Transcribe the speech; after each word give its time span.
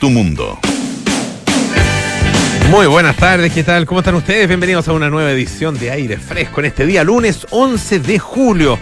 tu 0.00 0.08
mundo. 0.08 0.58
Muy 2.70 2.86
buenas 2.86 3.16
tardes, 3.16 3.52
¿qué 3.52 3.62
tal? 3.62 3.84
¿Cómo 3.84 4.00
están 4.00 4.14
ustedes? 4.14 4.48
Bienvenidos 4.48 4.88
a 4.88 4.92
una 4.92 5.10
nueva 5.10 5.30
edición 5.30 5.78
de 5.78 5.90
Aire 5.90 6.16
Fresco 6.16 6.60
en 6.60 6.66
este 6.66 6.86
día, 6.86 7.04
lunes 7.04 7.46
11 7.50 7.98
de 8.00 8.18
julio. 8.18 8.78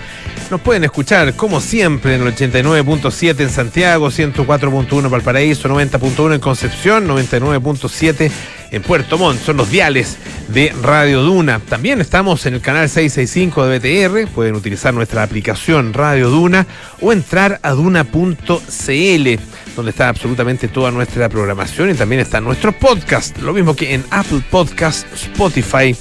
Nos 0.51 0.61
pueden 0.61 0.85
escuchar, 0.85 1.35
como 1.35 1.61
siempre, 1.61 2.15
en 2.15 2.23
el 2.23 2.35
89.7 2.35 3.41
en 3.41 3.51
Santiago, 3.51 4.09
104.1 4.09 5.05
en 5.05 5.11
Valparaíso, 5.11 5.69
90.1 5.69 6.35
en 6.35 6.41
Concepción, 6.41 7.09
99.7 7.09 8.31
en 8.71 8.83
Puerto 8.83 9.19
Montt. 9.19 9.41
Son 9.43 9.57
los 9.57 9.71
diales 9.71 10.17
de 10.49 10.73
Radio 10.83 11.23
Duna. 11.23 11.61
También 11.61 12.01
estamos 12.01 12.47
en 12.47 12.55
el 12.55 12.61
canal 12.61 12.89
665 12.89 13.67
de 13.67 13.79
BTR. 13.79 14.31
Pueden 14.31 14.55
utilizar 14.55 14.95
nuestra 14.95 15.23
aplicación 15.23 15.93
Radio 15.93 16.31
Duna 16.31 16.67
o 17.01 17.13
entrar 17.13 17.61
a 17.63 17.73
duna.cl, 17.73 19.39
donde 19.79 19.93
está 19.93 20.09
absolutamente 20.09 20.67
toda 20.67 20.91
nuestra 20.91 21.29
programación 21.29 21.89
y 21.89 21.95
también 21.95 22.21
está 22.21 22.41
nuestro 22.41 22.73
podcast. 22.73 23.39
Lo 23.39 23.53
mismo 23.53 23.77
que 23.77 23.95
en 23.95 24.05
Apple 24.11 24.43
Podcast, 24.51 25.07
Spotify 25.15 25.95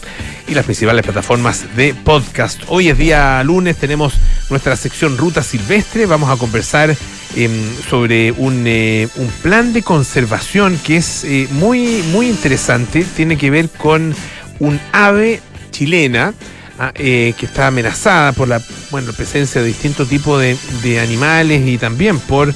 y 0.47 0.55
las 0.55 0.65
principales 0.65 1.03
plataformas 1.03 1.75
de 1.75 1.93
podcast. 1.93 2.59
Hoy 2.69 2.89
es 2.89 2.97
día 2.97 3.43
lunes, 3.43 3.77
tenemos 3.77 4.15
nuestra 4.49 4.75
sección 4.75 5.15
Ruta 5.15 5.43
Silvestre. 5.43 6.07
Vamos 6.07 6.31
a 6.31 6.37
conversar 6.37 6.97
em, 7.35 7.51
sobre 7.87 8.31
un, 8.31 8.63
eh, 8.65 9.07
un, 9.15 9.27
plan 9.43 9.73
de 9.73 9.83
conservación 9.83 10.79
que 10.83 10.97
es 10.97 11.23
eh, 11.23 11.47
muy, 11.51 12.01
muy 12.11 12.29
interesante. 12.29 13.05
Tiene 13.15 13.37
que 13.37 13.51
ver 13.51 13.69
con 13.69 14.15
un 14.57 14.81
ave 14.91 15.39
chilena. 15.69 16.33
Ah, 16.79 16.91
eh, 16.93 17.33
que 17.39 17.47
está 17.47 17.65
amenazada 17.65 18.33
por 18.33 18.47
la 18.47 18.61
bueno, 18.91 19.11
presencia 19.11 19.61
de 19.61 19.67
distintos 19.67 20.07
tipos 20.09 20.39
de, 20.39 20.55
de 20.83 20.99
animales 20.99 21.67
y 21.67 21.79
también 21.79 22.19
por 22.19 22.53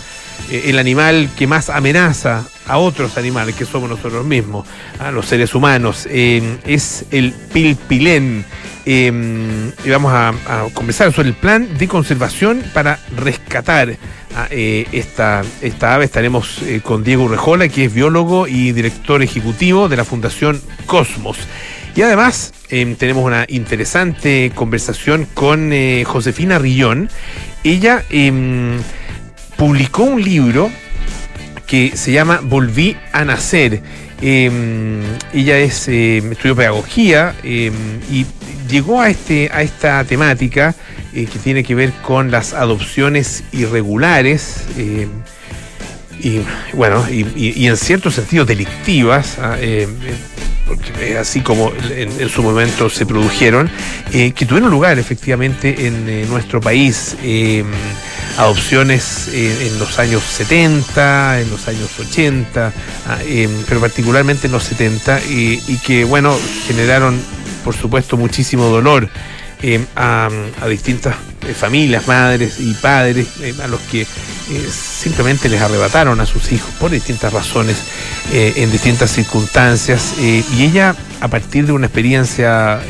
el 0.52 0.80
animal 0.80 1.30
que 1.38 1.48
más 1.48 1.70
amenaza 1.70 2.46
a 2.68 2.78
otros 2.78 3.18
animales 3.18 3.56
que 3.56 3.66
somos 3.66 3.90
nosotros 3.90 4.26
mismos, 4.26 4.68
a 5.00 5.12
los 5.12 5.26
seres 5.26 5.56
humanos, 5.56 6.08
eh, 6.10 6.58
es 6.66 7.06
el 7.12 7.34
pilpilén. 7.54 8.46
Eh, 8.86 9.72
y 9.86 9.90
vamos 9.90 10.12
a, 10.14 10.34
conversar 10.74 11.14
sobre 11.14 11.30
el 11.30 11.36
plan 11.36 11.78
de 11.78 11.88
conservación 11.88 12.64
para 12.74 13.00
rescatar 13.16 13.96
a, 14.36 14.48
eh, 14.50 14.88
esta, 14.92 15.44
esta 15.62 15.96
ave. 15.96 16.06
Estaremos 16.06 16.60
con 16.84 17.04
Diego 17.04 17.24
Urrejola, 17.24 17.68
que 17.68 17.86
es 17.86 17.94
biólogo 17.94 18.48
y 18.48 18.72
director 18.72 19.22
ejecutivo 19.22 19.88
de 19.88 19.98
la 19.98 20.06
Fundación 20.06 20.62
Cosmos. 20.86 21.38
Y 21.96 22.02
además 22.04 22.54
tenemos 22.70 23.26
una 23.26 23.46
interesante 23.50 24.52
conversación 24.56 25.28
con 25.34 25.74
Josefina 26.06 26.58
Rillón. 26.58 27.10
Ella 27.66 28.04
em, 28.10 28.80
publicó 29.62 30.06
un 30.06 30.24
libro 30.24 30.72
que 31.68 31.96
se 31.96 32.12
llama 32.12 32.40
Volví 32.42 32.98
a 33.12 33.24
Nacer. 33.24 33.80
Em, 34.20 35.04
ella 35.36 35.60
es 35.60 35.88
em, 35.88 36.32
estudió 36.32 36.56
pedagogía 36.56 37.36
em, 37.44 37.72
y 38.10 38.26
llegó 38.68 39.00
a 39.00 39.12
este 39.12 39.52
a 39.54 39.62
esta 39.62 40.04
temática 40.04 40.74
eh, 41.14 41.28
que 41.32 41.38
tiene 41.38 41.64
que 41.64 41.76
ver 41.76 41.92
con 42.02 42.32
las 42.32 42.54
adopciones 42.54 43.44
irregulares 43.52 44.64
y 46.20 46.42
bueno 46.74 47.06
y, 47.08 47.68
en 47.68 47.78
cierto 47.78 48.10
sentido 48.10 48.46
delictivas 48.46 49.38
ah, 49.40 49.58
así 51.20 51.42
como 51.42 51.72
en, 51.90 52.30
su 52.30 52.42
momento 52.44 52.90
se 52.90 53.06
produjeron, 53.06 53.70
eh, 54.14 54.32
que 54.32 54.46
tuvieron 54.46 54.72
lugar 54.72 54.98
efectivamente 55.00 55.88
en 55.88 56.08
eh, 56.08 56.26
nuestro 56.30 56.62
país. 56.62 57.16
Adopciones 58.38 59.30
en 59.34 59.80
los 59.80 60.00
años 60.00 60.24
70, 60.24 61.42
en 61.42 61.50
los 61.50 61.68
años 61.68 61.90
80, 62.00 62.74
ah, 63.08 63.18
pero 63.68 63.80
particularmente 63.80 64.48
en 64.48 64.54
los 64.54 64.64
70, 64.64 65.22
y 65.28 65.80
que, 65.86 66.04
bueno, 66.04 66.38
generaron, 66.68 67.20
por 67.64 67.76
supuesto, 67.76 68.18
muchísimo 68.18 68.66
dolor. 68.66 69.10
a, 69.96 70.30
distintas 70.68 71.16
familias, 71.56 72.08
madres 72.08 72.60
y 72.60 72.74
padres, 72.74 73.28
a 73.64 73.68
los 73.68 73.80
que 73.82 74.08
simplemente 74.72 75.50
les 75.50 75.62
arrebataron 75.62 76.20
a 76.20 76.26
sus 76.26 76.52
hijos 76.52 76.70
por 76.80 76.92
distintas 76.92 77.32
razones, 77.34 77.78
eh, 78.32 78.54
en 78.58 78.72
distintas 78.72 79.12
circunstancias. 79.12 80.16
Eh, 80.20 80.44
y 80.56 80.64
ella, 80.64 80.96
a 81.20 81.28
partir 81.28 81.66
de 81.66 81.72
una 81.72 81.88
experiencia 81.88 82.82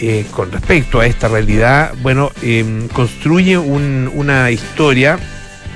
eh, 0.00 0.24
con 0.30 0.50
respecto 0.52 1.00
a 1.00 1.06
esta 1.06 1.28
realidad, 1.28 1.94
bueno, 2.02 2.30
construye 2.92 3.58
una 3.58 4.50
historia 4.50 5.18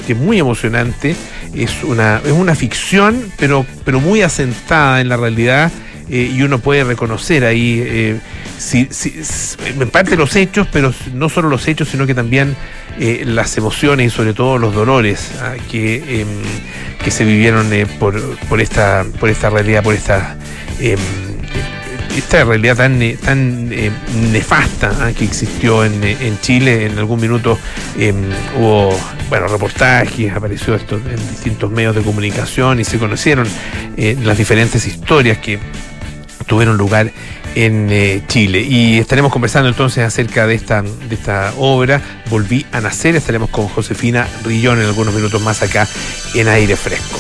que 0.07 0.15
es 0.15 0.19
muy 0.19 0.39
emocionante, 0.39 1.15
es 1.55 1.85
una, 1.85 2.21
es 2.25 2.33
una 2.33 2.55
ficción, 2.55 3.31
pero, 3.39 3.67
pero 3.85 4.01
muy 4.01 4.23
asentada 4.23 5.01
en 5.01 5.09
la 5.09 5.17
realidad. 5.17 5.71
y 6.09 6.43
uno 6.43 6.59
puede 6.59 6.85
reconocer 6.85 7.45
ahí 7.45 8.21
si, 8.63 8.89
en 9.81 9.91
parte 9.91 10.17
los 10.17 10.37
hechos, 10.37 10.69
pero 10.73 10.95
no 11.13 11.29
solo 11.29 11.49
los 11.49 11.67
hechos, 11.67 11.89
sino 11.89 12.07
que 12.07 12.15
también 12.15 12.57
eh, 12.99 13.25
las 13.27 13.57
emociones 13.57 14.07
y 14.07 14.11
sobre 14.11 14.35
todo 14.35 14.59
los 14.59 14.75
dolores 14.75 15.33
ah, 15.41 15.55
que, 15.71 16.21
em, 16.21 16.29
que 17.03 17.11
se 17.11 17.25
vivieron 17.25 17.73
eh, 17.73 17.87
por, 17.99 18.21
por, 18.49 18.61
esta, 18.61 19.05
por 19.19 19.31
esta 19.31 19.51
realidad, 19.51 19.83
por 19.83 19.95
esta, 19.95 20.37
em, 20.79 20.99
esta 22.17 22.45
realidad 22.45 22.77
tan, 22.77 23.01
eh, 23.03 23.91
nefasta 24.31 24.93
ah, 25.01 25.13
que 25.13 25.25
existió 25.25 25.85
en, 25.85 26.03
Chile. 26.41 26.87
En 26.87 26.99
algún 26.99 27.21
minuto 27.21 27.59
em, 27.99 28.17
hubo 28.59 28.99
bueno, 29.29 29.49
reportajes, 29.49 30.33
apareció 30.33 30.75
esto 30.75 30.97
en 30.97 31.29
distintos 31.29 31.71
medios 31.71 31.95
de 31.95 32.03
comunicación 32.03 32.81
y 32.81 32.85
se 32.85 32.99
conocieron 32.99 33.47
las 33.97 34.39
diferentes 34.39 34.87
historias 34.87 35.39
que 35.39 35.59
tuvieron 36.47 36.77
lugar 36.77 37.11
en 37.55 37.89
eh, 37.91 38.23
Chile. 38.29 38.61
Y 38.61 38.99
estaremos 38.99 39.33
conversando 39.33 39.69
entonces 39.69 40.05
acerca 40.05 40.47
de 40.47 40.55
esta, 40.55 40.83
de 40.83 41.15
esta 41.15 41.53
obra, 41.59 42.01
Volví 42.31 42.67
a 42.73 42.81
Nacer. 42.81 43.17
Estaremos 43.17 43.51
con 43.51 43.69
Josefina 43.69 44.27
Rillón 44.45 44.81
en 44.81 44.87
algunos 44.87 45.15
minutos 45.15 45.41
más 45.43 45.63
acá 45.63 45.87
en 46.35 46.49
aire 46.49 46.77
fresco. 46.77 47.19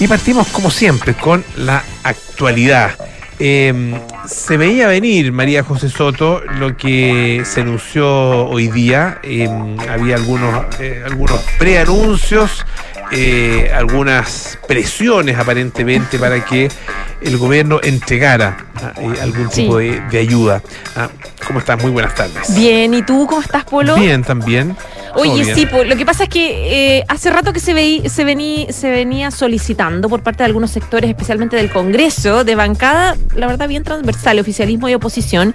Y 0.00 0.08
partimos 0.08 0.48
como 0.48 0.70
siempre 0.70 1.14
con 1.14 1.44
la 1.56 1.84
actualidad. 2.02 2.96
Em, 3.38 3.94
se 4.26 4.56
veía 4.56 4.86
venir, 4.86 5.32
María 5.32 5.64
José 5.64 5.88
Soto, 5.88 6.40
lo 6.58 6.76
que 6.76 7.42
se 7.44 7.62
anunció 7.62 8.46
hoy 8.46 8.68
día. 8.68 9.18
Em, 9.22 9.78
había 9.80 10.16
algunos, 10.16 10.66
eh, 10.78 11.02
algunos 11.04 11.40
preanuncios, 11.58 12.64
eh, 13.10 13.70
algunas 13.74 14.58
presiones 14.68 15.36
aparentemente 15.38 16.18
para 16.18 16.44
que 16.44 16.68
el 17.20 17.36
gobierno 17.36 17.80
entregara 17.82 18.56
ah, 18.76 18.92
eh, 19.00 19.20
algún 19.20 19.48
tipo 19.48 19.78
de, 19.78 20.00
ayuda. 20.18 20.62
Ah, 20.94 21.08
¿Cómo 21.46 21.58
estás? 21.58 21.80
Muy 21.82 21.90
buenas 21.90 22.14
tardes. 22.14 22.54
Bien, 22.54 22.94
¿y 22.94 23.02
tú 23.02 23.26
cómo 23.26 23.40
estás, 23.40 23.64
Polo? 23.64 23.96
Bien, 23.96 24.22
también. 24.22 24.76
Oye, 25.16 25.54
sí, 25.54 25.66
lo 25.86 25.96
que 25.96 26.04
pasa 26.04 26.24
es 26.24 26.28
que 26.28 26.98
eh, 26.98 27.04
hace 27.08 27.30
rato 27.30 27.52
que 27.52 27.60
se, 27.60 27.74
veí, 27.74 28.08
se, 28.08 28.24
vení, 28.24 28.66
se 28.70 28.90
venía 28.90 29.30
solicitando 29.30 30.08
por 30.08 30.22
parte 30.22 30.38
de 30.38 30.46
algunos 30.46 30.70
sectores, 30.70 31.08
especialmente 31.08 31.56
del 31.56 31.70
Congreso, 31.70 32.44
de 32.44 32.54
bancada, 32.54 33.16
la 33.34 33.46
verdad, 33.46 33.68
bien 33.68 33.84
transversal, 33.84 34.38
oficialismo 34.38 34.88
y 34.88 34.94
oposición, 34.94 35.54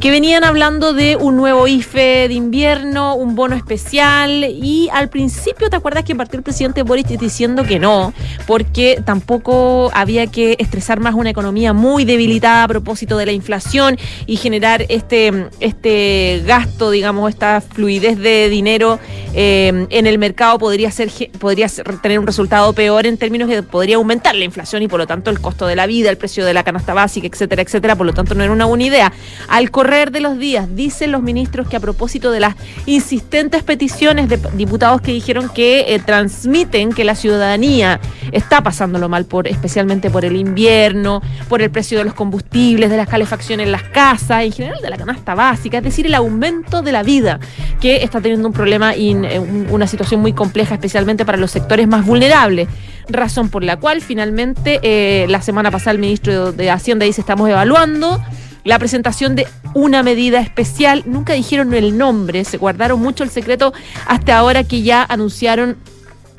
que 0.00 0.10
venían 0.10 0.44
hablando 0.44 0.92
de 0.92 1.16
un 1.16 1.36
nuevo 1.36 1.68
IFE 1.68 2.28
de 2.28 2.34
invierno, 2.34 3.14
un 3.14 3.34
bono 3.34 3.54
especial, 3.54 4.44
y 4.44 4.88
al 4.92 5.08
principio, 5.08 5.70
¿te 5.70 5.76
acuerdas 5.76 6.04
que 6.04 6.14
partió 6.14 6.38
el 6.38 6.42
presidente 6.42 6.82
Boric 6.82 7.06
diciendo 7.06 7.64
que 7.64 7.78
no, 7.78 8.12
porque 8.46 9.00
tampoco 9.04 9.90
había 9.94 10.26
que 10.26 10.56
estresar 10.58 11.00
más 11.00 11.14
una 11.14 11.30
economía 11.30 11.72
muy 11.72 12.04
debilitada 12.04 12.64
a 12.64 12.68
propósito 12.68 13.16
de 13.16 13.26
la 13.26 13.32
inflación 13.32 13.98
y 14.26 14.36
generar 14.36 14.84
este, 14.88 15.48
este 15.60 16.42
gasto, 16.46 16.90
digamos, 16.90 17.30
esta 17.30 17.60
fluidez 17.60 18.18
de 18.18 18.48
dinero 18.48 18.95
eh, 19.34 19.86
en 19.90 20.06
el 20.06 20.18
mercado 20.18 20.58
podría 20.58 20.90
ser 20.90 21.10
podría 21.38 21.68
tener 22.02 22.18
un 22.18 22.26
resultado 22.26 22.72
peor 22.72 23.06
en 23.06 23.18
términos 23.18 23.48
de 23.48 23.62
podría 23.62 23.96
aumentar 23.96 24.34
la 24.34 24.44
inflación 24.44 24.82
y 24.82 24.88
por 24.88 24.98
lo 24.98 25.06
tanto 25.06 25.30
el 25.30 25.40
costo 25.40 25.66
de 25.66 25.76
la 25.76 25.86
vida, 25.86 26.10
el 26.10 26.16
precio 26.16 26.44
de 26.44 26.54
la 26.54 26.62
canasta 26.62 26.94
básica, 26.94 27.26
etcétera, 27.26 27.62
etcétera. 27.62 27.96
Por 27.96 28.06
lo 28.06 28.12
tanto, 28.12 28.34
no 28.34 28.42
era 28.42 28.52
una 28.52 28.64
buena 28.64 28.84
idea. 28.84 29.12
Al 29.48 29.70
correr 29.70 30.10
de 30.10 30.20
los 30.20 30.38
días, 30.38 30.74
dicen 30.74 31.12
los 31.12 31.22
ministros 31.22 31.68
que 31.68 31.76
a 31.76 31.80
propósito 31.80 32.30
de 32.30 32.40
las 32.40 32.54
insistentes 32.86 33.62
peticiones 33.62 34.28
de 34.28 34.38
diputados 34.54 35.00
que 35.00 35.12
dijeron 35.12 35.48
que 35.48 35.94
eh, 35.94 35.98
transmiten 35.98 36.92
que 36.92 37.04
la 37.04 37.14
ciudadanía 37.14 38.00
está 38.32 38.62
pasándolo 38.62 39.08
mal, 39.08 39.24
por, 39.24 39.48
especialmente 39.48 40.10
por 40.10 40.24
el 40.24 40.36
invierno, 40.36 41.22
por 41.48 41.62
el 41.62 41.70
precio 41.70 41.98
de 41.98 42.04
los 42.04 42.14
combustibles, 42.14 42.90
de 42.90 42.96
las 42.96 43.08
calefacciones 43.08 43.66
en 43.66 43.72
las 43.72 43.82
casas, 43.82 44.44
en 44.44 44.52
general 44.52 44.80
de 44.80 44.90
la 44.90 44.96
canasta 44.96 45.34
básica, 45.34 45.78
es 45.78 45.84
decir, 45.84 46.06
el 46.06 46.14
aumento 46.14 46.82
de 46.82 46.92
la 46.92 47.02
vida 47.02 47.40
que 47.80 48.02
está 48.02 48.20
teniendo 48.20 48.48
un 48.48 48.54
problema 48.54 48.85
y 48.94 49.12
eh, 49.12 49.38
una 49.38 49.86
situación 49.86 50.20
muy 50.20 50.32
compleja, 50.32 50.74
especialmente 50.74 51.24
para 51.24 51.38
los 51.38 51.50
sectores 51.50 51.88
más 51.88 52.04
vulnerables. 52.04 52.68
Razón 53.08 53.48
por 53.48 53.64
la 53.64 53.78
cual 53.78 54.02
finalmente 54.02 54.80
eh, 54.82 55.26
la 55.28 55.40
semana 55.40 55.70
pasada 55.70 55.92
el 55.92 55.98
ministro 55.98 56.52
de 56.52 56.70
Hacienda 56.70 57.06
dice 57.06 57.20
estamos 57.20 57.48
evaluando 57.48 58.20
la 58.64 58.78
presentación 58.78 59.36
de 59.36 59.46
una 59.74 60.02
medida 60.02 60.40
especial. 60.40 61.04
Nunca 61.06 61.32
dijeron 61.32 61.72
el 61.72 61.96
nombre, 61.96 62.44
se 62.44 62.58
guardaron 62.58 63.00
mucho 63.00 63.24
el 63.24 63.30
secreto 63.30 63.72
hasta 64.06 64.36
ahora 64.36 64.64
que 64.64 64.82
ya 64.82 65.04
anunciaron 65.08 65.76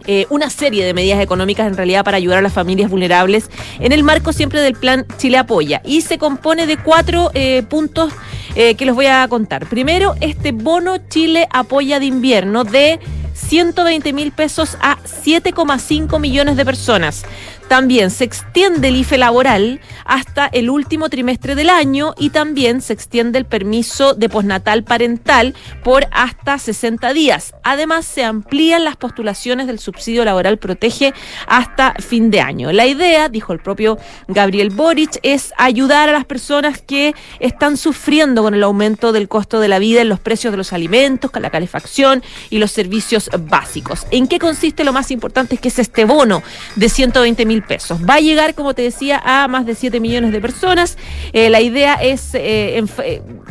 eh, 0.08 0.26
una 0.30 0.50
serie 0.50 0.86
de 0.86 0.94
medidas 0.94 1.22
económicas 1.22 1.68
en 1.68 1.76
realidad 1.76 2.04
para 2.04 2.18
ayudar 2.18 2.40
a 2.40 2.42
las 2.42 2.54
familias 2.54 2.90
vulnerables 2.90 3.50
en 3.80 3.92
el 3.92 4.04
marco 4.04 4.34
siempre 4.34 4.62
del 4.62 4.74
plan 4.74 5.06
Chile 5.18 5.38
Apoya. 5.38 5.82
Y 5.86 6.02
se 6.02 6.18
compone 6.18 6.66
de 6.66 6.78
cuatro 6.78 7.30
eh, 7.34 7.64
puntos 7.64 8.14
eh, 8.56 8.76
que 8.76 8.86
les 8.86 8.96
voy 8.96 9.08
a 9.08 9.28
contar. 9.28 9.68
Primero, 9.68 10.16
este 10.22 10.52
bono 10.52 10.98
Chile 11.10 11.48
Apoya 11.52 12.00
de 12.00 12.06
invierno 12.06 12.64
de 12.64 13.00
120 13.38 14.14
mil 14.14 14.32
pesos 14.32 14.78
a 14.82 14.98
7,5 14.98 16.20
millones 16.20 16.58
de 16.58 16.66
personas. 16.66 17.24
También 17.68 18.12
se 18.12 18.24
extiende 18.24 18.88
el 18.88 18.96
IFE 18.96 19.18
laboral 19.18 19.82
hasta 20.06 20.46
el 20.48 20.70
último 20.70 21.10
trimestre 21.10 21.54
del 21.54 21.70
año 21.70 22.14
y 22.18 22.30
también 22.30 22.82
se 22.82 22.94
extiende 22.94 23.38
el 23.38 23.46
permiso 23.46 24.14
de 24.14 24.30
postnatal 24.30 24.86
parental 24.86 25.54
por 25.84 26.08
hasta 26.12 26.58
60 26.60 27.12
días. 27.12 27.54
Además, 27.64 28.06
se 28.06 28.24
amplían 28.24 28.86
las 28.86 28.96
postulaciones 28.96 29.68
del 29.68 29.80
subsidio 29.80 30.24
laboral 30.24 30.60
protege 30.60 31.14
hasta 31.46 31.94
fin 31.96 32.32
de 32.32 32.40
año. 32.40 32.72
La 32.72 32.86
idea, 32.86 33.28
dijo 33.28 33.52
el 33.52 33.60
propio 33.60 33.98
Gabriel 34.30 34.70
Boric, 34.70 35.20
es 35.24 35.54
ayudar 35.58 36.08
a 36.08 36.14
las 36.14 36.26
personas 36.26 36.82
que 36.82 37.16
están 37.42 37.76
sufriendo 37.76 38.44
con 38.44 38.54
el 38.54 38.64
aumento 38.64 39.12
del 39.12 39.28
costo 39.28 39.60
de 39.60 39.68
la 39.68 39.80
vida 39.80 40.02
en 40.02 40.10
los 40.10 40.22
precios 40.22 40.52
de 40.54 40.58
los 40.58 40.72
alimentos, 40.72 41.32
la 41.40 41.50
calefacción 41.50 42.24
y 42.50 42.58
los 42.58 42.72
servicios 42.72 43.27
básicos. 43.40 44.06
¿En 44.12 44.28
qué 44.28 44.40
consiste 44.40 44.84
lo 44.84 44.94
más 44.94 45.12
importante? 45.12 45.56
Es 45.56 45.62
que 45.62 45.70
es 45.70 45.80
este 45.80 46.06
bono 46.06 46.44
de 46.76 46.90
120 46.90 47.46
mil 47.46 47.64
pesos. 47.64 48.00
Va 48.08 48.16
a 48.16 48.20
llegar, 48.20 48.56
como 48.56 48.74
te 48.74 48.82
decía, 48.82 49.22
a 49.24 49.48
más 49.48 49.66
de 49.66 49.76
7 49.76 50.00
millones 50.00 50.32
de 50.32 50.42
personas. 50.42 50.98
Eh, 51.34 51.50
la 51.50 51.62
idea 51.62 51.96
es 51.96 52.34
eh, 52.34 52.84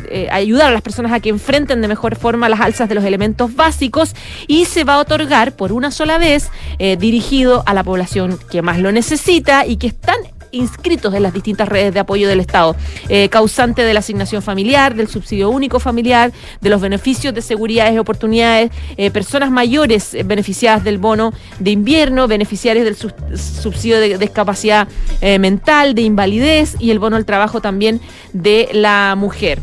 eh, 0.09 0.27
ayudar 0.31 0.69
a 0.69 0.71
las 0.71 0.81
personas 0.81 1.11
a 1.11 1.19
que 1.19 1.29
enfrenten 1.29 1.81
de 1.81 1.87
mejor 1.87 2.15
forma 2.15 2.49
las 2.49 2.61
alzas 2.61 2.89
de 2.89 2.95
los 2.95 3.03
elementos 3.03 3.55
básicos 3.55 4.15
y 4.47 4.65
se 4.65 4.83
va 4.83 4.95
a 4.95 4.99
otorgar 4.99 5.55
por 5.55 5.71
una 5.71 5.91
sola 5.91 6.17
vez 6.17 6.49
dirigido 6.77 7.63
a 7.65 7.73
la 7.73 7.83
población 7.83 8.39
que 8.49 8.61
más 8.61 8.79
lo 8.79 8.91
necesita 8.91 9.65
y 9.65 9.77
que 9.77 9.87
están 9.87 10.17
inscritos 10.57 11.13
en 11.13 11.23
las 11.23 11.33
distintas 11.33 11.67
redes 11.69 11.93
de 11.93 11.99
apoyo 11.99 12.27
del 12.27 12.39
Estado, 12.39 12.75
eh, 13.09 13.29
causante 13.29 13.83
de 13.83 13.93
la 13.93 13.99
asignación 13.99 14.41
familiar, 14.41 14.95
del 14.95 15.07
subsidio 15.07 15.49
único 15.49 15.79
familiar, 15.79 16.31
de 16.61 16.69
los 16.69 16.81
beneficios 16.81 17.33
de 17.33 17.41
seguridad 17.41 17.91
y 17.93 17.97
oportunidades, 17.97 18.71
eh, 18.97 19.11
personas 19.11 19.51
mayores 19.51 20.15
beneficiadas 20.25 20.83
del 20.83 20.97
bono 20.97 21.33
de 21.59 21.71
invierno, 21.71 22.27
beneficiarios 22.27 22.85
del 22.85 22.95
subsidio 23.37 23.99
de 23.99 24.17
discapacidad 24.17 24.87
eh, 25.21 25.39
mental, 25.39 25.95
de 25.95 26.01
invalidez 26.01 26.75
y 26.79 26.91
el 26.91 26.99
bono 26.99 27.15
al 27.15 27.25
trabajo 27.25 27.61
también 27.61 28.01
de 28.33 28.69
la 28.73 29.15
mujer. 29.17 29.59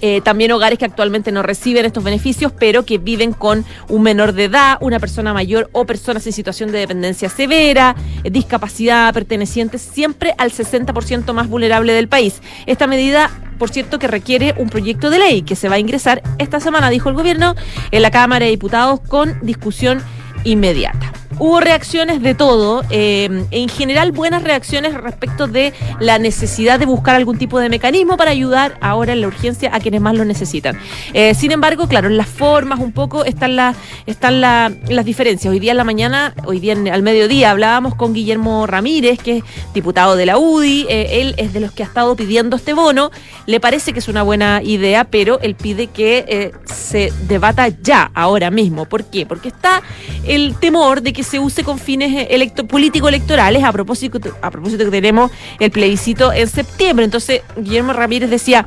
Eh, 0.00 0.20
también 0.20 0.52
hogares 0.52 0.78
que 0.78 0.84
actualmente 0.84 1.32
no 1.32 1.42
reciben 1.42 1.84
estos 1.84 2.04
beneficios, 2.04 2.52
pero 2.52 2.84
que 2.84 2.98
viven 2.98 3.32
con 3.32 3.64
un 3.88 4.02
menor 4.02 4.32
de 4.32 4.44
edad, 4.44 4.78
una 4.80 4.98
persona 4.98 5.32
mayor 5.32 5.68
o 5.72 5.86
personas 5.86 6.26
en 6.26 6.32
situación 6.32 6.70
de 6.72 6.78
dependencia 6.78 7.28
severa, 7.28 7.96
eh, 8.24 8.30
discapacidad, 8.30 9.12
pertenecientes 9.12 9.82
siempre 9.82 10.34
al 10.38 10.52
60% 10.52 11.32
más 11.32 11.48
vulnerable 11.48 11.92
del 11.92 12.08
país. 12.08 12.40
Esta 12.66 12.86
medida 12.86 13.30
por 13.58 13.70
cierto, 13.70 13.98
que 13.98 14.06
requiere 14.06 14.54
un 14.56 14.68
proyecto 14.68 15.10
de 15.10 15.18
ley 15.18 15.42
que 15.42 15.56
se 15.56 15.68
va 15.68 15.74
a 15.74 15.78
ingresar 15.80 16.22
esta 16.38 16.60
semana, 16.60 16.90
dijo 16.90 17.08
el 17.08 17.16
gobierno, 17.16 17.56
en 17.90 18.02
la 18.02 18.12
Cámara 18.12 18.44
de 18.44 18.52
Diputados 18.52 19.00
con 19.00 19.36
discusión 19.42 20.00
inmediata. 20.44 21.12
Hubo 21.40 21.60
reacciones 21.60 22.20
de 22.20 22.34
todo, 22.34 22.82
eh, 22.90 23.44
en 23.52 23.68
general 23.68 24.10
buenas 24.10 24.42
reacciones 24.42 24.94
respecto 24.94 25.46
de 25.46 25.72
la 26.00 26.18
necesidad 26.18 26.80
de 26.80 26.86
buscar 26.86 27.14
algún 27.14 27.38
tipo 27.38 27.60
de 27.60 27.68
mecanismo 27.68 28.16
para 28.16 28.32
ayudar 28.32 28.76
ahora 28.80 29.12
en 29.12 29.20
la 29.20 29.28
urgencia 29.28 29.70
a 29.72 29.78
quienes 29.78 30.00
más 30.00 30.16
lo 30.16 30.24
necesitan. 30.24 30.76
Eh, 31.12 31.34
sin 31.36 31.52
embargo, 31.52 31.86
claro, 31.86 32.08
en 32.08 32.16
las 32.16 32.26
formas 32.26 32.80
un 32.80 32.90
poco 32.90 33.24
están, 33.24 33.54
la, 33.54 33.76
están 34.06 34.40
las 34.40 35.04
diferencias. 35.04 35.52
Hoy 35.52 35.60
día 35.60 35.70
en 35.70 35.76
la 35.76 35.84
mañana, 35.84 36.34
hoy 36.44 36.58
día 36.58 36.72
al 36.72 37.02
mediodía, 37.04 37.52
hablábamos 37.52 37.94
con 37.94 38.14
Guillermo 38.14 38.66
Ramírez, 38.66 39.20
que 39.20 39.36
es 39.38 39.44
diputado 39.74 40.16
de 40.16 40.26
la 40.26 40.38
UDI, 40.38 40.86
eh, 40.88 41.20
él 41.20 41.34
es 41.36 41.52
de 41.52 41.60
los 41.60 41.70
que 41.70 41.84
ha 41.84 41.86
estado 41.86 42.16
pidiendo 42.16 42.56
este 42.56 42.72
bono, 42.72 43.12
le 43.46 43.60
parece 43.60 43.92
que 43.92 44.00
es 44.00 44.08
una 44.08 44.24
buena 44.24 44.60
idea, 44.60 45.04
pero 45.04 45.38
él 45.40 45.54
pide 45.54 45.86
que 45.86 46.52
se 46.64 47.12
debata 47.28 47.68
ya, 47.68 48.10
ahora 48.12 48.50
mismo. 48.50 48.86
¿Por 48.86 49.04
qué? 49.04 49.24
Porque 49.24 49.48
está 49.48 49.82
el 50.26 50.56
temor 50.58 51.00
de 51.00 51.12
que 51.12 51.27
se 51.28 51.38
use 51.38 51.62
con 51.62 51.78
fines 51.78 52.26
electo 52.30 52.66
político-electorales 52.66 53.62
a 53.62 53.72
propósito, 53.72 54.18
a 54.40 54.50
propósito 54.50 54.84
que 54.84 54.90
tenemos 54.90 55.30
el 55.60 55.70
plebiscito 55.70 56.32
en 56.32 56.48
septiembre. 56.48 57.04
Entonces, 57.04 57.42
Guillermo 57.56 57.92
Ramírez 57.92 58.30
decía, 58.30 58.66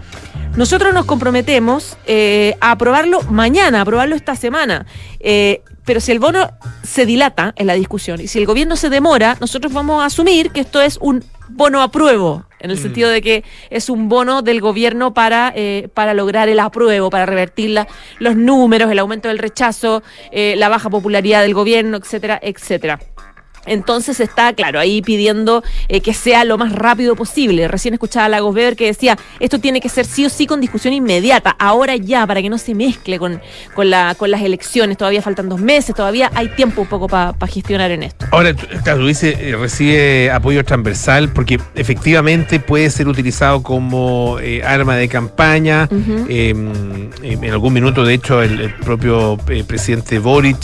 nosotros 0.56 0.94
nos 0.94 1.06
comprometemos 1.06 1.98
eh, 2.06 2.56
a 2.60 2.72
aprobarlo 2.72 3.22
mañana, 3.24 3.80
a 3.80 3.82
aprobarlo 3.82 4.16
esta 4.16 4.36
semana. 4.36 4.86
Eh, 5.20 5.62
pero 5.86 6.00
si 6.00 6.12
el 6.12 6.20
bono 6.20 6.52
se 6.84 7.06
dilata 7.06 7.54
en 7.56 7.68
la 7.68 7.74
discusión 7.74 8.22
y 8.22 8.28
si 8.28 8.38
el 8.40 8.46
gobierno 8.46 8.76
se 8.76 8.90
demora, 8.90 9.38
nosotros 9.40 9.74
vamos 9.74 10.04
a 10.04 10.06
asumir 10.06 10.52
que 10.52 10.60
esto 10.60 10.82
es 10.82 10.98
un 11.02 11.24
bono 11.56 11.82
apruebo, 11.82 12.46
en 12.60 12.72
el 12.72 12.78
mm. 12.78 12.82
sentido 12.82 13.10
de 13.10 13.22
que 13.22 13.44
es 13.70 13.90
un 13.90 14.10
bono 14.10 14.42
del 14.42 14.62
gobierno 14.62 15.14
para, 15.14 15.52
eh, 15.56 15.90
para 15.94 16.14
lograr 16.14 16.50
el 16.50 16.60
apruebo, 16.60 17.10
para 17.10 17.26
revertir 17.26 17.78
los 18.20 18.36
números, 18.36 18.92
el 18.92 19.00
aumento 19.00 19.30
del 19.30 19.40
rechazo, 19.40 20.04
eh, 20.32 20.56
la 20.58 20.70
baja 20.70 20.90
popularidad 20.90 21.42
del 21.42 21.54
gobierno, 21.54 21.98
etcétera, 21.98 22.40
etcétera. 22.42 23.00
Entonces 23.66 24.20
está, 24.20 24.54
claro, 24.54 24.80
ahí 24.80 25.02
pidiendo 25.02 25.64
eh, 25.88 26.02
que 26.02 26.14
sea 26.14 26.46
lo 26.46 26.58
más 26.58 26.72
rápido 26.74 27.16
posible. 27.16 27.68
Recién 27.68 27.94
escuchaba 27.94 28.26
a 28.26 28.30
Lagos 28.30 28.56
Weber 28.56 28.76
que 28.76 28.86
decía, 28.86 29.18
esto 29.40 29.60
tiene 29.60 29.82
que 29.82 29.90
ser 29.90 30.06
sí 30.06 30.26
o 30.26 30.30
sí 30.30 30.48
con 30.48 30.62
discusión 30.62 30.94
inmediata, 30.94 31.56
ahora 31.60 31.96
ya, 31.96 32.26
para 32.26 32.42
que 32.42 32.50
no 32.50 32.58
se 32.58 32.74
mezcle 32.74 33.20
con, 33.20 33.42
con, 33.76 33.90
la, 33.90 34.16
con 34.16 34.32
las 34.32 34.42
elecciones. 34.42 34.98
Todavía 34.98 35.22
faltan 35.22 35.50
dos 35.50 35.62
meses, 35.62 35.96
todavía 35.96 36.32
hay 36.34 36.50
tiempo 36.50 36.82
un 36.82 36.88
poco 36.88 37.08
para 37.08 37.36
gestionar 37.48 37.92
en 37.92 38.04
esto. 38.04 38.26
Ahora, 38.32 38.54
claro, 38.54 39.06
dice, 39.06 39.38
eh, 39.40 39.56
recibe 39.56 40.32
apoyo 40.32 40.64
transversal 40.64 41.30
porque 41.30 41.60
efectivamente 41.76 42.60
puede 42.60 42.90
ser 42.90 43.08
utilizado 43.08 43.62
como 43.62 44.40
eh, 44.40 44.64
arma 44.64 44.96
de 44.96 45.08
campaña. 45.08 45.88
Em, 46.28 47.10
en 47.22 47.52
algún 47.52 47.74
minuto, 47.74 48.04
de 48.04 48.14
hecho, 48.14 48.42
el, 48.42 48.74
propio 48.76 49.38
presidente 49.68 50.20
Boric, 50.20 50.58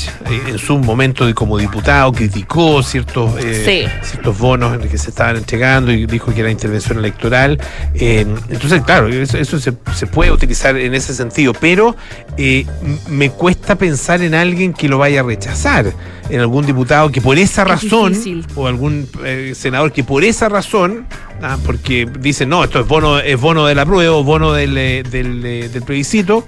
en 0.48 0.58
su 0.58 0.78
momento 0.78 1.26
de 1.26 1.34
como 1.34 1.58
diputado, 1.58 2.12
criticó 2.12 2.82
ciertos, 2.88 3.31
eh, 3.44 3.89
ciertos 4.01 4.38
bonos 4.38 4.78
que 4.88 4.98
se 4.98 5.10
estaban 5.10 5.36
entregando 5.38 5.92
y 5.92 6.06
dijo 6.06 6.34
que 6.34 6.42
era 6.42 6.50
intervención 6.50 6.98
electoral. 6.98 7.60
Eh, 7.94 8.25
entonces, 8.50 8.81
claro, 8.84 9.07
eso, 9.07 9.60
se, 9.60 9.72
puede 10.07 10.31
utilizar 10.31 10.78
en 10.78 10.94
ese 10.94 11.13
sentido, 11.13 11.54
pero 11.54 11.95
eh, 12.38 12.66
me 13.10 13.30
cuesta 13.30 13.75
pensar 13.75 14.22
en 14.22 14.34
alguien 14.34 14.74
que 14.74 14.88
lo 14.88 14.98
vaya 14.98 15.19
a 15.19 15.24
rechazar, 15.24 15.94
en 16.30 16.39
algún 16.39 16.66
diputado 16.66 17.12
que 17.12 17.22
por 17.22 17.38
esa 17.38 17.63
razón, 17.63 18.16
o 18.56 18.68
algún 18.68 19.07
senador 19.54 19.92
que 19.92 20.04
por 20.04 20.24
esa 20.24 20.50
razón, 20.50 21.06
ah, 21.41 21.58
porque 21.65 22.08
dicen, 22.20 22.50
no, 22.50 22.63
esto 22.63 22.79
es 22.79 22.88
bono, 22.88 23.20
es 23.20 23.39
bono 23.39 23.65
de 23.65 23.75
la 23.75 23.86
prueba 23.86 24.15
o 24.15 24.24
bono 24.24 24.53
del, 24.53 24.74
del, 24.74 25.41
del 25.72 25.82
plebiscito, 25.84 26.48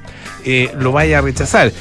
lo 0.80 0.92
vaya 0.92 1.20
a 1.20 1.22
rechazar. 1.22 1.72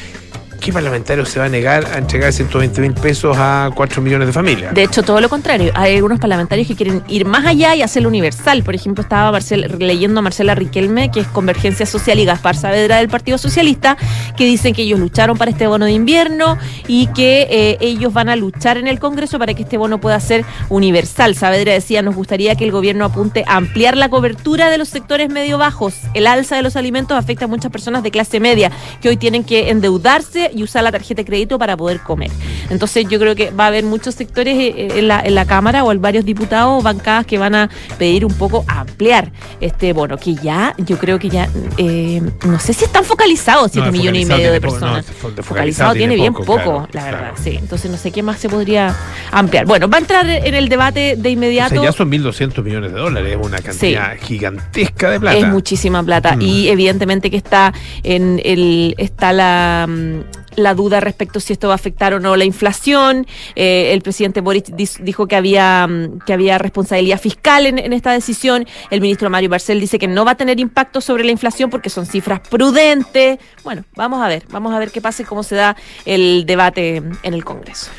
¿Qué 0.61 0.73
parlamentario 0.73 1.25
se 1.25 1.39
va 1.39 1.47
a 1.47 1.49
negar 1.49 1.87
a 1.87 1.99
entregar 1.99 2.33
120 2.33 2.81
mil 2.81 2.95
pesos 2.95 3.37
a 3.39 3.71
4 3.75 4.03
millones 4.03 4.27
de 4.27 4.33
familias? 4.33 4.75
De 4.75 4.83
hecho, 4.83 5.03
todo 5.03 5.21
lo 5.21 5.29
contrario. 5.29 5.73
Hay 5.75 5.97
algunos 5.97 6.19
parlamentarios 6.19 6.67
que 6.67 6.77
quieren 6.77 7.03
ir 7.09 7.25
más 7.25 7.47
allá 7.47 7.75
y 7.75 7.83
hacerlo 7.83 8.09
universal. 8.09 8.63
Por 8.63 8.75
ejemplo, 8.75 9.03
estaba 9.03 9.39
leyendo 9.79 10.21
a 10.21 10.23
Marcela 10.23 10.55
Riquelme, 10.55 11.11
que 11.11 11.21
es 11.21 11.27
Convergencia 11.29 11.87
Social 11.87 12.19
y 12.19 12.25
Gaspar 12.25 12.57
Saavedra 12.57 12.99
del 12.99 13.09
Partido 13.09 13.39
Socialista, 13.39 13.97
que 14.37 14.45
dicen 14.45 14.75
que 14.75 14.83
ellos 14.83 14.99
lucharon 14.99 15.39
para 15.39 15.51
este 15.51 15.67
bono 15.67 15.85
de 15.85 15.93
invierno 15.93 16.59
y 16.87 17.07
que 17.09 17.47
eh, 17.51 17.79
ellos 17.81 18.13
van 18.13 18.29
a 18.29 18.37
luchar 18.37 18.79
en 18.79 18.87
el 18.87 18.99
Congreso 18.99 19.39
para 19.39 19.55
que 19.55 19.63
este 19.63 19.77
bono 19.77 20.01
pueda 20.01 20.19
ser 20.21 20.45
universal. 20.69 21.35
Saavedra 21.35 21.73
decía, 21.73 22.03
nos 22.03 22.15
gustaría 22.15 22.55
que 22.57 22.65
el 22.65 22.73
gobierno 22.73 23.05
apunte 23.05 23.45
a 23.47 23.57
ampliar 23.57 23.97
la 23.97 24.09
cobertura 24.09 24.71
de 24.71 24.79
los 24.79 24.89
sectores 24.89 25.31
medio 25.31 25.59
bajos. 25.59 25.95
El 26.15 26.27
alza 26.27 26.57
de 26.57 26.63
los 26.63 26.77
alimentos 26.77 27.17
afecta 27.17 27.45
a 27.45 27.49
muchas 27.49 27.71
personas 27.71 28.03
de 28.03 28.11
clase 28.11 28.41
media 28.41 28.71
que 29.01 29.09
hoy 29.09 29.17
tienen 29.17 29.45
que 29.45 29.71
endeudarse 29.71 30.48
y 30.55 30.63
usar 30.63 30.85
la 30.85 30.93
tarjeta 30.93 31.23
de 31.23 31.25
crédito 31.25 31.59
para 31.59 31.77
poder 31.77 32.01
comer. 32.01 32.31
Entonces 32.71 33.07
yo 33.09 33.19
creo 33.19 33.35
que 33.35 33.51
va 33.51 33.65
a 33.65 33.67
haber 33.69 33.85
muchos 33.85 34.15
sectores 34.15 34.57
eh, 34.57 34.75
eh, 34.77 34.89
en 34.97 35.09
la, 35.09 35.21
en 35.21 35.35
la 35.35 35.47
Cámara 35.47 35.85
o 35.85 35.99
varios 35.99 36.25
diputados 36.25 36.81
o 36.81 36.83
bancadas 36.83 37.27
que 37.27 37.39
van 37.39 37.55
a 37.55 37.71
pedir 37.99 38.25
un 38.25 38.35
poco 38.35 38.65
ampliar 38.69 39.33
este 39.61 39.93
bono, 39.93 40.17
que 40.17 40.35
ya 40.35 40.75
yo 40.79 40.99
creo 40.99 41.19
que 41.19 41.29
ya 41.29 41.49
eh, 41.77 42.23
no 42.47 42.59
sé 42.59 42.73
si 42.73 42.85
están 42.85 43.05
focalizados 43.05 43.73
7 43.73 43.91
millones 43.91 44.23
y 44.23 44.27
medio 44.27 44.53
de 44.53 44.61
personas. 44.61 45.07
focalizado, 45.43 45.95
tiene, 45.95 46.15
bien 46.15 46.35
poco, 46.35 46.89
la 46.93 47.05
verdad. 47.05 47.33
Sí, 47.43 47.57
entonces 47.59 47.91
no 47.91 47.97
sé 47.97 48.11
qué 48.11 48.23
más 48.23 48.39
se 48.39 48.49
podría 48.49 48.95
ampliar. 49.31 49.67
Bueno, 49.67 49.89
va 49.89 49.99
a 49.99 50.01
entrar 50.01 50.29
en 50.29 50.55
el 50.55 50.69
debate 50.69 51.17
de 51.17 51.31
inmediato. 51.31 51.83
ya 51.83 51.93
son 51.93 52.11
1.200 52.11 52.63
millones 52.63 52.93
de 52.93 52.99
dólares, 52.99 53.37
es 53.39 53.47
una 53.47 53.59
cantidad 53.59 54.17
gigantesca 54.21 55.11
de 55.11 55.21
plata. 55.21 55.39
Es 55.39 55.47
muchísima 55.47 56.03
plata 56.03 56.37
mm. 56.37 56.43
y 56.43 56.69
evidentemente 56.69 57.31
que 57.31 57.37
está 57.37 57.73
en 58.03 58.41
el 58.45 58.95
está 58.99 59.33
la 59.33 59.87
mm, 59.89 60.38
la 60.59 60.75
duda 60.75 61.01
respecto 61.01 61.41
si 61.41 61.53
esto 61.53 61.69
va 61.69 61.75
a 61.75 61.77
afectar 61.77 62.15
o 62.15 62.21
no 62.21 62.37
la 62.37 62.45
inflación. 62.45 63.27
Eh, 63.55 63.93
el 63.93 64.03
presidente 64.03 64.41
Boric 64.41 64.67
dijo 64.67 65.27
que 65.27 65.37
había, 65.37 65.87
mm, 65.87 66.21
que 66.27 66.33
había 66.33 66.59
responsabilidad 66.59 67.21
fiscal 67.21 67.67
en, 67.67 67.93
esta 67.93 68.13
decisión. 68.13 68.67
El 68.91 69.01
ministro 69.01 69.31
Mario 69.31 69.51
Barcel 69.51 69.81
dice 69.81 69.99
que 69.99 70.09
no 70.09 70.25
va 70.25 70.33
a 70.33 70.37
tener 70.37 70.61
impacto 70.61 71.01
sobre 71.01 71.25
la 71.25 71.33
inflación 71.33 71.71
porque 71.71 71.91
son 71.91 72.07
cifras 72.07 72.41
prudentes. 72.41 73.39
Bueno, 73.65 73.85
vamos 73.97 74.23
a 74.23 74.29
ver, 74.29 74.45
vamos 74.51 74.75
a 74.75 74.79
ver 74.79 74.91
qué 74.91 75.01
pasa 75.01 75.23
y 75.23 75.25
cómo 75.25 75.43
se 75.43 75.55
da 75.55 75.77
el 76.05 76.45
debate 76.47 76.97
en 76.97 77.35
el 77.35 77.45
Congreso. 77.45 77.91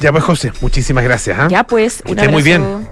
Ya 0.00 0.12
pues, 0.12 0.24
José, 0.24 0.52
muchísimas 0.60 1.04
gracias. 1.04 1.38
¿ah? 1.38 1.48
Ya 1.50 1.64
pues, 1.64 2.02
un 2.06 2.18
abrazo. 2.18 2.32
muy 2.32 2.42
bien. 2.42 2.88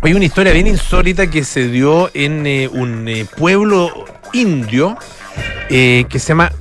Hay 0.00 0.14
una 0.14 0.24
historia 0.24 0.52
bien 0.52 0.68
insólita 0.68 1.28
que 1.28 1.42
se 1.42 1.68
dio 1.68 2.10
en 2.14 2.46
eh, 2.46 2.68
un 2.68 3.08
eh, 3.08 3.26
pueblo 3.36 4.04
indio 4.32 4.96
eh, 5.70 6.04
que 6.08 6.18
se 6.18 6.28
llama 6.28 6.52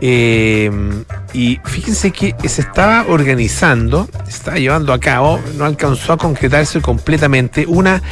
Gujarat. 0.00 1.06
y 1.32 1.60
fíjense 1.64 2.10
que 2.10 2.34
se 2.48 2.62
estaba 2.62 3.06
organizando, 3.08 4.08
se 4.24 4.30
estaba 4.30 4.58
llevando 4.58 4.92
a 4.92 5.00
cabo, 5.00 5.40
no 5.56 5.64
alcanzó 5.64 6.12
a 6.14 6.16
concretarse 6.16 6.80
completamente, 6.80 7.66
una 7.66 8.02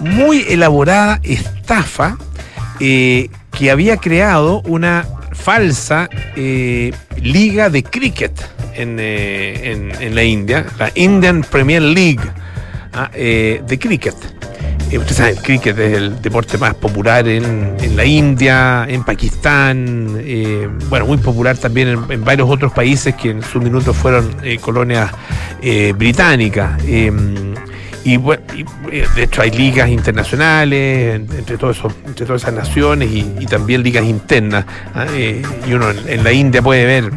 muy 0.00 0.46
elaborada 0.48 1.20
estafa 1.22 2.16
que 2.78 3.70
había 3.70 3.98
creado 3.98 4.62
una 4.62 5.06
falsa 5.32 6.08
liga 6.36 7.70
de 7.70 7.82
cricket 7.82 8.32
en, 8.74 8.98
en, 8.98 10.14
la 10.14 10.22
India, 10.22 10.66
la 10.78 10.90
Indian 10.94 11.42
Premier 11.42 11.82
League 11.82 12.22
ah, 12.92 13.10
de 13.12 13.78
cricket. 13.78 14.39
Eh, 14.90 14.98
ustedes 14.98 15.16
saben, 15.18 15.36
el 15.36 15.42
cricket 15.42 15.78
es 15.78 15.96
el 15.96 16.20
deporte 16.20 16.58
más 16.58 16.74
popular 16.74 17.28
en, 17.28 17.96
la 17.96 18.04
India, 18.04 18.86
en 18.88 19.04
Pakistán, 19.04 20.16
eh, 20.18 20.68
bueno, 20.88 21.06
muy 21.06 21.18
popular 21.18 21.56
también 21.56 22.06
en, 22.08 22.24
varios 22.24 22.50
otros 22.50 22.72
países 22.72 23.14
que 23.14 23.30
en 23.30 23.42
su 23.42 23.60
minuto 23.60 23.94
fueron 23.94 24.34
eh, 24.42 24.58
colonias 24.58 25.10
británicas. 25.94 26.82
Y, 28.02 28.16
bueno, 28.16 28.42
de 28.90 29.22
hecho 29.22 29.42
hay 29.42 29.50
ligas 29.50 29.90
internacionales 29.90 31.20
entre, 31.28 31.58
todo 31.58 31.72
entre 32.06 32.26
todas 32.26 32.42
esas 32.42 32.54
naciones 32.54 33.10
y, 33.12 33.46
también 33.46 33.82
ligas 33.82 34.04
internas. 34.04 34.64
¿ah? 34.94 35.06
y 35.14 35.72
uno 35.72 35.90
en, 35.90 36.24
la 36.24 36.32
India 36.32 36.62
puede 36.62 36.86
ver 36.86 37.12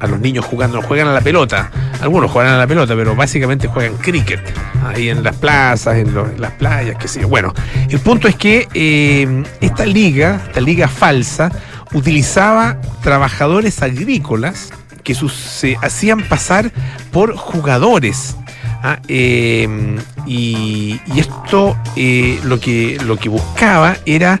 a 0.00 0.06
los 0.06 0.20
niños 0.20 0.44
jugando, 0.44 0.82
juegan 0.82 1.08
a 1.08 1.12
la 1.12 1.20
pelota. 1.20 1.70
Algunos 2.00 2.30
juegan 2.30 2.54
a 2.54 2.58
la 2.58 2.66
pelota, 2.66 2.96
pero 2.96 3.14
básicamente 3.14 3.68
juegan 3.68 3.96
cricket. 3.98 4.40
Ahí 4.84 5.10
en 5.10 5.22
las 5.22 5.36
plazas, 5.36 5.98
en, 5.98 6.14
las 6.38 6.52
playas, 6.52 6.96
qué 6.98 7.06
sé 7.06 7.20
yo. 7.20 7.28
Bueno, 7.28 7.52
el 7.88 8.00
punto 8.00 8.26
es 8.26 8.36
que 8.36 8.66
eh, 8.74 9.44
esta 9.60 9.84
liga, 9.84 10.40
esta 10.46 10.60
liga 10.60 10.88
falsa, 10.88 11.52
utilizaba 11.92 12.80
trabajadores 13.02 13.82
agrícolas 13.82 14.70
que 15.04 15.14
se 15.14 15.76
hacían 15.82 16.22
pasar 16.22 16.72
por 17.12 17.36
jugadores. 17.36 18.36
¿ah? 18.82 18.98
Em, 19.08 19.98
y, 20.26 21.00
esto 21.16 21.76
eh, 21.96 22.40
lo, 22.44 22.58
que, 22.58 22.98
lo 23.04 23.16
que 23.16 23.28
buscaba 23.28 23.96
era 24.06 24.40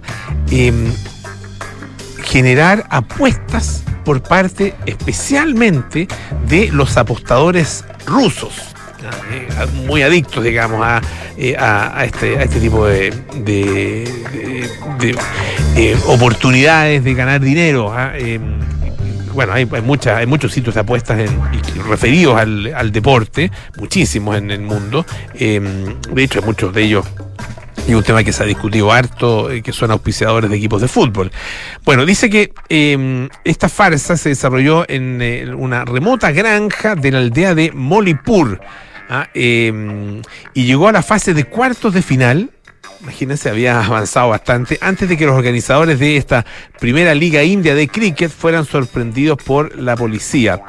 generar 2.30 2.86
apuestas 2.90 3.82
por 4.04 4.22
parte 4.22 4.72
especialmente 4.86 6.06
de 6.46 6.70
los 6.70 6.96
apostadores 6.96 7.84
rusos. 8.06 8.52
Eh, 9.32 9.48
muy 9.86 10.02
adictos, 10.02 10.44
digamos, 10.44 10.80
a, 10.86 11.00
eh, 11.36 11.56
este, 12.04 12.40
este, 12.40 12.60
tipo 12.60 12.86
de, 12.86 14.06
oportunidades 16.06 17.02
de 17.02 17.14
ganar 17.14 17.40
dinero. 17.40 17.92
¿ah? 17.92 18.12
Em, 18.16 18.60
bueno, 19.34 19.52
hay, 19.52 19.66
muchas, 19.66 20.18
hay 20.18 20.26
muchos 20.26 20.52
sitios 20.52 20.74
de 20.74 20.82
apuestas 20.82 21.18
referidos 21.88 22.38
al, 22.38 22.92
deporte, 22.92 23.50
muchísimos 23.76 24.36
en 24.36 24.52
el 24.52 24.60
mundo. 24.60 25.04
Em, 25.34 26.00
de 26.12 26.22
hecho, 26.22 26.42
muchos 26.42 26.72
de 26.72 26.82
ellos 26.82 27.06
y 27.90 27.94
un 27.94 28.04
tema 28.04 28.22
que 28.22 28.32
se 28.32 28.42
ha 28.44 28.46
discutido 28.46 28.92
harto, 28.92 29.50
eh, 29.50 29.62
que 29.62 29.72
son 29.72 29.90
auspiciadores 29.90 30.48
de 30.48 30.56
equipos 30.56 30.80
de 30.80 30.86
fútbol. 30.86 31.30
Bueno, 31.84 32.06
dice 32.06 32.30
que 32.30 32.52
em, 32.68 33.28
esta 33.44 33.68
farsa 33.68 34.16
se 34.16 34.28
desarrolló 34.28 34.84
en 34.88 35.20
eh, 35.20 35.52
una 35.52 35.84
remota 35.84 36.30
granja 36.30 36.94
de 36.94 37.10
la 37.10 37.18
aldea 37.18 37.54
de 37.54 37.72
Molipur 37.72 38.60
¿ah? 39.08 39.28
em, 39.34 40.22
y 40.54 40.64
llegó 40.64 40.88
a 40.88 40.92
la 40.92 41.02
fase 41.02 41.34
de 41.34 41.44
cuartos 41.44 41.92
de 41.92 42.02
final 42.02 42.50
imagínense, 43.02 43.48
había 43.48 43.84
avanzado 43.84 44.28
bastante 44.28 44.78
antes 44.80 45.08
de 45.08 45.16
que 45.16 45.26
los 45.26 45.36
organizadores 45.36 45.98
de 45.98 46.16
esta 46.16 46.44
primera 46.78 47.14
liga 47.14 47.42
india 47.42 47.74
de 47.74 47.88
cricket 47.88 48.30
fueran 48.30 48.64
sorprendidos 48.64 49.38
por 49.42 49.76
la 49.78 49.96
policía. 49.96 50.62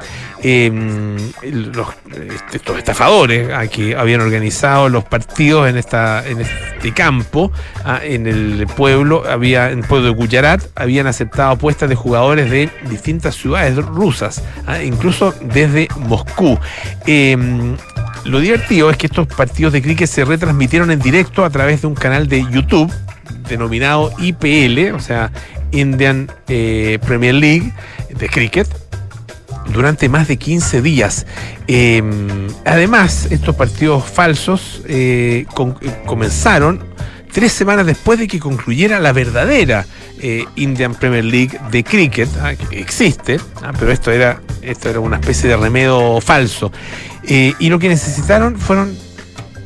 Em, 0.44 1.16
los, 1.44 1.86
este, 2.10 2.56
estos 2.56 2.76
estafadores 2.76 3.48
que 3.68 3.94
habían 3.94 4.20
organizado 4.22 4.88
los 4.88 5.04
partidos 5.04 5.70
en 5.70 5.76
esta 5.76 6.26
en 6.26 6.40
este 6.40 6.92
campo 6.92 7.52
ah, 7.84 8.00
en 8.02 8.26
el 8.26 8.66
pueblo 8.66 9.22
había 9.24 9.70
en 9.70 9.80
el 9.80 9.84
pueblo 9.84 10.08
de 10.08 10.14
Gujarat 10.14 10.60
habían 10.74 11.06
aceptado 11.06 11.52
apuestas 11.52 11.88
de 11.88 11.94
jugadores 11.94 12.50
de 12.50 12.70
distintas 12.90 13.36
ciudades 13.36 13.76
rusas 13.76 14.42
ah, 14.66 14.82
incluso 14.82 15.32
desde 15.42 15.86
Moscú 15.96 16.58
em, 17.06 17.76
lo 18.24 18.40
divertido 18.40 18.90
es 18.90 18.96
que 18.96 19.06
estos 19.06 19.26
partidos 19.26 19.72
de 19.72 19.82
cricket 19.82 20.08
se 20.08 20.24
retransmitieron 20.24 20.90
en 20.90 21.00
directo 21.00 21.44
a 21.44 21.50
través 21.50 21.82
de 21.82 21.88
un 21.88 21.94
canal 21.94 22.28
de 22.28 22.44
YouTube 22.50 22.92
denominado 23.48 24.12
IPL, 24.18 24.94
o 24.94 25.00
sea, 25.00 25.30
Indian 25.72 26.30
eh, 26.48 26.98
Premier 27.06 27.34
League 27.34 27.72
de 28.16 28.28
cricket, 28.28 28.68
durante 29.72 30.08
más 30.08 30.28
de 30.28 30.36
15 30.36 30.82
días. 30.82 31.26
Em, 31.66 32.48
además, 32.64 33.28
estos 33.30 33.56
partidos 33.56 34.04
falsos 34.04 34.82
eh, 34.86 35.46
comenzaron 36.06 36.84
tres 37.32 37.52
semanas 37.52 37.86
después 37.86 38.18
de 38.18 38.28
que 38.28 38.38
concluyera 38.38 39.00
la 39.00 39.12
verdadera 39.12 39.86
eh, 40.20 40.44
Indian 40.56 40.94
Premier 40.94 41.24
League 41.24 41.58
de 41.70 41.82
cricket, 41.82 42.28
ah, 42.40 42.52
existe, 42.70 43.40
ah, 43.62 43.72
pero 43.78 43.90
esto 43.90 44.10
era, 44.10 44.40
esto 44.60 44.90
era 44.90 45.00
una 45.00 45.16
especie 45.16 45.48
de 45.48 45.56
remedio 45.56 46.20
falso. 46.20 46.70
Eh, 47.24 47.54
y 47.58 47.68
lo 47.68 47.78
que 47.78 47.88
necesitaron 47.88 48.56
fueron 48.56 48.96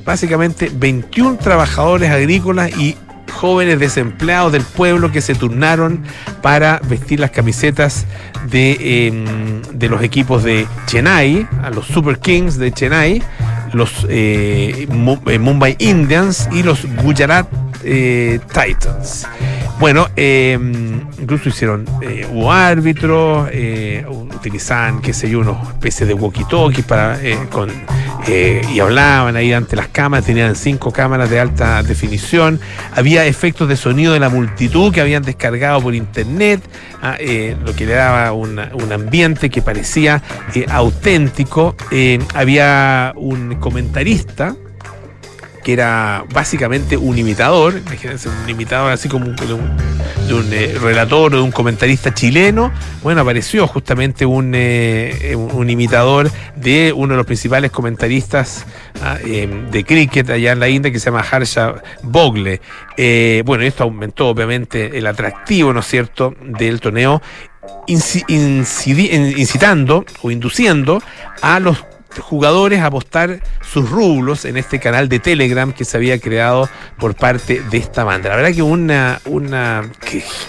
básicamente 0.05 0.71
21 0.73 1.39
trabajadores 1.39 2.11
agrícolas 2.11 2.71
y 2.77 2.97
jóvenes 3.33 3.79
desempleados 3.79 4.53
del 4.53 4.63
pueblo 4.63 5.13
que 5.13 5.21
se 5.21 5.35
turnaron 5.35 6.05
para 6.43 6.81
vestir 6.89 7.21
las 7.21 7.33
camisetas 7.33 8.07
de, 8.49 9.09
em, 9.09 9.63
de 9.73 9.89
los 9.89 10.03
equipos 10.03 10.43
de 10.43 10.67
Chennai, 10.87 11.47
a 11.63 11.71
los 11.71 11.87
Super 11.87 12.19
Kings 12.19 12.57
de 12.57 12.73
Chennai, 12.73 13.23
los 13.73 14.07
eh, 14.09 14.87
Mumbai 14.89 15.77
Indians 15.79 16.49
y 16.53 16.63
los 16.63 16.85
Gujarat 17.03 17.47
Titans. 18.53 19.27
Bueno, 19.79 20.09
em, 20.17 21.03
incluso 21.21 21.51
hicieron, 21.51 21.85
eh, 22.01 22.27
hubo 22.33 22.51
árbitros, 22.51 23.51
eh, 23.53 24.07
utilizaban, 24.09 25.03
qué 25.03 25.13
sé 25.13 25.29
yo, 25.29 25.41
una 25.41 25.53
especie 25.69 26.07
de 26.07 26.15
walkie-talkie 26.15 26.83
para, 26.83 27.23
eh, 27.23 27.39
con, 27.51 27.71
y 28.27 28.81
hablaban 28.81 29.37
ahí 29.37 29.53
ante 29.53 29.77
las 29.77 29.89
cámaras, 29.89 30.25
tenían 30.25 30.57
cinco 30.57 30.91
cámaras 30.91 31.31
de 31.31 31.39
alta 31.39 31.83
definición, 31.83 32.59
había 32.95 33.25
efectos 33.27 33.69
de 33.69 33.77
sonido 33.77 34.15
de 34.15 34.19
la 34.19 34.31
multitud 34.31 34.93
que 34.93 35.01
habían 35.01 35.23
descargado 35.23 35.81
por 35.81 35.95
internet, 35.95 36.61
ah, 37.03 37.17
lo 37.65 37.77
que 37.77 37.87
le 37.87 37.93
daba 37.93 38.33
un 38.33 38.93
ambiente 38.93 39.49
que 39.49 39.63
parecía 39.63 40.23
auténtico, 40.69 41.77
había 42.35 43.13
un 43.15 43.57
comentarista, 43.57 44.57
que 45.67 45.73
era 45.73 46.25
básicamente 46.33 46.97
un 46.97 47.19
imitador, 47.19 47.83
imagínense, 47.85 48.29
un 48.29 48.49
imitador 48.49 48.93
así 48.93 49.09
como 49.09 49.27
de 49.27 49.53
un, 49.53 50.53
eh, 50.53 50.79
relator 50.81 51.35
o 51.35 51.39
de 51.39 51.43
un 51.43 51.51
comentarista 51.51 52.15
chileno. 52.15 52.71
Bueno, 53.03 53.23
apareció 53.23 53.67
justamente 53.67 54.25
un, 54.25 54.53
eh, 54.55 55.35
un, 55.35 55.69
imitador 55.69 56.31
de 56.55 56.93
uno 56.93 57.15
de 57.15 57.17
los 57.17 57.27
principales 57.27 57.73
comentaristas 57.73 58.65
ah, 59.03 59.19
em, 59.25 59.69
de 59.73 59.83
cricket 59.83 60.31
allá 60.31 60.53
en 60.53 60.61
la 60.61 60.69
India 60.69 60.93
que 60.93 61.01
se 61.01 61.07
llama 61.07 61.25
Harsha 61.29 61.83
Bogle. 62.05 62.61
Eh, 62.97 63.43
bueno, 63.45 63.65
esto 63.65 63.83
aumentó 63.83 64.29
obviamente 64.29 64.97
el 64.97 65.09
atractivo, 65.09 65.73
¿no 65.73 65.81
es 65.81 65.87
cierto?, 65.87 66.33
del 66.43 66.81
torneo 66.81 67.21
incitando 67.89 70.05
o 70.23 70.31
induciendo 70.31 71.03
a 71.43 71.59
los 71.59 71.85
jugadores 72.19 72.81
apostar 72.81 73.41
sus 73.61 73.89
rublos 73.91 74.45
en 74.45 74.57
este 74.57 74.79
canal 74.81 75.09
de 75.09 75.19
Telegram 75.19 75.73
que 75.73 75.85
se 75.85 75.97
había 75.97 76.19
creado 76.19 76.69
por 76.99 77.15
parte 77.15 77.63
de 77.71 77.79
esta 77.79 78.05
banda. 78.05 78.31
La 78.31 78.37
verdad 78.37 78.53
que 78.53 78.63
una, 78.63 79.21
una 79.27 79.91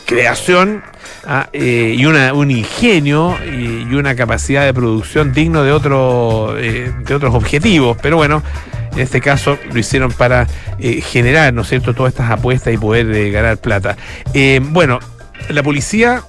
creación 0.05 0.83
ah, 1.25 1.49
eh, 1.53 1.95
y 1.97 2.05
una, 2.05 2.33
un 2.33 2.51
ingenio 2.51 3.37
y, 3.45 3.77
una 3.97 4.15
capacidad 4.15 4.65
de 4.65 4.73
producción 4.73 5.33
digno 5.33 5.63
de, 5.63 5.71
otro, 5.71 6.55
eh, 6.59 6.91
de 7.05 7.15
otros 7.15 7.33
objetivos, 7.33 7.97
pero 8.01 8.17
bueno. 8.17 8.43
En 8.93 9.03
este 9.03 9.21
caso 9.21 9.59
lo 9.71 9.79
hicieron 9.79 10.11
para 10.11 10.47
eh, 10.79 11.01
generar, 11.01 11.53
¿no 11.53 11.61
es 11.61 11.67
cierto?, 11.67 11.93
todas 11.93 12.13
estas 12.13 12.31
apuestas 12.31 12.73
y 12.73 12.79
poder 12.79 13.31
ganar 13.31 13.57
plata. 13.57 13.95
bueno, 14.71 14.97
la 15.49 15.61
policía 15.61 16.23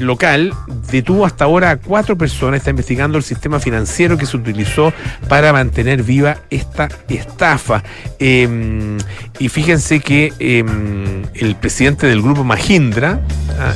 local 0.00 0.52
detuvo 0.90 1.24
hasta 1.26 1.44
ahora 1.44 1.70
a 1.70 1.76
cuatro 1.76 2.16
personas, 2.16 2.58
está 2.58 2.70
investigando 2.70 3.18
el 3.18 3.24
sistema 3.24 3.60
financiero 3.60 4.16
que 4.16 4.26
se 4.26 4.36
utilizó 4.36 4.92
para 5.28 5.52
mantener 5.52 6.02
viva 6.02 6.38
esta 6.50 6.88
estafa. 7.08 7.82
Em, 8.18 8.98
y 9.38 9.48
fíjense 9.48 10.00
que 10.00 10.32
em, 10.38 11.22
el 11.34 11.56
presidente 11.56 12.06
del 12.06 12.22
grupo 12.22 12.44
Mahindra, 12.44 13.20
ah, 13.58 13.74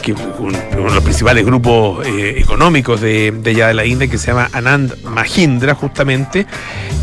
que 0.00 0.12
uno 0.12 0.52
de 0.52 0.94
los 0.94 1.02
principales 1.02 1.44
grupos 1.44 2.06
eh, 2.06 2.38
económicos 2.38 3.00
de, 3.00 3.32
de, 3.32 3.50
allá 3.50 3.68
de 3.68 3.74
la 3.74 3.84
India, 3.84 4.08
que 4.08 4.18
se 4.18 4.28
llama 4.28 4.48
Anand 4.52 5.02
Mahindra, 5.04 5.74
justamente, 5.74 6.46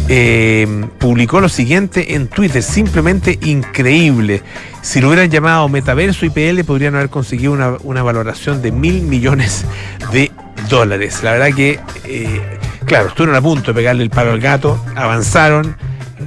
eh, 0.08 0.86
publicó 0.98 1.42
lo 1.42 1.50
siguiente 1.50 2.16
en 2.16 2.28
Twitter, 2.28 2.62
simplemente 2.62 3.40
increíble. 3.44 4.44
Si 4.82 5.02
lo 5.02 5.08
hubieran 5.08 5.30
llamado 5.30 5.68
Metaverso 5.70 6.26
IPL, 6.26 6.64
podrían 6.64 6.96
haber 6.96 7.10
conseguido 7.10 7.52
una, 7.52 7.78
una 7.84 8.04
valoración 8.04 8.62
de 8.62 8.72
mil 8.72 9.02
millones 9.02 9.66
de 10.12 10.32
dólares. 10.70 11.22
La 11.24 11.32
verdad 11.34 11.56
que, 11.56 11.80
eh, 12.06 12.60
claro, 12.86 13.08
estuvieron 13.10 13.36
a 13.36 13.42
punto 13.42 13.72
de 13.72 13.74
pegarle 13.74 14.04
el 14.04 14.10
palo 14.10 14.32
al 14.32 14.40
gato, 14.40 14.84
avanzaron 14.96 15.76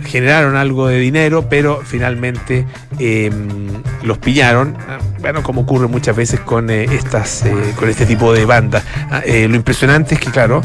generaron 0.04 0.57
algo 0.57 0.88
de 0.88 0.99
dinero, 0.99 1.49
pero 1.49 1.80
finalmente 1.85 2.66
eh, 2.99 3.30
los 4.02 4.18
pillaron. 4.18 4.76
Ah, 4.88 4.99
bueno, 5.21 5.42
como 5.42 5.62
ocurre 5.62 5.87
muchas 5.87 6.14
veces 6.16 6.40
con 6.40 6.71
eh, 6.71 6.85
estas, 6.85 7.45
eh, 7.45 7.52
con 7.76 7.88
este 7.88 8.07
tipo 8.07 8.33
de 8.33 8.45
bandas. 8.45 8.85
Ah, 9.11 9.23
lo 9.26 9.57
impresionante 9.57 10.14
es 10.14 10.21
que, 10.21 10.30
claro, 10.30 10.62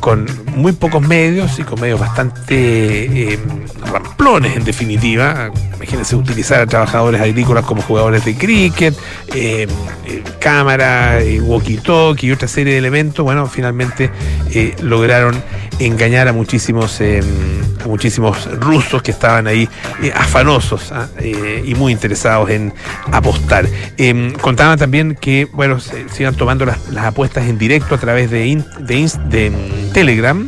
con 0.00 0.26
muy 0.56 0.72
pocos 0.72 1.06
medios 1.06 1.58
y 1.58 1.64
con 1.64 1.80
medios 1.80 2.00
bastante 2.00 3.38
ramplones 3.92 4.56
en 4.56 4.64
definitiva, 4.64 5.50
imagínense 5.76 6.16
utilizar 6.16 6.60
a 6.62 6.66
trabajadores 6.66 7.20
agrícolas 7.20 7.66
como 7.66 7.82
jugadores 7.82 8.24
de 8.24 8.34
cricket, 8.36 8.94
cámara, 10.38 11.20
walkie-talkie 11.20 12.24
y 12.24 12.32
otra 12.32 12.48
serie 12.48 12.72
de 12.72 12.78
elementos, 12.78 13.22
bueno, 13.22 13.46
finalmente 13.46 14.10
lograron 14.80 15.42
engañar 15.80 16.28
a 16.28 16.32
muchísimos, 16.32 17.00
a 17.00 17.88
muchísimos 17.88 18.46
rusos 18.60 19.02
que 19.02 19.10
estaban 19.10 19.46
ahí 19.46 19.68
eh, 20.02 20.12
afanosos 20.14 20.92
¿ah? 20.92 21.08
eh, 21.18 21.62
y 21.64 21.74
muy 21.74 21.92
interesados 21.92 22.50
en 22.50 22.72
apostar. 23.10 23.66
Em, 23.96 24.32
contaban 24.34 24.78
también 24.78 25.14
que, 25.14 25.46
bueno, 25.52 25.80
se, 25.80 26.06
iban 26.18 26.34
tomando 26.34 26.64
las, 26.66 26.78
apuestas 26.98 27.48
en 27.48 27.58
directo 27.58 27.94
a 27.94 27.98
través 27.98 28.30
de, 28.30 28.62
de 28.80 29.46
em, 29.46 29.54
Telegram 29.92 30.46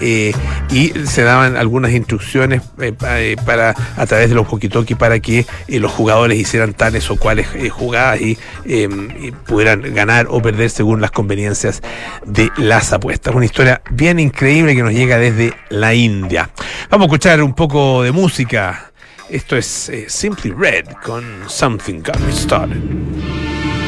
eh, 0.00 0.32
y 0.70 0.92
se 1.06 1.22
daban 1.22 1.56
algunas 1.56 1.92
instrucciones 1.92 2.62
eh, 2.80 2.92
eh, 3.06 3.36
para 3.44 3.74
a 3.96 4.06
través 4.06 4.28
de 4.28 4.34
los 4.34 4.50
walkie 4.50 4.94
para 4.94 5.20
que 5.20 5.46
los 5.68 5.92
jugadores 5.92 6.38
hicieran 6.38 6.74
tales 6.74 7.10
o 7.10 7.16
cuales 7.16 7.48
jugadas 7.70 8.20
em, 8.64 9.10
y, 9.20 9.32
pudieran 9.32 9.94
ganar 9.94 10.26
o 10.30 10.40
perder 10.40 10.70
según 10.70 11.00
las 11.00 11.10
conveniencias 11.10 11.82
de 12.24 12.50
las 12.56 12.92
apuestas. 12.92 13.34
Una 13.34 13.44
historia 13.44 13.82
bien 13.90 14.18
increíble 14.18 14.74
que 14.74 14.82
nos 14.82 14.92
llega 14.92 15.18
desde 15.18 15.52
la 15.70 15.94
India. 15.94 16.50
Vamos 16.90 17.04
a 17.04 17.08
escuchar 17.08 17.42
un 17.42 17.54
poco 17.54 18.02
de 18.02 18.12
música. 18.12 18.92
Esto 19.28 19.56
es 19.56 19.90
Simply 20.08 20.52
Red 20.52 20.86
con 21.02 21.24
Something 21.48 22.02
Got 22.02 22.20
Me 22.20 22.32
Started. 22.32 22.80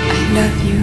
I 0.08 0.34
love 0.34 0.64
you. 0.64 0.75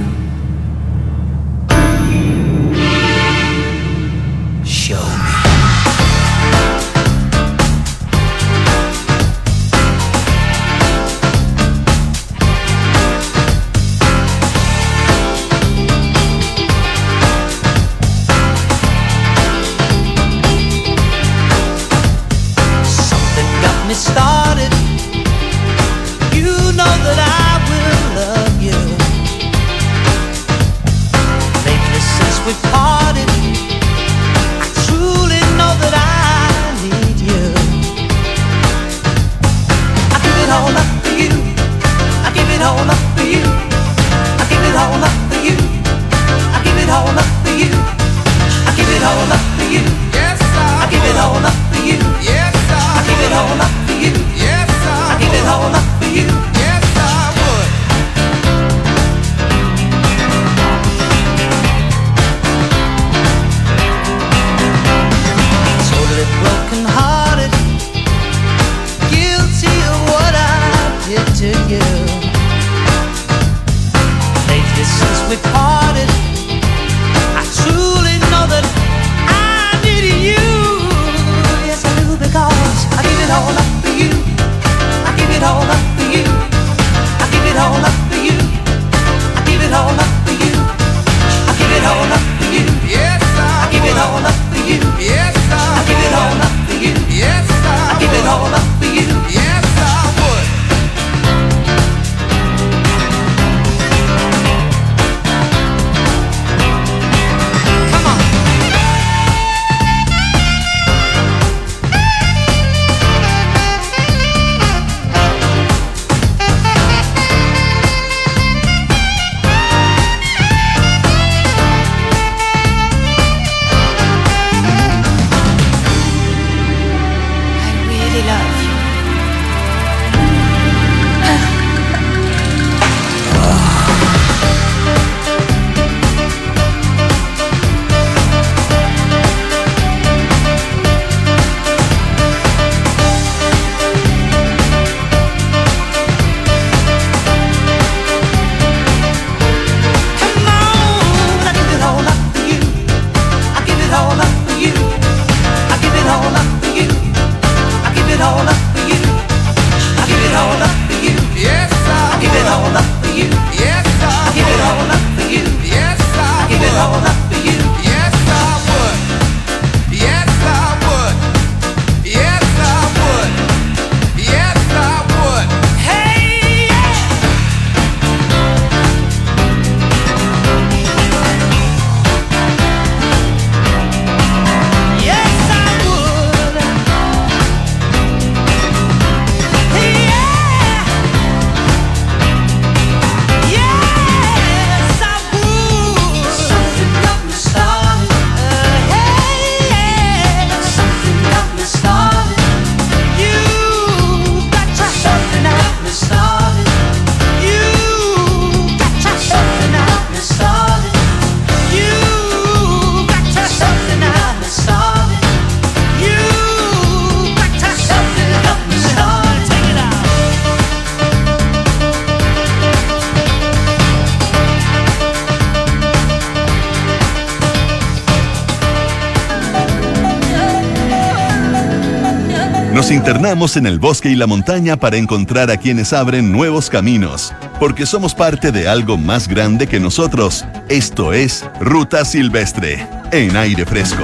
Internamos 233.03 233.57
en 233.57 233.65
el 233.65 233.79
bosque 233.79 234.07
y 234.07 234.15
la 234.15 234.27
montaña 234.27 234.77
para 234.77 234.95
encontrar 234.95 235.51
a 235.51 235.57
quienes 235.57 235.91
abren 235.91 236.31
nuevos 236.31 236.69
caminos, 236.69 237.33
porque 237.59 237.85
somos 237.85 238.15
parte 238.15 238.53
de 238.53 238.69
algo 238.69 238.97
más 238.97 239.27
grande 239.27 239.67
que 239.67 239.77
nosotros. 239.77 240.45
Esto 240.69 241.11
es 241.11 241.45
Ruta 241.59 242.05
Silvestre, 242.05 242.87
en 243.11 243.35
aire 243.35 243.65
fresco. 243.65 244.03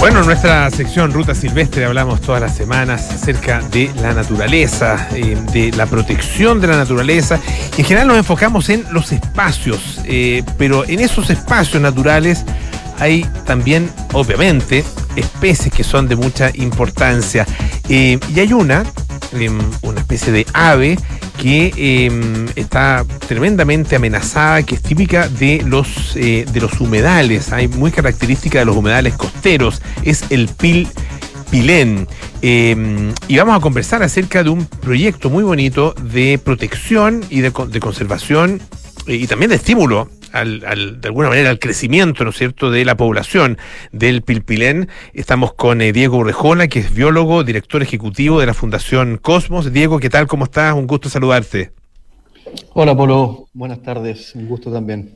Bueno, 0.00 0.20
en 0.20 0.26
nuestra 0.26 0.70
sección 0.70 1.12
Ruta 1.12 1.34
Silvestre 1.34 1.84
hablamos 1.84 2.22
todas 2.22 2.40
las 2.40 2.56
semanas 2.56 3.10
acerca 3.10 3.60
de 3.70 3.90
la 4.00 4.14
naturaleza, 4.14 5.06
eh, 5.12 5.36
de 5.52 5.72
la 5.72 5.84
protección 5.84 6.62
de 6.62 6.68
la 6.68 6.78
naturaleza. 6.78 7.38
En 7.76 7.84
general 7.84 8.08
nos 8.08 8.16
enfocamos 8.16 8.70
en 8.70 8.86
los 8.90 9.12
espacios, 9.12 10.00
eh, 10.04 10.42
pero 10.56 10.88
en 10.88 11.00
esos 11.00 11.28
espacios 11.28 11.82
naturales 11.82 12.46
hay 12.98 13.26
también, 13.44 13.90
obviamente, 14.14 14.82
especies 15.16 15.72
que 15.72 15.84
son 15.84 16.08
de 16.08 16.16
mucha 16.16 16.50
importancia. 16.54 17.46
Eh, 17.88 18.18
y 18.34 18.40
hay 18.40 18.52
una, 18.52 18.84
em, 19.32 19.58
una 19.82 20.00
especie 20.00 20.32
de 20.32 20.46
ave 20.52 20.98
que 21.40 21.72
em, 21.76 22.46
está 22.56 23.04
tremendamente 23.26 23.96
amenazada, 23.96 24.62
que 24.62 24.76
es 24.76 24.82
típica 24.82 25.28
de 25.28 25.62
los, 25.66 26.16
eh, 26.16 26.46
de 26.50 26.60
los 26.60 26.80
humedales, 26.80 27.52
hay 27.52 27.68
muy 27.68 27.90
característica 27.90 28.58
de 28.58 28.64
los 28.64 28.76
humedales 28.76 29.14
costeros, 29.14 29.82
es 30.04 30.24
el 30.30 30.48
pil 30.48 30.88
pilén. 31.50 32.06
Em, 32.42 33.12
y 33.28 33.36
vamos 33.36 33.56
a 33.56 33.60
conversar 33.60 34.02
acerca 34.02 34.42
de 34.42 34.50
un 34.50 34.66
proyecto 34.66 35.30
muy 35.30 35.44
bonito 35.44 35.94
de 36.00 36.38
protección 36.42 37.24
y 37.30 37.40
de, 37.40 37.52
de 37.68 37.80
conservación 37.80 38.60
eh, 39.06 39.16
y 39.16 39.26
también 39.26 39.50
de 39.50 39.56
estímulo 39.56 40.08
al, 40.40 41.00
de 41.00 41.08
alguna 41.08 41.28
manera 41.28 41.50
al 41.50 41.58
crecimiento, 41.58 42.24
¿no 42.24 42.30
es 42.30 42.36
cierto?, 42.36 42.70
de 42.70 42.84
la 42.84 42.96
población 42.96 43.58
del 43.92 44.22
Pilpilén. 44.22 44.88
Estamos 45.12 45.54
con 45.54 45.80
eh, 45.80 45.92
Diego 45.92 46.18
Urrejola, 46.18 46.68
que 46.68 46.80
es 46.80 46.94
biólogo, 46.94 47.44
director 47.44 47.82
ejecutivo 47.82 48.40
de 48.40 48.46
la 48.46 48.54
Fundación 48.54 49.18
Cosmos. 49.18 49.72
Diego, 49.72 49.98
¿qué 49.98 50.10
tal? 50.10 50.26
¿Cómo 50.26 50.44
estás? 50.44 50.74
Un 50.74 50.86
gusto 50.86 51.08
saludarte. 51.08 51.72
Hola, 52.74 52.96
Polo. 52.96 53.48
Buenas 53.52 53.82
tardes. 53.82 54.34
Un 54.34 54.46
gusto 54.48 54.72
también. 54.72 55.14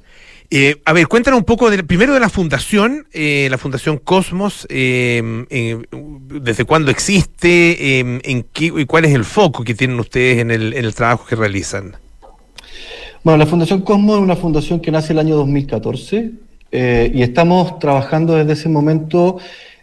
Eh, 0.53 0.81
a 0.85 0.93
ver, 0.93 1.07
cuéntanos 1.07 1.39
un 1.39 1.45
poco 1.45 1.71
de, 1.71 1.85
primero 1.85 2.13
de 2.13 2.19
la 2.19 2.29
fundación, 2.29 3.07
eh, 3.13 3.47
la 3.51 3.57
Fundación 3.57 3.99
Cosmos, 3.99 4.67
desde 4.69 6.65
cuándo 6.67 6.91
existe, 6.91 8.01
en 8.01 8.47
qué, 8.53 8.73
y 8.77 8.85
cuál 8.85 9.05
es 9.05 9.15
el 9.15 9.25
foco 9.25 9.63
que 9.63 9.75
tienen 9.75 10.01
ustedes 10.01 10.41
en 10.41 10.51
el, 10.51 10.73
en 10.75 10.85
el 10.85 10.93
trabajo 10.93 11.25
que 11.25 11.37
realizan. 11.37 11.97
Bueno, 13.23 13.37
la 13.37 13.45
Fundación 13.45 13.83
Cosmo 13.83 14.15
es 14.15 14.21
una 14.23 14.35
fundación 14.35 14.81
que 14.81 14.91
nace 14.91 15.13
el 15.13 15.19
año 15.19 15.37
2014 15.37 16.31
eh, 16.73 17.11
y 17.13 17.21
estamos 17.21 17.79
trabajando 17.79 18.35
desde 18.35 18.55
ese 18.55 18.71
momento 18.71 19.37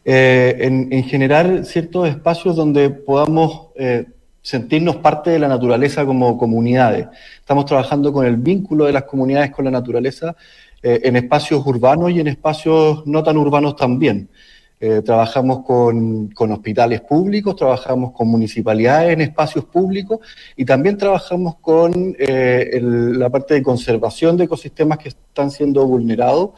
eh, 0.03 0.57
en, 0.59 1.03
generar 1.03 1.63
ciertos 1.63 2.09
espacios 2.09 2.55
donde 2.55 2.89
podamos 2.89 3.67
eh, 3.75 4.05
sentirnos 4.41 4.95
parte 4.95 5.29
de 5.29 5.37
la 5.37 5.47
naturaleza 5.47 6.03
como 6.03 6.35
comunidades. 6.35 7.09
Estamos 7.37 7.65
trabajando 7.65 8.11
con 8.11 8.25
el 8.25 8.37
vínculo 8.37 8.85
de 8.85 8.93
las 8.93 9.03
comunidades 9.03 9.51
con 9.51 9.65
la 9.65 9.71
naturaleza 9.71 10.35
en 10.81 11.15
espacios 11.15 11.65
urbanos 11.65 12.11
y 12.11 12.19
en 12.19 12.27
espacios 12.27 13.05
no 13.05 13.21
tan 13.21 13.37
urbanos 13.37 13.75
también. 13.75 14.29
Eh, 14.79 15.01
trabajamos 15.03 15.65
con, 15.65 16.31
hospitales 16.51 17.01
públicos, 17.01 17.55
trabajamos 17.55 18.11
con 18.11 18.27
municipalidades 18.27 19.13
en 19.13 19.21
espacios 19.21 19.65
públicos 19.65 20.19
y 20.55 20.65
también 20.65 20.97
trabajamos 20.97 21.55
con 21.55 22.15
eh, 22.19 22.79
la 22.81 23.27
parte 23.31 23.55
de 23.55 23.63
conservación 23.63 24.37
de 24.37 24.43
ecosistemas 24.43 24.99
que 24.99 25.09
están 25.09 25.49
siendo 25.49 25.87
vulnerados 25.87 26.51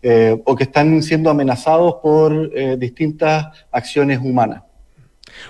eh, 0.00 0.40
o 0.46 0.56
que 0.56 0.64
están 0.64 1.02
siendo 1.02 1.28
amenazados 1.28 1.96
por 2.02 2.50
distintas 2.78 3.48
acciones 3.70 4.18
humanas. 4.18 4.62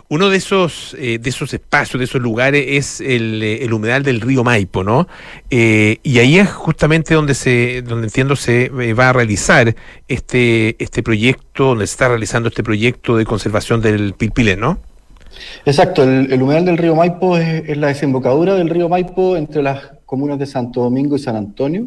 Uno 0.09 0.31
de 0.31 0.37
esos, 0.37 0.97
eh, 0.99 1.19
de 1.19 1.31
esos 1.31 1.53
espacios, 1.55 1.99
de 1.99 2.05
esos 2.05 2.21
lugares, 2.21 2.65
es 2.69 3.01
el, 3.01 3.43
eh, 3.43 3.69
humedal 3.73 4.03
del 4.03 4.21
río 4.21 4.45
Maipo, 4.45 4.85
¿no? 4.85 5.09
Eh, 5.51 5.99
y 6.03 6.19
ahí 6.19 6.39
es 6.39 6.51
justamente 6.51 7.15
donde 7.15 7.35
se, 7.35 7.83
donde 7.83 8.07
entiendo 8.07 8.37
se 8.37 8.69
va 8.69 9.11
a 9.11 9.13
realizar 9.13 9.75
este, 10.09 10.77
este 10.83 11.03
proyecto, 11.03 11.67
donde 11.67 11.87
se 11.87 11.93
está 11.93 12.09
realizando 12.09 12.49
este 12.49 12.63
proyecto 12.63 13.17
de 13.17 13.25
conservación 13.25 13.81
del 13.81 14.15
Pilpilé, 14.15 14.57
¿no? 14.57 14.79
Exacto, 15.65 16.03
el, 16.03 16.43
humedal 16.43 16.65
del 16.65 16.79
río 16.79 16.95
Maipo 16.95 17.37
es, 17.37 17.77
la 17.77 17.89
desembocadura 17.89 18.55
del 18.55 18.71
río 18.71 18.89
Maipo 18.89 19.37
entre 19.37 19.63
las 19.63 19.91
comunas 20.07 20.39
de 20.39 20.47
Santo 20.47 20.83
Domingo 20.83 21.17
y 21.17 21.19
San 21.19 21.37
Antonio. 21.37 21.87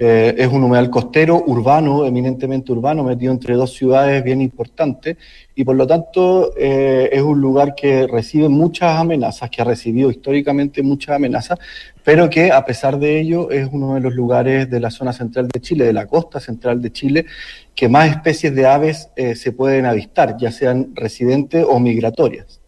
Es 0.00 0.48
un 0.48 0.64
humedal 0.64 0.88
costero, 0.88 1.44
urbano, 1.46 2.06
eminentemente 2.06 2.72
urbano, 2.72 3.04
metido 3.04 3.32
entre 3.32 3.54
dos 3.54 3.74
ciudades 3.74 4.24
bien 4.24 4.40
importantes, 4.40 5.18
y 5.54 5.62
por 5.62 5.76
lo 5.76 5.86
tanto 5.86 6.54
eh, 6.56 7.10
es 7.12 7.20
un 7.20 7.38
lugar 7.38 7.74
que 7.74 8.06
recibe 8.06 8.48
muchas 8.48 8.98
amenazas, 8.98 9.50
que 9.50 9.60
ha 9.60 9.64
recibido 9.66 10.10
históricamente 10.10 10.82
muchas 10.82 11.16
amenazas, 11.16 11.58
pero 12.02 12.30
que 12.30 12.50
a 12.50 12.64
pesar 12.64 12.98
de 12.98 13.20
ello 13.20 13.50
es 13.50 13.68
uno 13.70 13.94
de 13.94 14.00
los 14.00 14.14
lugares 14.14 14.70
de 14.70 14.80
la 14.80 14.90
zona 14.90 15.12
central 15.12 15.48
de 15.48 15.60
Chile, 15.60 15.84
de 15.84 15.92
la 15.92 16.06
costa 16.06 16.40
central 16.40 16.80
de 16.80 16.92
Chile, 16.92 17.26
que 17.74 17.90
más 17.90 18.08
especies 18.08 18.54
de 18.54 18.66
aves 18.66 19.10
eh, 19.16 19.34
se 19.34 19.52
pueden 19.52 19.84
avistar, 19.84 20.38
ya 20.38 20.50
sean 20.50 20.92
residentes 20.94 21.66
o 21.68 21.78
migratorias. 21.78 22.59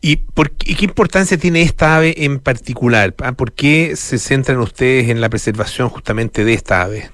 ¿Y, 0.00 0.16
por, 0.16 0.50
qué 0.52 0.84
importancia 0.84 1.36
tiene 1.38 1.62
esta 1.62 1.96
ave 1.96 2.14
en 2.24 2.38
particular? 2.38 3.14
Ah, 3.22 3.32
¿Por 3.32 3.52
qué 3.52 3.96
se 3.96 4.18
centran 4.18 4.58
ustedes 4.58 5.08
en 5.08 5.20
la 5.20 5.28
preservación 5.28 5.88
justamente 5.88 6.44
de 6.44 6.54
esta 6.54 6.82
ave? 6.82 7.10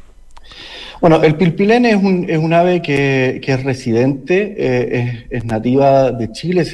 Bueno, 1.01 1.23
el 1.23 1.37
pilpilén 1.37 1.87
es 1.87 1.97
un, 1.97 2.29
es 2.29 2.39
un 2.39 2.53
ave 2.53 2.83
que, 2.83 3.41
que 3.43 3.53
es 3.53 3.65
residente, 3.65 4.55
eh, 4.59 5.27
es, 5.31 5.45
nativa 5.47 6.13
de 6.13 6.31
Chile, 6.31 6.65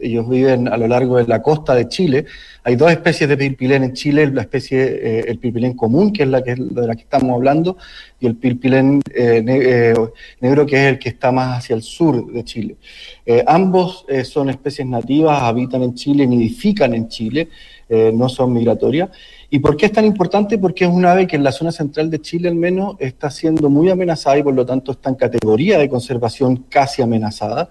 ellos 0.00 0.28
viven 0.28 0.68
a 0.68 0.76
lo 0.76 0.86
largo 0.86 1.16
de 1.16 1.26
la 1.26 1.42
costa 1.42 1.74
de 1.74 1.88
Chile. 1.88 2.26
Hay 2.62 2.76
dos 2.76 2.90
especies 2.90 3.28
de 3.28 3.36
pilpilén 3.36 3.84
en 3.84 3.92
Chile, 3.92 4.26
la 4.30 4.42
especie, 4.42 4.82
eh, 4.82 5.24
el 5.28 5.38
pilpilén 5.38 5.74
común, 5.74 6.12
que 6.12 6.22
es 6.22 6.28
la 6.28 6.42
que, 6.42 6.54
de 6.54 6.86
la 6.86 6.94
que 6.94 7.02
estamos 7.02 7.34
hablando, 7.34 7.76
y 8.20 8.26
el 8.26 8.36
pilpilén 8.36 9.00
eh, 9.14 9.94
negro, 10.40 10.66
que 10.66 10.76
es 10.76 10.92
el 10.92 10.98
que 10.98 11.10
está 11.10 11.30
más 11.32 11.58
hacia 11.58 11.76
el 11.76 11.82
sur 11.82 12.32
de 12.32 12.44
Chile. 12.44 12.76
ambos 13.46 14.06
son 14.24 14.50
especies 14.50 14.86
nativas, 14.86 15.42
habitan 15.42 15.82
en 15.82 15.94
Chile, 15.94 16.26
nidifican 16.26 16.94
en 16.94 17.08
Chile, 17.08 17.48
no 17.88 18.28
son 18.28 18.52
migratorias. 18.52 19.10
¿Y 19.54 19.60
por 19.60 19.76
qué 19.76 19.86
es 19.86 19.92
tan 19.92 20.04
importante? 20.04 20.58
Porque 20.58 20.84
es 20.84 20.90
un 20.90 21.04
ave 21.06 21.28
que 21.28 21.36
en 21.36 21.44
la 21.44 21.52
zona 21.52 21.70
central 21.70 22.10
de 22.10 22.20
Chile 22.20 22.48
al 22.48 22.56
menos 22.56 22.96
está 22.98 23.30
siendo 23.30 23.70
muy 23.70 23.88
amenazada 23.88 24.36
y 24.36 24.42
por 24.42 24.52
lo 24.52 24.66
tanto 24.66 24.90
está 24.90 25.10
en 25.10 25.14
categoría 25.14 25.78
de 25.78 25.88
conservación 25.88 26.64
casi 26.68 27.02
amenazada, 27.02 27.68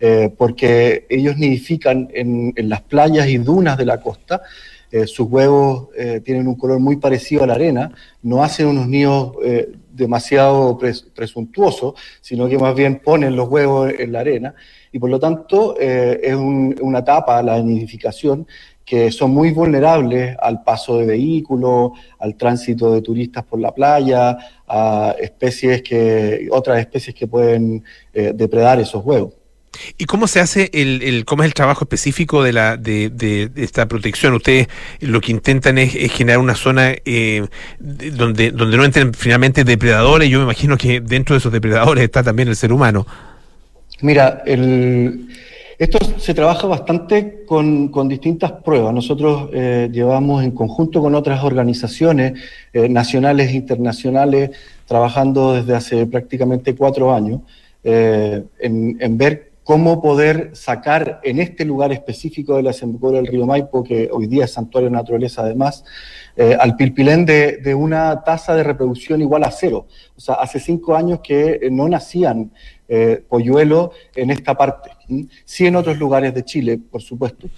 eh, 0.00 0.30
porque 0.36 1.06
ellos 1.08 1.36
nidifican 1.36 2.08
en, 2.12 2.52
las 2.56 2.82
playas 2.82 3.28
y 3.28 3.38
dunas 3.38 3.78
de 3.78 3.86
la 3.86 4.00
costa. 4.00 4.42
Eh, 4.90 5.06
sus 5.06 5.28
huevos 5.28 5.88
eh, 5.96 6.20
tienen 6.24 6.46
un 6.46 6.54
color 6.54 6.78
muy 6.78 6.96
parecido 6.96 7.44
a 7.44 7.46
la 7.46 7.54
arena, 7.54 7.92
no 8.22 8.42
hacen 8.42 8.66
unos 8.66 8.86
nidos 8.86 9.34
demasiado 9.90 10.78
presuntuosos, 11.14 11.94
sino 12.20 12.48
que 12.48 12.58
más 12.58 12.74
bien 12.74 13.00
ponen 13.02 13.34
los 13.34 13.48
huevos 13.48 13.92
en 13.98 14.12
la 14.12 14.20
arena 14.20 14.54
y 14.92 14.98
por 14.98 15.10
lo 15.10 15.18
tanto 15.18 15.78
es 15.78 16.34
una 16.34 16.98
etapa, 16.98 17.42
la 17.42 17.60
nidificación, 17.62 18.46
que 18.86 19.10
son 19.10 19.32
muy 19.32 19.50
vulnerables 19.50 20.36
al 20.40 20.62
paso 20.62 20.98
de 20.98 21.06
vehículos, 21.06 21.90
al 22.20 22.36
tránsito 22.36 22.92
de 22.92 23.02
turistas 23.02 23.44
por 23.44 23.58
la 23.58 23.74
playa, 23.74 24.38
a 24.68 25.14
especies 25.18 25.82
que, 25.82 26.48
otras 26.52 26.78
especies 26.78 27.14
que 27.14 27.26
pueden 27.26 27.82
eh, 28.14 28.32
depredar 28.32 28.78
esos 28.78 29.04
huevos. 29.04 29.34
¿Y 29.98 30.04
cómo 30.04 30.26
se 30.26 30.40
hace 30.40 30.70
el, 30.72 31.24
cómo 31.24 31.42
es 31.42 31.46
el 31.48 31.54
trabajo 31.54 31.84
específico 31.84 32.42
de 32.42 32.52
la 32.52 32.76
de, 32.76 33.10
de, 33.10 33.50
esta 33.56 33.86
protección? 33.86 34.34
Ustedes 34.34 34.68
lo 35.00 35.20
que 35.20 35.32
intentan 35.32 35.78
es, 35.78 35.92
generar 36.12 36.38
una 36.38 36.54
zona 36.54 36.94
eh, 37.04 37.46
donde 37.78 38.50
donde 38.50 38.76
no 38.76 38.84
entren 38.84 39.14
finalmente 39.14 39.64
depredadores. 39.64 40.28
Yo 40.28 40.38
me 40.38 40.44
imagino 40.44 40.76
que 40.76 41.00
dentro 41.00 41.34
de 41.34 41.38
esos 41.38 41.52
depredadores 41.52 42.04
está 42.04 42.22
también 42.22 42.48
el 42.48 42.56
ser 42.56 42.72
humano. 42.72 43.06
Mira, 44.00 44.42
el, 44.46 45.28
esto 45.78 45.98
se 46.18 46.32
trabaja 46.32 46.66
bastante 46.66 47.44
con, 47.46 48.08
distintas 48.08 48.52
pruebas. 48.52 48.94
Nosotros 48.94 49.50
eh, 49.52 49.90
llevamos 49.92 50.42
en 50.42 50.52
conjunto 50.52 51.02
con 51.02 51.14
otras 51.14 51.44
organizaciones 51.44 52.40
eh, 52.72 52.88
nacionales 52.88 53.50
e 53.50 53.56
internacionales, 53.56 54.50
trabajando 54.86 55.54
desde 55.54 55.74
hace 55.74 56.06
prácticamente 56.06 56.74
cuatro 56.74 57.14
años, 57.14 57.40
en, 57.84 59.18
ver 59.18 59.45
cómo 59.66 60.00
poder 60.00 60.50
sacar 60.54 61.18
en 61.24 61.40
este 61.40 61.64
lugar 61.64 61.90
específico 61.90 62.54
de 62.54 62.62
la 62.62 62.70
desembocadura 62.70 63.20
del 63.20 63.26
río 63.26 63.46
Maipo, 63.46 63.82
que 63.82 64.08
hoy 64.12 64.28
día 64.28 64.44
es 64.44 64.52
santuario 64.52 64.88
de 64.88 64.94
naturaleza 64.94 65.42
además, 65.42 65.84
al 66.60 66.76
pilpilén 66.76 67.24
de, 67.24 67.56
de, 67.56 67.74
una 67.74 68.22
tasa 68.22 68.54
de 68.54 68.62
reproducción 68.62 69.22
igual 69.22 69.42
a 69.42 69.50
cero. 69.50 69.88
O 70.16 70.20
sea, 70.20 70.34
hace 70.34 70.60
cinco 70.60 70.94
años 70.94 71.20
que 71.20 71.68
no 71.72 71.88
nacían 71.88 72.52
eh, 72.88 73.24
en 74.14 74.30
esta 74.30 74.54
parte, 74.54 74.90
sí 75.44 75.66
en 75.66 75.76
otros 75.76 75.98
lugares 75.98 76.34
de 76.34 76.44
Chile, 76.44 76.78
por 76.78 77.02
supuesto. 77.02 77.48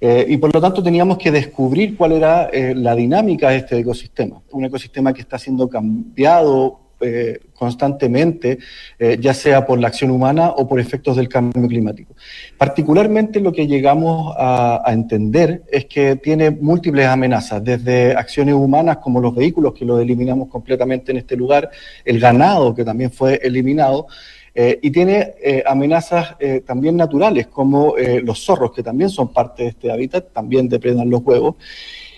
Eh, 0.00 0.26
y 0.28 0.36
por 0.36 0.52
lo 0.52 0.60
tanto 0.60 0.82
teníamos 0.82 1.18
que 1.18 1.30
descubrir 1.30 1.96
cuál 1.96 2.12
era 2.12 2.48
eh, 2.52 2.74
la 2.74 2.94
dinámica 2.94 3.50
de 3.50 3.58
este 3.58 3.78
ecosistema, 3.78 4.42
un 4.50 4.64
ecosistema 4.64 5.12
que 5.12 5.20
está 5.20 5.38
siendo 5.38 5.68
cambiado 5.68 6.80
eh, 7.04 7.40
constantemente, 7.52 8.58
eh, 8.98 9.18
ya 9.20 9.34
sea 9.34 9.66
por 9.66 9.78
la 9.78 9.88
acción 9.88 10.10
humana 10.10 10.50
o 10.50 10.66
por 10.66 10.80
efectos 10.80 11.16
del 11.16 11.28
cambio 11.28 11.68
climático. 11.68 12.14
Particularmente 12.58 13.40
lo 13.40 13.52
que 13.52 13.66
llegamos 13.66 14.34
a, 14.38 14.82
entender 14.88 15.62
es 15.70 15.84
que 15.84 16.16
tiene 16.16 16.50
múltiples 16.50 17.06
amenazas, 17.06 17.62
desde 17.62 18.14
acciones 18.14 18.54
humanas 18.54 18.98
como 18.98 19.20
los 19.20 19.34
vehículos, 19.34 19.74
que 19.74 19.84
los 19.84 20.00
eliminamos 20.00 20.48
completamente 20.48 21.12
en 21.12 21.18
este 21.18 21.36
lugar, 21.36 21.70
el 22.04 22.18
ganado, 22.18 22.74
que 22.74 22.84
también 22.84 23.10
fue 23.12 23.40
eliminado, 23.42 24.06
eh, 24.54 24.78
y 24.82 24.90
tiene 24.90 25.34
amenazas 25.66 26.36
también 26.64 26.96
naturales, 26.96 27.48
como 27.48 27.94
los 28.22 28.44
zorros, 28.44 28.72
que 28.72 28.82
también 28.82 29.10
son 29.10 29.32
parte 29.32 29.64
de 29.64 29.68
este 29.70 29.92
hábitat, 29.92 30.32
también 30.32 30.68
depredan 30.68 31.10
los 31.10 31.22
huevos. 31.22 31.56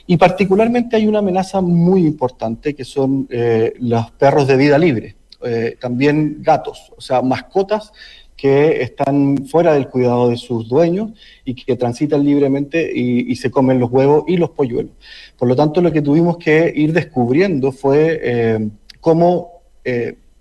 Y 0.06 0.16
particularmente 0.16 0.96
hay 0.96 1.06
una 1.06 1.18
amenaza 1.18 1.60
muy 1.60 2.06
importante 2.06 2.74
que 2.74 2.84
son 2.84 3.26
eh, 3.30 3.74
los 3.80 4.10
perros 4.12 4.46
de 4.46 4.56
vida 4.56 4.78
libre, 4.78 5.16
eh, 5.44 5.76
también 5.80 6.38
gatos, 6.40 6.92
o 6.96 7.00
sea, 7.00 7.22
mascotas 7.22 7.92
que 8.36 8.82
están 8.82 9.46
fuera 9.46 9.72
del 9.72 9.88
cuidado 9.88 10.28
de 10.28 10.36
sus 10.36 10.68
dueños 10.68 11.10
y 11.44 11.54
que 11.54 11.74
transitan 11.74 12.22
libremente 12.22 12.92
y, 12.94 13.34
se 13.34 13.50
comen 13.50 13.80
los 13.80 13.90
huevos 13.90 14.24
y 14.28 14.36
los 14.36 14.50
polluelos. 14.50 14.92
Por 15.38 15.48
lo 15.48 15.56
tanto, 15.56 15.80
lo 15.80 15.90
que 15.90 16.02
tuvimos 16.02 16.36
que 16.36 16.70
ir 16.76 16.92
descubriendo 16.92 17.72
fue 17.72 18.20
eh, 18.22 18.68
cómo, 19.00 19.62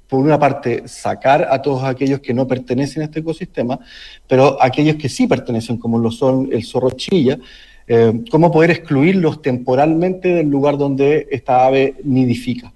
por 0.10 0.20
una 0.20 0.38
parte, 0.38 0.84
sacar 0.88 1.48
a 1.50 1.62
todos 1.62 1.86
aquellos 1.86 2.20
que 2.20 2.34
no 2.34 2.46
pertenecen 2.46 3.02
a 3.02 3.06
este 3.06 3.22
ecosistema, 3.22 3.80
pero 4.28 4.62
aquellos 4.62 4.98
que 4.98 5.08
sí 5.08 5.26
pertenecen, 5.26 5.78
como 5.78 5.98
lo 5.98 6.12
son 6.12 6.50
el 6.52 6.66
zorro 6.66 6.92
chilla, 6.92 7.40
eh, 7.88 8.14
cómo 8.32 8.52
poder 8.52 8.72
excluirlos 8.72 9.42
temporalmente 9.42 10.30
del 10.30 10.50
lugar 10.50 10.78
donde 10.78 11.28
esta 11.30 11.66
ave 11.66 11.96
nidifica. 12.04 12.74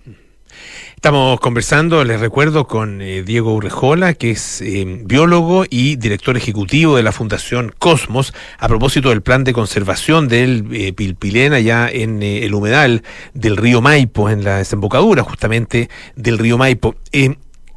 Estamos 0.96 1.40
conversando, 1.40 2.04
les 2.04 2.20
recuerdo, 2.20 2.68
con 2.68 3.02
eh, 3.02 3.24
Diego 3.24 3.54
Urrejola, 3.54 4.14
que 4.14 4.32
es 4.32 4.62
eh, 4.62 4.86
biólogo 5.06 5.64
y 5.70 5.96
director 5.96 6.36
ejecutivo 6.36 6.98
de 6.98 7.04
la 7.04 7.14
Fundación 7.14 7.74
Cosmos, 7.80 8.34
a 8.58 8.68
propósito 8.68 9.10
del 9.10 9.22
plan 9.22 9.46
de 9.46 9.54
conservación 9.54 10.28
del 10.28 10.94
pilpilén 10.96 11.54
allá 11.54 11.90
en 11.90 12.22
el 12.22 12.54
humedal 12.54 13.04
del 13.34 13.56
río 13.56 13.82
Maipo, 13.82 14.30
en 14.30 14.44
la 14.44 14.58
desembocadura 14.58 15.24
justamente 15.24 15.90
del 16.16 16.38
río 16.38 16.58
Maipo. 16.58 16.96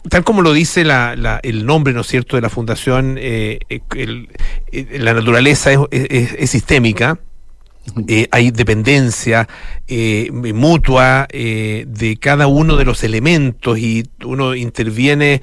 Tal 0.08 0.24
como 0.24 0.42
lo 0.42 0.52
dice 0.52 0.82
el 0.82 1.66
nombre, 1.66 1.92
¿no 1.94 2.00
es 2.00 2.08
cierto?, 2.08 2.36
de 2.36 2.42
la 2.42 2.50
fundación, 2.50 3.18
la 3.20 5.14
naturaleza 5.14 5.70
es 5.90 6.50
sistémica, 6.50 7.18
eh, 8.06 8.28
hay 8.30 8.52
dependencia 8.52 9.48
eh, 9.88 10.30
mutua 10.32 11.26
eh, 11.30 11.84
de 11.88 12.16
cada 12.16 12.46
uno 12.46 12.76
de 12.76 12.84
los 12.84 13.02
elementos 13.02 13.76
y 13.76 14.04
uno 14.24 14.54
interviene 14.54 15.42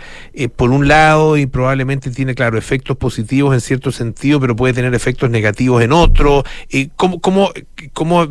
por 0.56 0.71
un 0.71 0.88
lado 0.88 1.38
y 1.38 1.45
probablemente 1.47 2.12
tiene, 2.12 2.36
claro, 2.36 2.58
efectos 2.58 2.95
positivos 2.97 3.54
en 3.54 3.62
cierto 3.62 3.91
sentido, 3.91 4.39
pero 4.39 4.56
puede 4.56 4.73
tener 4.73 4.95
efectos 4.95 5.30
negativos 5.30 5.84
en 5.84 5.91
otro. 5.91 6.43
¿Cómo, 6.95 7.19
cómo, 7.19 7.52
cómo 7.93 8.28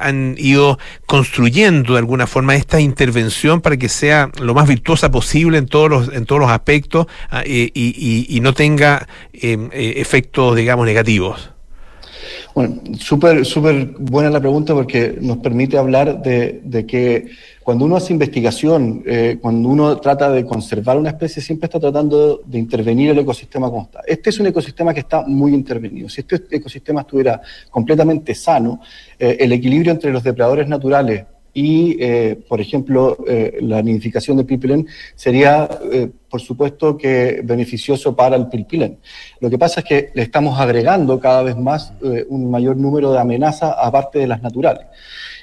han 0.00 0.34
ido 0.36 0.78
construyendo 1.06 1.92
de 1.92 2.00
alguna 2.00 2.26
forma 2.26 2.56
esta 2.56 2.80
intervención 2.80 3.60
para 3.60 3.76
que 3.76 3.88
sea 3.88 4.30
lo 4.40 4.54
más 4.54 4.68
virtuosa 4.68 5.10
posible 5.10 5.56
en 5.58 5.66
todos 5.66 5.88
los, 5.88 6.12
en 6.12 6.26
todos 6.26 6.40
los 6.40 6.50
aspectos 6.50 7.06
ah, 7.30 7.44
y, 7.46 7.70
y, 7.74 8.40
no 8.40 8.54
tenga 8.54 9.06
efectos, 9.32 10.56
digamos, 10.56 10.84
negativos? 10.84 11.52
Bueno, 12.54 12.80
súper 12.98 13.44
súper 13.44 13.86
buena 13.98 14.30
la 14.30 14.40
pregunta 14.40 14.74
porque 14.74 15.16
nos 15.20 15.38
permite 15.38 15.78
hablar 15.78 16.20
de, 16.20 16.84
que 16.86 17.28
cuando 17.62 17.84
uno 17.84 17.96
hace 17.96 18.12
investigación, 18.12 19.02
eh, 19.06 19.38
cuando 19.40 19.68
uno 19.68 19.98
trata 19.98 20.30
de 20.30 20.44
conservar 20.44 20.98
una 20.98 21.10
especie, 21.10 21.40
siempre 21.40 21.66
está 21.66 21.78
tratando 21.78 22.42
de 22.44 22.58
intervenir 22.58 23.10
el 23.10 23.18
ecosistema 23.18 23.68
como 23.68 23.82
está. 23.82 24.00
Este 24.06 24.30
es 24.30 24.40
un 24.40 24.46
ecosistema 24.46 24.92
que 24.92 25.00
está 25.00 25.22
muy 25.22 25.54
intervenido. 25.54 26.08
Si 26.08 26.22
este 26.22 26.40
ecosistema 26.50 27.02
estuviera 27.02 27.40
completamente 27.70 28.34
sano, 28.34 28.80
eh, 29.18 29.36
el 29.40 29.52
equilibrio 29.52 29.92
entre 29.92 30.10
los 30.10 30.24
depredadores 30.24 30.68
naturales 30.68 31.24
y, 31.52 31.96
eh, 32.00 32.38
por 32.48 32.60
ejemplo, 32.60 33.18
eh, 33.26 33.58
la 33.60 33.82
nidificación 33.82 34.36
del 34.36 34.46
pilpilén 34.46 34.86
sería, 35.14 35.68
eh, 35.92 36.08
por 36.28 36.40
supuesto, 36.40 36.96
que 36.96 37.40
beneficioso 37.42 38.14
para 38.14 38.36
el 38.36 38.48
pilpilén. 38.48 38.98
Lo 39.40 39.50
que 39.50 39.58
pasa 39.58 39.80
es 39.80 39.86
que 39.86 40.10
le 40.14 40.22
estamos 40.22 40.60
agregando 40.60 41.18
cada 41.18 41.42
vez 41.42 41.56
más 41.56 41.92
un 42.28 42.50
mayor 42.50 42.76
número 42.76 43.12
de 43.12 43.18
amenazas 43.18 43.74
aparte 43.76 44.20
de 44.20 44.28
las 44.28 44.42
naturales. 44.42 44.86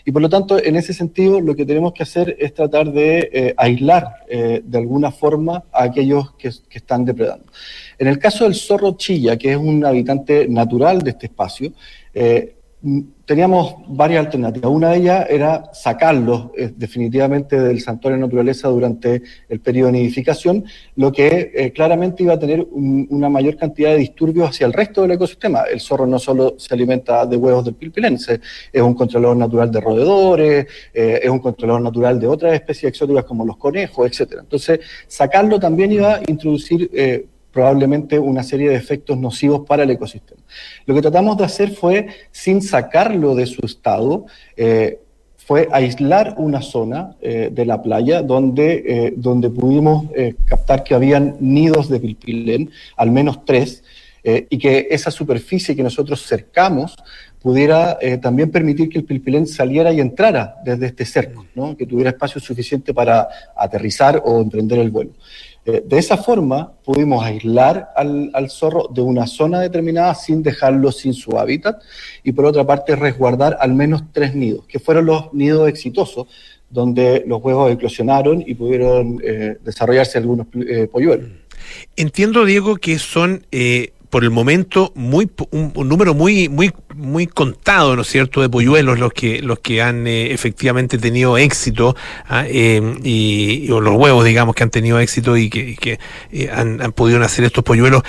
Y 0.06 0.12
por 0.14 0.22
lo 0.22 0.30
tanto, 0.30 0.64
en 0.64 0.78
ese 0.78 0.94
sentido, 0.94 1.42
lo 1.42 1.54
que 1.54 1.66
tenemos 1.66 1.92
que 1.92 2.04
hacer 2.04 2.38
es 2.40 2.54
tratar 2.54 2.94
de 2.94 3.54
aislar 3.58 4.08
de 4.30 4.78
alguna 4.78 5.12
forma 5.12 5.66
a 5.74 5.84
aquellos 5.84 6.32
que, 6.36 6.50
que 6.70 6.78
están 6.78 7.04
depredando. 7.04 7.46
En 8.00 8.08
el 8.08 8.18
caso 8.18 8.46
del 8.46 8.56
zorro 8.56 8.96
chilla, 8.96 9.36
que 9.36 9.52
es 9.52 9.58
un 9.58 9.84
habitante 9.84 10.48
natural 10.48 11.02
de 11.02 11.10
este 11.10 11.26
espacio, 11.26 11.74
teníamos 13.26 13.76
varias 13.88 14.26
alternativas. 14.26 14.72
Una 14.72 14.92
de 14.92 14.98
ellas 14.98 15.26
era 15.30 15.70
sacarlos 15.74 16.52
eh, 16.56 16.72
definitivamente 16.76 17.60
del 17.60 17.82
santuario 17.82 18.18
de 18.18 18.26
naturaleza 18.26 18.68
durante 18.68 19.24
el 19.50 19.60
periodo 19.60 19.88
de 19.88 19.94
nidificación, 19.94 20.64
lo 20.96 21.12
que 21.12 21.52
eh, 21.56 21.72
claramente 21.74 22.24
iba 22.24 22.34
a 22.34 22.40
tener 22.40 22.66
una 22.72 23.30
mayor 23.30 23.58
cantidad 23.58 23.92
de 23.92 23.98
disturbios 23.98 24.50
hacia 24.50 24.68
el 24.68 24.74
resto 24.74 25.02
del 25.02 25.12
ecosistema. 25.12 25.64
El 25.64 25.82
zorro 25.82 26.06
no 26.06 26.20
solo 26.20 26.56
se 26.58 26.74
alimenta 26.74 27.26
de 27.26 27.36
huevos 27.36 27.66
del 27.66 27.74
pilpilense, 27.74 28.40
es 28.72 28.82
un 28.82 28.94
controlador 28.94 29.38
natural 29.38 29.72
de 29.72 29.82
roedores, 29.82 30.68
eh, 30.94 31.20
es 31.24 31.30
un 31.30 31.40
controlador 31.40 31.82
natural 31.82 32.20
de 32.20 32.28
otras 32.28 32.54
especies 32.54 32.92
exóticas 32.92 33.26
como 33.26 33.44
los 33.44 33.58
conejos, 33.58 34.08
etcétera. 34.08 34.42
Entonces, 34.42 34.80
sacarlo 35.08 35.60
también 35.60 35.92
iba 35.92 36.16
a 36.16 36.22
introducir 36.28 36.90
probablemente 37.58 38.20
una 38.20 38.44
serie 38.44 38.70
de 38.70 38.76
efectos 38.76 39.18
nocivos 39.18 39.66
para 39.66 39.82
el 39.82 39.90
ecosistema. 39.90 40.40
Lo 40.86 40.94
que 40.94 41.02
tratamos 41.02 41.38
de 41.38 41.46
hacer 41.46 41.72
fue, 41.72 42.06
sin 42.32 42.62
sacarlo 42.62 43.34
de 43.34 43.48
su 43.48 43.66
estado, 43.66 44.28
eh, 44.56 45.00
fue 45.38 45.68
aislar 45.72 46.36
una 46.38 46.62
zona 46.62 47.16
eh, 47.20 47.50
de 47.52 47.66
la 47.66 47.82
playa 47.82 48.22
donde, 48.22 48.84
eh, 48.86 49.14
donde 49.18 49.50
pudimos 49.50 50.06
captar 50.46 50.84
que 50.84 50.94
habían 50.94 51.36
nidos 51.40 51.90
de 51.90 52.00
pilpilén, 52.00 52.70
al 52.96 53.10
menos 53.10 53.44
tres, 53.44 53.84
y 54.24 54.58
que 54.58 54.88
esa 54.92 55.10
superficie 55.10 55.74
que 55.74 55.82
nosotros 55.82 56.22
cercamos 56.28 56.98
pudiera 57.42 57.98
también 58.22 58.52
permitir 58.52 58.90
que 58.90 58.98
el 58.98 59.06
pilpilén 59.06 59.48
saliera 59.48 59.94
y 59.94 60.02
entrara 60.02 60.58
desde 60.66 60.88
este 60.88 61.06
cerco, 61.06 61.46
que 61.78 61.86
tuviera 61.86 62.10
espacio 62.10 62.42
suficiente 62.42 62.94
para 62.94 63.30
aterrizar 63.56 64.22
o 64.26 64.42
emprender 64.42 64.80
el 64.80 64.92
vuelo. 64.92 65.12
Eh, 65.70 65.84
de 65.86 65.98
esa 65.98 66.16
forma 66.16 66.72
pudimos 66.86 67.22
aislar 67.26 67.90
al, 67.94 68.50
zorro 68.50 68.88
de 68.88 69.02
una 69.02 69.28
zona 69.28 69.60
determinada 69.60 70.16
sin 70.16 70.42
dejarlo 70.42 70.94
sin 70.94 71.14
su 71.14 71.38
hábitat 71.38 71.84
y 72.24 72.32
por 72.32 72.46
otra 72.46 72.66
parte 72.66 72.96
resguardar 72.96 73.58
al 73.60 73.74
menos 73.74 74.04
tres 74.14 74.34
nidos, 74.34 74.66
que 74.66 74.80
fueron 74.80 75.08
los 75.08 75.34
nidos 75.34 75.68
exitosos 75.68 76.28
donde 76.70 77.26
los 77.28 77.44
huevos 77.44 77.70
eclosionaron 77.70 78.46
y 78.48 78.56
pudieron 78.56 79.20
eh, 79.22 79.58
desarrollarse 79.62 80.18
algunos 80.18 80.48
eh, 80.56 80.88
polluelos. 80.90 81.28
Entiendo, 81.98 82.46
Diego, 82.46 82.78
que 82.78 82.98
son 82.98 83.46
por 84.10 84.24
el 84.24 84.32
momento 84.32 84.92
muy 84.96 85.30
un, 85.52 85.72
número 85.76 86.14
muy 86.14 86.50
muy 86.50 86.72
muy 86.96 87.28
contado, 87.28 87.96
¿no 87.96 88.02
es 88.02 88.08
cierto?, 88.08 88.42
de 88.42 88.50
polluelos 88.50 89.00
los 89.00 89.14
que 89.14 89.42
los 89.42 89.60
que 89.60 89.82
han 89.82 90.08
eh, 90.08 90.32
efectivamente 90.34 90.98
tenido 90.98 91.38
éxito 91.38 91.96
ah, 92.28 92.46
eh, 92.48 92.82
y, 93.04 93.70
o 93.72 93.82
los 93.82 93.96
huevos, 93.96 94.26
digamos, 94.26 94.56
que 94.56 94.64
han 94.64 94.70
tenido 94.70 95.00
éxito 95.00 95.38
y 95.38 95.50
que, 95.50 96.00
eh, 96.32 96.50
han, 96.52 96.78
podido 96.94 97.20
nacer 97.20 97.46
estos 97.46 97.64
polluelos. 97.64 98.04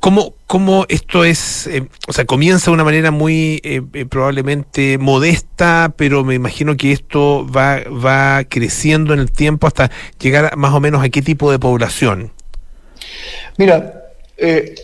¿cómo, 0.00 0.34
¿Cómo 0.46 0.86
esto 0.88 1.24
es, 1.24 1.68
o 2.06 2.12
sea, 2.12 2.24
comienza 2.24 2.70
de 2.70 2.74
una 2.74 2.84
manera 2.84 3.10
muy 3.10 3.60
probablemente 4.08 4.98
modesta, 4.98 5.92
pero 5.96 6.24
me 6.24 6.34
imagino 6.34 6.76
que 6.76 6.92
esto 6.92 7.46
va, 7.46 7.80
va 7.84 8.44
creciendo 8.44 9.12
en 9.14 9.20
el 9.20 9.30
tiempo 9.30 9.66
hasta 9.66 9.90
llegar 10.18 10.56
más 10.56 10.72
o 10.72 10.80
menos 10.80 11.04
a 11.04 11.08
qué 11.10 11.22
tipo 11.22 11.50
de 11.50 11.58
población? 11.58 12.32
Mira, 13.56 14.08
eh, 14.36 14.74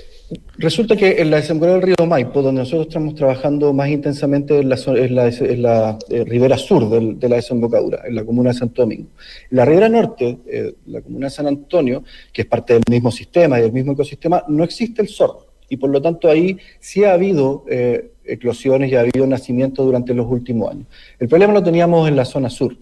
Resulta 0.56 0.96
que 0.96 1.20
en 1.20 1.30
la 1.30 1.38
desembocadura 1.38 1.80
del 1.80 1.94
río 1.96 2.06
Maipo, 2.06 2.40
donde 2.40 2.60
nosotros 2.60 2.86
estamos 2.86 3.14
trabajando 3.14 3.72
más 3.72 3.88
intensamente 3.88 4.58
en 4.58 4.68
la, 4.68 5.98
eh, 6.08 6.24
ribera 6.24 6.56
sur 6.56 6.88
de 6.88 7.28
la 7.28 7.36
desembocadura, 7.36 8.02
en 8.06 8.14
la 8.14 8.24
comuna 8.24 8.50
de 8.50 8.58
Santo 8.58 8.82
Domingo. 8.82 9.08
En 9.50 9.56
la 9.56 9.64
ribera 9.64 9.88
norte, 9.88 10.38
eh, 10.46 10.74
la 10.86 11.00
comuna 11.00 11.26
de 11.26 11.30
San 11.30 11.46
Antonio, 11.48 12.04
que 12.32 12.42
es 12.42 12.48
parte 12.48 12.74
del 12.74 12.82
mismo 12.88 13.10
sistema 13.10 13.58
y 13.58 13.62
del 13.62 13.72
mismo 13.72 13.92
ecosistema, 13.92 14.44
no 14.48 14.62
existe 14.62 15.02
el 15.02 15.08
zorro. 15.08 15.46
Y 15.68 15.76
por 15.76 15.90
lo 15.90 16.00
tanto 16.00 16.28
ahí 16.28 16.58
sí 16.78 17.02
ha 17.04 17.14
habido 17.14 17.64
eh, 17.68 18.12
eclosiones 18.24 18.92
y 18.92 18.96
ha 18.96 19.00
habido 19.00 19.26
nacimientos 19.26 19.84
durante 19.84 20.14
los 20.14 20.26
últimos 20.30 20.70
años. 20.70 20.86
El 21.18 21.26
problema 21.26 21.52
lo 21.52 21.62
teníamos 21.62 22.06
en 22.06 22.16
la 22.16 22.24
zona 22.24 22.48
sur 22.48 22.76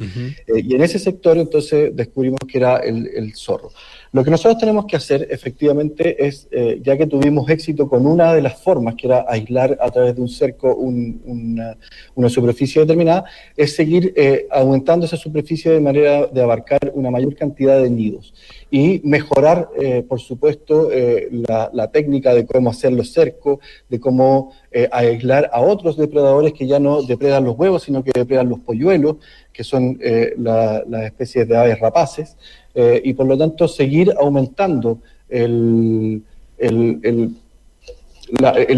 y 0.49 0.75
en 0.75 0.83
ese 0.83 0.99
sector 0.99 1.39
entonces 1.39 1.95
descubrimos 1.95 2.41
que 2.47 2.59
era 2.59 2.79
el 2.79 3.33
zorro. 3.35 3.71
Lo 4.13 4.23
que 4.23 4.31
nosotros 4.31 4.59
tenemos 4.59 4.85
que 4.85 4.97
hacer 4.97 5.27
efectivamente 5.31 6.27
es, 6.27 6.47
eh, 6.51 6.83
ya 6.85 6.99
que 6.99 7.07
tuvimos 7.07 7.49
éxito 7.49 7.89
con 7.89 8.07
una 8.07 8.35
de 8.35 8.43
las 8.43 8.61
formas, 8.61 8.95
que 8.95 9.07
era 9.07 9.25
aislar 9.27 9.79
a 9.81 9.91
través 9.91 10.15
de 10.15 10.21
un 10.21 10.29
cerco 10.29 10.75
una, 10.75 12.29
superficie 12.29 12.83
determinada, 12.83 13.25
es 13.57 13.75
seguir 13.75 14.13
eh, 14.15 14.47
aumentando 14.51 15.07
esa 15.07 15.17
superficie 15.17 15.73
de 15.73 15.81
manera 15.81 16.27
de 16.27 16.43
abarcar 16.43 16.93
una 16.93 17.11
mayor 17.11 17.35
cantidad 17.35 17.81
de 17.81 17.89
nidos 17.89 18.35
y 18.71 19.01
mejorar, 19.03 19.71
eh, 19.81 20.05
por 20.07 20.21
supuesto, 20.21 20.91
la, 21.31 21.71
la, 21.73 21.91
técnica 21.91 22.35
de 22.35 22.45
cómo 22.45 22.69
hacer 22.69 22.93
los 22.93 23.13
cercos, 23.13 23.61
de 23.89 23.99
cómo 23.99 24.53
aislar 24.91 25.51
a 25.53 25.61
otros 25.61 25.97
depredadores 25.97 26.53
que 26.53 26.67
ya 26.67 26.79
no 26.79 27.03
depredan 27.03 27.45
los 27.45 27.59
huevos, 27.59 27.83
sino 27.83 28.05
que 28.05 28.11
depredan 28.15 28.51
los 28.51 28.61
polluelos, 28.61 29.17
que 29.53 29.65
son 29.65 29.99
las 30.37 31.03
especies 31.05 31.49
de 31.49 31.57
aves 31.57 31.81
rapaces. 31.81 32.37
Eh, 32.75 33.03
y 33.05 33.13
por 33.13 33.27
lo 33.27 33.37
tanto 33.37 33.69
seguir 33.69 34.15
aumentando 34.19 35.01
el, 35.29 36.23
el, 36.57 37.35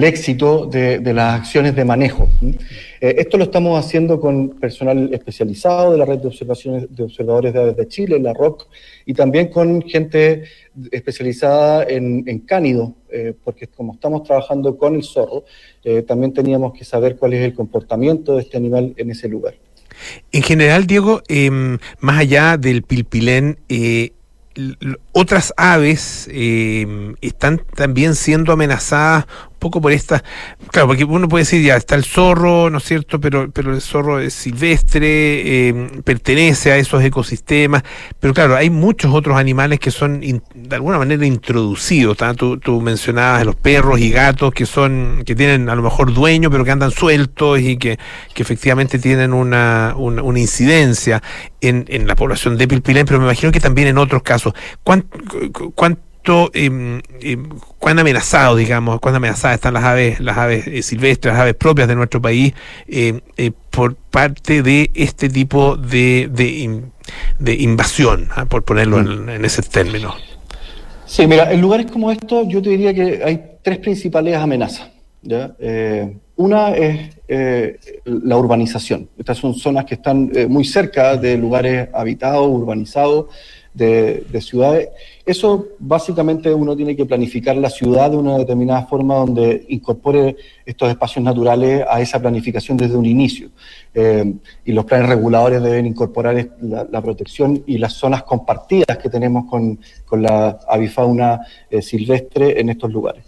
éxito 0.03 0.67
de, 0.67 1.01
las 1.13 1.41
acciones 1.41 1.77
de 1.77 1.85
manejo. 1.85 2.29
Eh, 3.01 3.15
esto 3.19 3.39
lo 3.39 3.45
estamos 3.45 3.79
haciendo 3.79 4.19
con 4.19 4.49
personal 4.59 5.15
especializado 5.15 5.93
de 5.93 5.99
la 5.99 6.05
red 6.05 6.19
de 6.19 6.27
observaciones 6.27 6.87
de 6.93 7.05
observadores 7.05 7.53
de 7.53 7.61
aves 7.61 7.77
de 7.77 7.87
Chile, 7.87 8.19
la 8.19 8.33
ROC, 8.33 8.67
y 9.07 9.15
también 9.15 9.47
con 9.49 9.83
gente 9.83 10.43
especializada 10.91 11.85
en, 11.85 12.39
cánido, 12.41 12.95
eh, 13.11 13.33
porque 13.45 13.69
como 13.69 13.95
estamos 13.95 14.25
trabajando 14.25 14.77
con 14.77 14.97
el 14.97 15.05
zorro, 15.05 15.45
también 16.07 16.33
teníamos 16.33 16.73
que 16.73 16.85
saber 16.85 17.17
cuál 17.17 17.35
es 17.35 17.45
el 17.45 17.55
comportamiento 17.55 18.35
de 18.35 18.43
este 18.43 18.57
animal 18.57 18.95
en 18.97 19.11
ese 19.11 19.29
lugar. 19.29 19.55
En 20.33 20.43
general, 20.43 20.87
Diego, 20.87 21.23
em, 21.29 21.79
más 22.01 22.19
allá 22.19 22.57
del 22.57 22.83
pilpilén, 22.83 23.59
eh, 23.69 24.12
otras 25.12 25.53
aves 25.57 26.29
em, 26.31 27.17
están 27.21 27.61
también 27.75 28.14
siendo 28.14 28.53
amenazadas 28.53 29.27
poco 29.64 29.81
por 29.81 29.92
esta, 29.92 30.22
claro, 30.70 30.88
porque 30.88 31.05
uno 31.05 31.27
puede 31.27 31.44
decir, 31.44 31.62
ya 31.64 31.77
está 31.77 31.94
el 31.94 32.05
zorro, 32.05 32.68
¿no 32.68 32.77
es 32.77 32.85
cierto? 32.85 33.18
Pero, 33.18 33.50
pero 33.50 33.72
el 33.72 33.81
zorro 33.81 34.20
es 34.20 34.35
silvestre, 34.35 35.68
eh, 35.68 36.03
pertenece 36.05 36.70
a 36.70 36.77
esos 36.77 37.03
ecosistemas, 37.03 37.83
pero 38.20 38.35
claro, 38.35 38.57
hay 38.57 38.68
muchos 38.68 39.14
otros 39.14 39.38
animales 39.38 39.81
que 39.81 39.90
son 39.90 40.20
de 40.20 40.77
alguna 40.77 40.98
manera 40.98 41.24
introducidos, 41.24 42.18
tú, 42.37 42.59
tú, 42.59 42.83
mencionabas 42.83 43.46
los 43.46 43.57
perros 43.57 44.00
y 44.00 44.11
gatos 44.11 44.53
que 44.53 44.66
son, 44.66 45.22
que 45.24 45.35
tienen 45.35 45.70
a 45.70 45.74
lo 45.74 45.81
mejor 45.81 46.12
dueño, 46.12 46.50
pero 46.50 46.62
que 46.62 46.70
andan 46.70 46.90
sueltos 46.90 47.59
y 47.61 47.79
que, 47.79 47.98
que 48.35 48.42
efectivamente 48.42 48.98
tienen 48.98 49.33
una, 49.33 49.94
una, 49.96 50.22
una 50.22 50.38
incidencia 50.38 51.22
en, 51.62 51.87
en 51.88 52.07
la 52.07 52.16
población 52.16 52.59
de 52.59 52.68
Pilpilén, 52.68 53.07
pero 53.07 53.18
me 53.18 53.24
imagino 53.24 53.50
que 53.50 53.61
también 53.61 53.88
en 53.88 53.96
otros 53.96 54.22
casos. 54.22 54.53
¿Cuánto, 54.83 55.09
cuánto 55.74 56.13
eh, 56.55 57.01
cuán 57.79 57.99
amenazados, 57.99 58.59
digamos, 58.59 58.99
cuán 58.99 59.15
amenazadas 59.15 59.57
están 59.57 59.75
las 59.75 59.85
aves, 59.85 60.19
las 60.19 60.39
aves 60.39 60.67
eh, 60.67 60.83
silvestres, 60.83 61.35
las 61.35 61.43
aves 61.43 61.55
propias 61.55 61.87
de 61.87 61.95
nuestro 61.95 62.23
país 62.23 62.55
eh, 62.89 63.21
eh, 63.37 63.51
por 63.71 63.95
parte 63.95 64.63
de 64.63 64.91
este 64.95 65.29
tipo 65.29 65.77
de, 65.77 66.31
de, 67.39 67.55
invasión, 67.55 68.29
¿ah? 68.35 68.47
por 68.47 68.65
ponerlo 68.65 69.01
en, 69.01 69.45
ese 69.45 69.61
término. 69.61 70.15
Sí, 71.05 71.27
mira, 71.27 71.53
en 71.53 71.61
lugares 71.61 71.91
como 71.91 72.11
estos 72.11 72.49
yo 72.49 72.63
te 72.63 72.71
diría 72.71 72.95
que 72.95 73.23
hay 73.23 73.59
tres 73.63 73.79
principales 73.81 74.35
amenazas. 74.37 74.91
una 76.37 76.71
es 76.71 77.11
la 78.07 78.37
urbanización. 78.39 79.11
Estas 79.19 79.37
son 79.37 79.55
zonas 79.55 79.85
que 79.85 79.97
están 79.97 80.33
muy 80.49 80.65
cerca 80.65 81.19
de 81.19 81.37
lugares 81.37 81.89
habitados, 81.93 82.49
urbanizados, 82.49 83.27
de, 83.75 84.41
ciudades. 84.41 84.89
Eso 85.27 85.69
básicamente 85.79 86.53
uno 86.53 86.77
tiene 86.77 86.95
que 86.95 87.07
planificar 87.07 87.57
la 87.57 87.71
ciudad 87.71 88.11
de 88.11 88.17
una 88.19 88.37
determinada 88.37 88.85
forma 88.85 89.15
donde 89.15 89.65
incorpore 89.71 90.37
estos 90.67 90.91
espacios 90.91 91.25
naturales 91.25 91.83
a 91.89 92.03
esa 92.03 92.21
planificación 92.21 92.77
desde 92.77 92.97
un 92.97 93.07
inicio. 93.07 93.49
Eh, 93.95 94.35
y 94.67 94.73
los 94.73 94.85
planes 94.85 95.09
reguladores 95.09 95.63
deben 95.63 95.87
incorporar 95.87 96.51
la, 96.61 97.01
protección 97.01 97.63
y 97.67 97.79
las 97.79 97.95
zonas 97.95 98.23
compartidas 98.25 98.99
que 98.99 99.09
tenemos 99.09 99.47
con, 99.49 99.79
la 100.13 100.59
avifauna 100.69 101.41
eh, 101.71 101.81
silvestre 101.81 102.61
en 102.61 102.69
estos 102.69 102.93
lugares. 102.93 103.25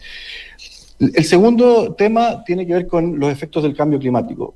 El 0.99 1.25
segundo 1.25 1.95
tema 1.95 2.45
tiene 2.45 2.67
que 2.67 2.75
ver 2.75 2.87
con 2.87 3.19
los 3.19 3.31
efectos 3.31 3.63
del 3.63 3.75
cambio 3.75 3.99
climático 3.99 4.55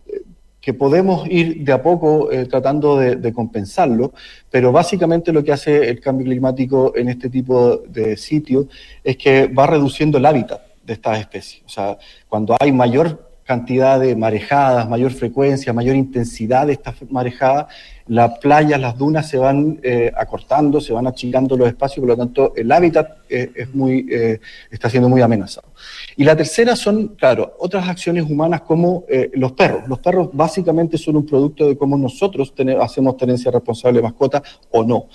que 0.61 0.75
podemos 0.75 1.27
ir 1.29 1.65
de 1.65 1.73
a 1.73 1.83
poco 1.83 2.31
eh, 2.31 2.47
tratando 2.47 2.99
de, 2.99 3.33
compensarlo, 3.33 4.13
pero 4.51 4.73
básicamente 4.73 5.33
lo 5.33 5.43
que 5.43 5.53
hace 5.53 5.89
el 5.89 6.01
cambio 6.01 6.27
climático 6.27 6.93
en 6.97 7.09
este 7.09 7.31
tipo 7.31 7.79
de 7.79 8.17
sitios 8.17 8.67
es 9.03 9.17
que 9.17 9.47
va 9.47 9.67
reduciendo 9.67 10.19
el 10.19 10.27
hábitat 10.27 10.61
de 10.85 10.93
estas 10.93 11.21
especies. 11.21 11.63
O 11.65 11.69
sea, 11.69 11.99
cuando 12.29 12.57
hay 12.61 12.73
mayor 12.73 13.31
cantidad 13.45 13.99
de 13.99 14.15
marejadas, 14.15 14.89
mayor 14.89 15.13
frecuencia, 15.13 15.73
mayor 15.73 15.97
intensidad 15.97 16.67
de 16.67 16.75
estas 16.75 16.95
marejadas, 17.11 17.67
las 18.11 18.41
playas, 18.41 18.81
las 18.81 18.99
dunas 18.99 19.29
se 19.29 19.39
van 19.39 19.79
eh, 19.85 20.11
acortando, 20.17 20.81
se 20.81 20.93
van 20.93 21.07
achicando 21.07 21.57
los 21.57 21.69
espacios, 21.69 22.01
por 22.01 22.09
lo 22.09 22.17
tanto 22.17 22.53
el 22.57 22.73
hábitat 22.73 23.19
eh, 23.29 23.53
es 23.55 23.73
muy, 23.73 24.05
eh, 24.11 24.41
está 24.69 24.91
siendo 24.91 25.09
muy 25.09 25.23
amenazado. 25.23 25.69
Y 26.17 26.25
la 26.25 26.35
tercera 26.35 26.75
son, 26.75 27.15
claro, 27.15 27.55
otras 27.61 27.89
acciones 27.89 28.29
humanas 28.29 28.63
como 28.63 29.05
los 29.33 29.53
perros. 29.53 29.89
Los 29.89 30.01
perros 30.01 30.29
básicamente 30.33 30.99
son 30.99 31.17
un 31.17 31.25
producto 31.25 31.69
de 31.69 31.77
cómo 31.77 31.97
nosotros 31.97 32.53
hacemos 32.81 33.17
tenencia 33.17 33.51
responsable 33.51 33.99
de 33.99 34.03
mascota 34.03 34.43
o 34.73 34.83
no. 34.83 35.07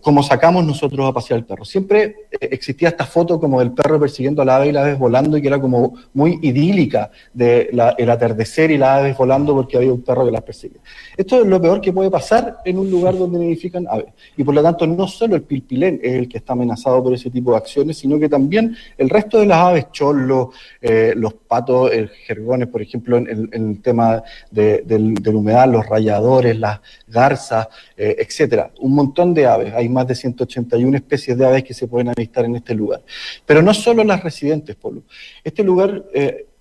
cómo 0.00 0.22
sacamos 0.22 0.64
nosotros 0.64 1.08
a 1.08 1.12
pasear 1.12 1.38
el 1.38 1.44
perro. 1.44 1.64
Siempre 1.64 2.26
existía 2.40 2.88
esta 2.88 3.04
foto 3.04 3.38
como 3.38 3.60
del 3.60 3.72
perro 3.72 4.00
persiguiendo 4.00 4.42
a 4.42 4.44
la 4.44 4.56
ave 4.56 4.68
y 4.68 4.72
la 4.72 4.80
ave 4.80 4.94
volando 4.94 5.36
y 5.36 5.42
que 5.42 5.48
era 5.48 5.60
como 5.60 5.94
muy 6.14 6.40
idílica 6.42 7.10
de 7.32 7.70
el 7.98 8.10
atardecer 8.10 8.72
y 8.72 8.78
la 8.78 8.96
ave 8.96 9.12
volando 9.12 9.54
porque 9.54 9.76
había 9.76 9.92
un 9.92 10.02
perro 10.02 10.24
que 10.24 10.32
las 10.32 10.42
persigue. 10.42 10.80
Esto 11.16 11.42
es 11.42 11.46
lo 11.46 11.60
peor 11.60 11.80
que 11.80 11.92
puede 11.92 12.10
pasar 12.14 12.58
en 12.64 12.78
un 12.78 12.88
lugar 12.88 13.18
donde 13.18 13.40
nidifican 13.40 13.88
aves. 13.90 14.12
Y 14.36 14.44
por 14.44 14.54
lo 14.54 14.62
tanto, 14.62 14.86
no 14.86 15.08
solo 15.08 15.34
el 15.34 15.42
pilpilén 15.42 15.98
es 16.00 16.12
el 16.12 16.28
que 16.28 16.38
está 16.38 16.52
amenazado 16.52 17.02
por 17.02 17.12
ese 17.12 17.28
tipo 17.28 17.50
de 17.50 17.56
acciones, 17.56 17.98
sino 17.98 18.20
que 18.20 18.28
también 18.28 18.76
el 18.96 19.10
resto 19.10 19.40
de 19.40 19.46
las 19.46 19.58
aves, 19.58 19.86
cholos, 19.90 20.50
eh, 20.80 21.12
los 21.16 21.34
patos, 21.34 21.90
el 21.90 22.08
jergones, 22.10 22.68
por 22.68 22.80
ejemplo, 22.80 23.16
en, 23.16 23.48
el 23.52 23.82
tema 23.82 24.22
de, 24.48 24.82
del, 24.86 25.34
humedal, 25.34 25.72
los 25.72 25.86
rayadores, 25.88 26.56
las 26.56 26.78
garzas, 27.08 27.66
eh, 27.96 28.14
etcétera. 28.20 28.70
Un 28.78 28.94
montón 28.94 29.34
de 29.34 29.46
aves. 29.46 29.74
Hay 29.74 29.88
más 29.88 30.06
de 30.06 30.14
181 30.14 30.96
especies 30.96 31.36
de 31.36 31.44
aves 31.44 31.64
que 31.64 31.74
se 31.74 31.88
pueden 31.88 32.10
avistar 32.10 32.44
en 32.44 32.54
este 32.54 32.76
lugar. 32.76 33.02
Pero 33.44 33.60
no 33.60 33.74
solo 33.74 34.04
las 34.04 34.22
residentes, 34.22 34.76
Polo. 34.76 35.02
Este 35.42 35.64
lugar. 35.64 36.04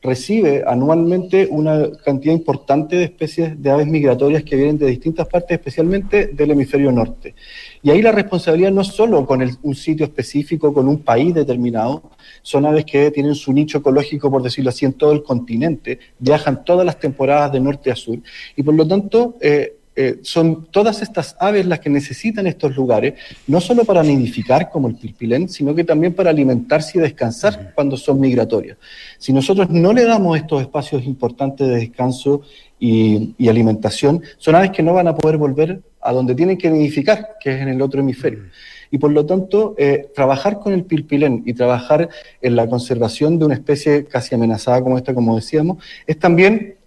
Recibe 0.03 0.65
anualmente 0.67 1.47
una 1.49 1.89
cantidad 2.03 2.33
importante 2.33 2.97
de 2.97 3.05
especies 3.05 3.61
de 3.61 3.71
aves 3.71 3.87
migratorias 3.87 4.43
que 4.43 4.57
vienen 4.57 4.77
de 4.77 4.87
distintas 4.87 5.25
partes, 5.27 5.57
especialmente 5.57 6.27
del 6.27 6.51
hemisferio 6.51 6.91
norte. 6.91 7.35
Y 7.81 7.89
ahí 7.89 8.01
la 8.01 8.11
responsabilidad 8.11 8.71
no 8.71 8.81
es 8.81 8.87
solo 8.87 9.25
con 9.25 9.41
un 9.61 9.75
sitio 9.75 10.05
específico, 10.05 10.73
con 10.73 10.89
un 10.89 10.99
país 10.99 11.33
determinado, 11.33 12.11
son 12.41 12.65
aves 12.65 12.83
que 12.83 13.11
tienen 13.11 13.33
su 13.33 13.53
nicho 13.53 13.77
ecológico, 13.77 14.29
por 14.29 14.43
decirlo 14.43 14.71
así, 14.71 14.83
en 14.83 14.91
todo 14.91 15.13
el 15.13 15.23
continente, 15.23 15.99
viajan 16.19 16.65
todas 16.65 16.85
las 16.85 16.99
temporadas 16.99 17.53
de 17.53 17.61
norte 17.61 17.89
a 17.89 17.95
sur, 17.95 18.19
y 18.57 18.61
por 18.61 18.73
lo 18.73 18.85
tanto 18.85 19.37
eh, 19.39 19.77
eh, 19.95 20.19
son 20.23 20.65
todas 20.71 21.03
estas 21.03 21.36
aves 21.39 21.67
las 21.67 21.79
que 21.79 21.89
necesitan 21.89 22.47
estos 22.47 22.75
lugares, 22.75 23.13
no 23.45 23.62
solo 23.62 23.86
para 23.86 24.01
nidificar 24.01 24.71
como 24.71 24.88
el 24.88 24.95
pilpilén, 24.95 25.49
sino 25.49 25.75
que 25.75 25.84
también 25.84 26.13
para 26.13 26.32
alimentarse 26.32 26.97
y 26.97 27.01
descansar 27.01 27.73
cuando 27.75 27.95
son 27.95 28.19
migratorias. 28.19 28.77
Si 29.19 29.32
nosotros 29.32 29.69
no 29.69 29.93
le 29.93 30.06
damos 30.06 30.38
estos 30.38 30.62
espacios 30.62 31.06
importantes 31.06 31.67
de 31.67 31.75
descanso 31.75 32.41
y, 32.79 33.36
alimentación, 33.47 34.24
son 34.38 34.55
aves 34.55 34.72
que 34.72 34.82
no 34.82 34.93
van 34.93 35.07
a 35.07 35.15
poder 35.15 35.38
volver 35.38 35.82
a 36.01 36.11
donde 36.11 36.34
tienen 36.34 36.57
que 36.57 36.72
nidificar, 36.72 37.38
que 37.39 37.53
es 37.53 37.61
en 37.61 37.70
el 37.70 37.82
otro 37.82 37.99
hemisferio. 38.01 38.45
Y 38.89 38.97
por 38.97 39.11
lo 39.11 39.26
tanto, 39.26 39.76
eh, 39.78 40.09
trabajar 40.13 40.59
con 40.59 40.74
el 40.74 40.86
pilpilén 40.86 41.43
y 41.45 41.53
trabajar 41.53 42.09
en 42.41 42.55
la 42.55 42.67
conservación 42.67 43.38
de 43.38 43.45
una 43.45 43.53
especie 43.53 44.05
casi 44.05 44.34
amenazada 44.36 44.82
como 44.82 44.97
esta, 44.97 45.13
como 45.13 45.36
decíamos, 45.36 45.84
es 46.07 46.17
también 46.17 46.78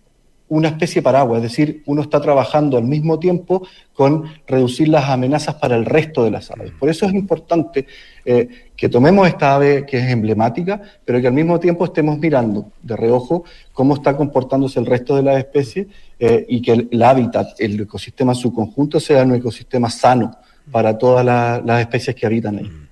una 0.49 0.69
especie 0.69 1.03
paraguas, 1.03 1.39
es 1.39 1.51
decir, 1.51 1.83
uno 1.87 2.03
está 2.03 2.21
trabajando 2.21 2.77
al 2.77 2.85
mismo 2.85 3.19
tiempo 3.19 3.67
con 3.93 4.25
reducir 4.47 4.89
las 4.89 5.09
amenazas 5.09 5.57
para 5.57 5.77
el 5.77 5.85
resto 5.85 6.23
de 6.25 6.31
las 6.31 6.51
aves. 6.51 6.73
Por 6.79 6.89
eso 6.89 7.07
es 7.07 7.15
importante 7.15 7.87
eh, 8.25 8.49
que 8.77 8.89
tomemos 8.89 9.27
esta 9.27 9.57
ave 9.57 9.85
que 9.87 9.99
es 9.99 10.11
emblemática, 10.11 10.81
pero 11.05 11.21
que 11.21 11.27
al 11.27 11.33
mismo 11.33 11.59
tiempo 11.59 11.85
estemos 11.85 12.19
mirando 12.19 12.71
de 12.83 12.97
reojo 12.97 13.45
cómo 13.73 13.95
está 13.95 14.17
comportándose 14.17 14.79
el 14.79 14.87
resto 14.87 15.17
de 15.17 15.23
las 15.23 15.39
especies 15.39 15.89
eh, 16.19 16.47
y 16.49 16.63
que 16.63 16.87
el, 16.91 17.03
hábitat, 17.03 17.61
el 17.61 17.81
ecosistema 17.81 18.33
en 18.33 18.37
su 18.37 18.53
conjunto 18.53 19.01
sea 19.01 19.25
un 19.25 19.35
ecosistema 19.35 19.91
sano 19.91 20.37
para 20.71 20.97
todas 20.97 21.25
las 21.25 21.81
especies 21.81 22.15
que 22.15 22.27
habitan 22.27 22.59
ahí. 22.59 22.86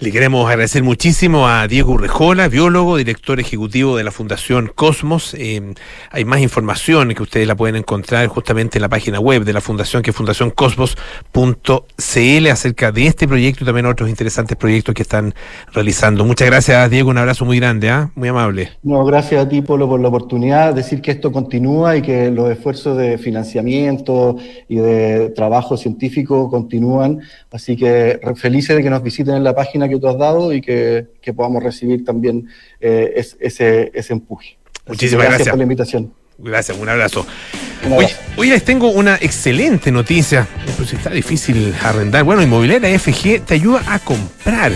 Le 0.00 0.10
queremos 0.12 0.48
agradecer 0.48 0.82
muchísimo 0.82 1.46
a 1.46 1.68
Diego 1.68 1.92
Urrejola, 1.92 2.48
biólogo, 2.48 2.96
director 2.96 3.38
ejecutivo 3.38 3.98
de 3.98 4.04
la 4.04 4.10
Fundación 4.10 4.72
Cosmos. 4.74 5.34
Eh, 5.34 5.74
hay 6.10 6.24
más 6.24 6.40
información 6.40 7.14
que 7.14 7.22
ustedes 7.22 7.46
la 7.46 7.54
pueden 7.54 7.76
encontrar 7.76 8.26
justamente 8.28 8.78
en 8.78 8.82
la 8.82 8.88
página 8.88 9.20
web 9.20 9.44
de 9.44 9.52
la 9.52 9.60
Fundación, 9.60 10.02
que 10.02 10.12
es 10.12 10.16
fundacioncosmos.cl, 10.16 12.46
acerca 12.50 12.92
de 12.92 13.06
este 13.08 13.28
proyecto 13.28 13.62
y 13.62 13.66
también 13.66 13.84
otros 13.84 14.08
interesantes 14.08 14.56
proyectos 14.56 14.94
que 14.94 15.02
están 15.02 15.34
realizando. 15.74 16.24
Muchas 16.24 16.48
gracias, 16.48 16.88
Diego. 16.88 17.10
Un 17.10 17.18
abrazo 17.18 17.44
muy 17.44 17.58
grande, 17.58 17.90
¿ah? 17.90 18.10
muy 18.14 18.30
amable. 18.30 18.70
No, 18.82 19.04
gracias 19.04 19.44
a 19.44 19.48
ti, 19.50 19.60
por 19.60 19.78
la 19.78 20.08
oportunidad. 20.08 20.72
Decir 20.72 21.02
que 21.02 21.10
esto 21.10 21.30
continúa 21.30 21.98
y 21.98 22.00
que 22.00 22.30
los 22.30 22.50
esfuerzos 22.50 22.96
de 22.96 23.18
financiamiento 23.18 24.38
y 24.66 24.76
de 24.76 25.28
trabajo 25.36 25.76
científico 25.76 26.48
continúan. 26.48 27.20
Así 27.52 27.76
que 27.76 28.18
felices 28.36 28.76
de 28.76 28.82
que 28.82 28.88
nos 28.88 29.02
visiten 29.02 29.34
en 29.34 29.44
la 29.44 29.54
página 29.54 29.89
que 29.90 29.98
tú 29.98 30.08
has 30.08 30.18
dado 30.18 30.52
y 30.52 30.60
que, 30.60 31.06
podamos 31.34 31.62
recibir 31.62 32.04
también 32.04 32.48
eh, 32.80 33.24
ese, 33.40 33.90
ese 33.94 34.12
empuje. 34.12 34.56
Muchísimas 34.86 35.26
gracias, 35.26 35.48
por 35.48 35.58
la 35.58 35.62
invitación. 35.62 36.12
Gracias, 36.38 36.76
un 36.78 36.88
abrazo. 36.88 37.26
Hoy, 38.36 38.48
les 38.48 38.64
tengo 38.64 38.90
una 38.90 39.16
excelente 39.16 39.90
noticia. 39.92 40.46
Pues 40.76 40.92
está 40.92 41.10
difícil 41.10 41.74
arrendar. 41.82 42.24
Bueno, 42.24 42.42
Inmobiliaria 42.42 42.98
FG 42.98 43.42
te 43.44 43.54
ayuda 43.54 43.82
a 43.86 43.98
comprar 43.98 44.72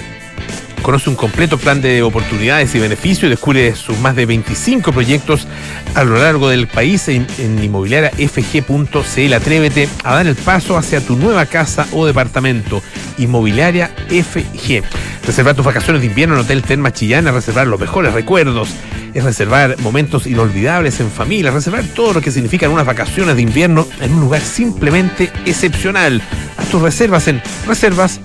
Conoce 0.84 1.08
un 1.08 1.16
completo 1.16 1.56
plan 1.56 1.80
de 1.80 2.02
oportunidades 2.02 2.74
y 2.74 2.78
beneficios 2.78 3.24
y 3.24 3.30
descubre 3.30 3.74
sus 3.74 3.98
más 4.00 4.14
de 4.16 4.26
25 4.26 4.92
proyectos 4.92 5.48
a 5.94 6.04
lo 6.04 6.18
largo 6.18 6.50
del 6.50 6.66
país 6.66 7.08
en, 7.08 7.26
inmobiliariafg.cl. 7.38 9.32
Atrévete 9.32 9.88
a 10.04 10.16
dar 10.16 10.26
el 10.26 10.34
paso 10.34 10.76
hacia 10.76 11.00
tu 11.00 11.16
nueva 11.16 11.46
casa 11.46 11.86
o 11.92 12.04
departamento. 12.04 12.82
Inmobiliaria 13.16 13.94
FG. 14.08 14.82
Reservar 15.26 15.54
tus 15.54 15.64
vacaciones 15.64 16.02
de 16.02 16.08
invierno 16.08 16.34
en 16.34 16.42
Hotel 16.42 16.60
Terma 16.60 16.92
Chillán, 16.92 17.24
reservar 17.32 17.66
los 17.66 17.80
mejores 17.80 18.12
recuerdos, 18.12 18.68
es 19.14 19.24
reservar 19.24 19.80
momentos 19.80 20.26
inolvidables 20.26 21.00
en 21.00 21.10
familia, 21.10 21.50
reservar 21.50 21.84
todo 21.94 22.12
lo 22.12 22.20
que 22.20 22.30
significan 22.30 22.70
unas 22.70 22.84
vacaciones 22.84 23.36
de 23.36 23.42
invierno 23.42 23.88
en 24.02 24.12
un 24.12 24.20
lugar 24.20 24.42
simplemente 24.42 25.32
excepcional. 25.46 26.20
Haz 26.58 26.68
tus 26.68 26.82
reservas 26.82 27.26
en 27.28 27.40
reservas 27.66 28.20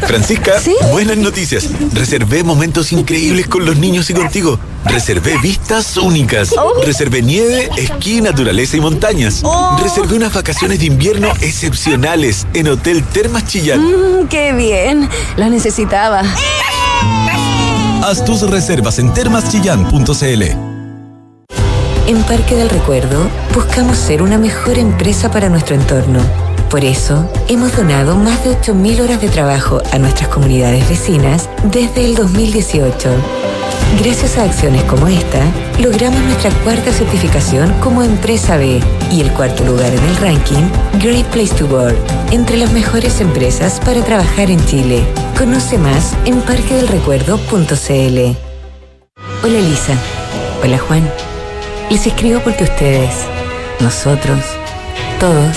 Francisca, 0.07 0.61
buenas 0.93 1.17
noticias. 1.17 1.69
Reservé 1.93 2.45
momentos 2.45 2.93
increíbles 2.93 3.49
con 3.49 3.65
los 3.65 3.77
niños 3.79 4.11
y 4.11 4.15
contigo. 4.15 4.61
Reservé 4.85 5.37
vistas 5.39 5.97
únicas. 5.97 6.53
Oh. 6.57 6.83
Reservé 6.85 7.23
nieve, 7.23 7.69
esquí, 7.77 8.21
naturaleza 8.21 8.77
y 8.77 8.81
montañas. 8.81 9.41
Oh. 9.43 9.81
Reservé 9.83 10.15
unas 10.15 10.33
vacaciones 10.35 10.79
de 10.79 10.87
invierno 10.87 11.33
excepcionales 11.41 12.47
en 12.55 12.69
Hotel 12.69 13.03
Termas 13.03 13.47
Chillán. 13.47 13.81
Mm, 13.81 14.29
¡Qué 14.29 14.53
bien! 14.53 15.09
La 15.37 15.49
necesitaba. 15.49 16.23
Haz 18.07 18.23
tus 18.23 18.43
reservas 18.43 18.99
en 18.99 19.15
termaschillán.cl. 19.15 20.43
En 22.07 22.23
Parque 22.25 22.55
del 22.55 22.69
Recuerdo 22.69 23.31
buscamos 23.55 23.97
ser 23.97 24.21
una 24.21 24.37
mejor 24.37 24.77
empresa 24.77 25.31
para 25.31 25.49
nuestro 25.49 25.75
entorno. 25.75 26.21
Por 26.75 26.85
eso, 26.85 27.31
hemos 27.47 27.77
donado 27.77 28.17
más 28.17 28.43
de 28.43 28.51
8.000 28.51 29.03
horas 29.03 29.21
de 29.21 29.29
trabajo 29.29 29.81
a 29.93 29.99
nuestras 30.01 30.29
comunidades 30.29 30.89
vecinas 30.89 31.49
desde 31.71 32.05
el 32.05 32.17
2018. 32.17 33.11
Gracias 34.03 34.37
a 34.37 34.43
acciones 34.43 34.83
como 34.83 35.07
esta, 35.07 35.39
logramos 35.79 36.21
nuestra 36.23 36.51
cuarta 36.65 36.91
certificación 36.91 37.73
como 37.75 38.03
Empresa 38.03 38.57
B 38.57 38.81
y 39.13 39.21
el 39.21 39.31
cuarto 39.35 39.65
lugar 39.65 39.95
en 39.95 40.03
el 40.03 40.17
ranking 40.17 40.65
Great 41.01 41.27
Place 41.27 41.55
to 41.55 41.67
Work, 41.67 41.97
entre 42.33 42.57
las 42.57 42.73
mejores 42.73 43.21
empresas 43.21 43.79
para 43.85 44.03
trabajar 44.03 44.51
en 44.51 44.59
Chile. 44.67 45.05
Conoce 45.39 45.79
más 45.79 46.17
en 46.25 46.41
parquedelrecuerdo.cl. 46.41 48.37
Hola 49.45 49.61
Lisa. 49.61 49.95
Hola 50.61 50.79
Juan. 50.81 51.09
Les 51.89 52.05
escribo 52.05 52.41
porque 52.41 52.65
ustedes, 52.65 53.15
nosotros, 53.79 54.41
todos, 55.21 55.57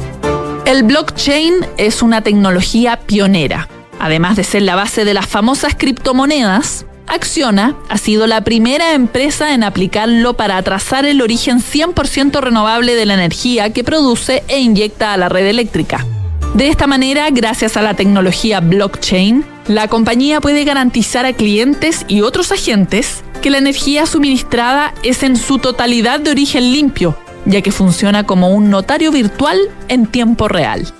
El 0.66 0.84
blockchain 0.84 1.54
es 1.78 2.02
una 2.02 2.22
tecnología 2.22 3.02
pionera. 3.06 3.68
Además 4.00 4.38
de 4.38 4.46
ser 4.46 4.62
la 4.62 4.76
base 4.76 5.04
de 5.04 5.14
las 5.14 5.28
famosas 5.28 5.76
criptomonedas, 5.76 6.86
Acciona 7.14 7.76
ha 7.90 8.00
sido 8.00 8.26
la 8.26 8.44
primera 8.44 8.96
empresa 8.96 9.54
en 9.54 9.64
aplicarlo 9.64 10.34
para 10.34 10.60
trazar 10.64 11.06
el 11.06 11.22
origen 11.22 11.60
100% 11.60 12.42
renovable 12.42 12.96
de 12.96 13.06
la 13.06 13.14
energía 13.14 13.72
que 13.72 13.84
produce 13.84 14.44
e 14.48 14.62
inyecta 14.62 15.14
a 15.14 15.18
la 15.18 15.30
red 15.30 15.46
eléctrica. 15.46 16.08
De 16.56 16.70
esta 16.70 16.88
manera, 16.88 17.30
gracias 17.30 17.78
a 17.78 17.84
la 17.84 17.94
tecnología 17.94 18.62
blockchain, 18.62 19.46
la 19.68 19.88
compañía 19.90 20.42
puede 20.42 20.64
garantizar 20.64 21.28
a 21.28 21.34
clientes 21.34 22.04
y 22.08 22.22
otros 22.22 22.52
agentes 22.52 23.24
que 23.44 23.52
la 23.52 23.60
energía 23.60 24.08
suministrada 24.08 24.96
es 25.04 25.22
en 25.22 25.38
su 25.38 25.60
totalidad 25.60 26.20
de 26.20 26.32
origen 26.32 26.72
limpio, 26.72 27.16
ya 27.46 27.62
que 27.62 27.72
funciona 27.72 28.26
como 28.26 28.50
un 28.50 28.72
notario 28.72 29.12
virtual 29.12 29.60
en 29.88 30.08
tiempo 30.08 30.48
real. 30.48 30.92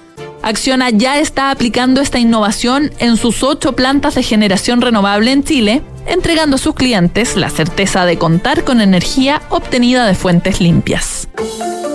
Acciona 0.44 0.90
ya 0.90 1.20
está 1.20 1.50
aplicando 1.50 2.02
esta 2.02 2.20
innovación 2.20 2.92
en 3.00 3.18
sus 3.18 3.42
ocho 3.42 3.78
plantas 3.78 4.14
de 4.14 4.24
generación 4.24 4.82
renovable 4.82 5.32
en 5.32 5.44
Chile 5.44 5.82
entregando 6.06 6.56
a 6.56 6.60
sus 6.60 6.76
clientes 6.76 7.36
la 7.36 7.50
certeza 7.50 8.06
de 8.06 8.18
contar 8.18 8.64
con 8.64 8.82
energía 8.82 9.42
obtenida 9.50 10.06
de 10.06 10.16
fuentes 10.16 10.62
limpias. 10.62 11.28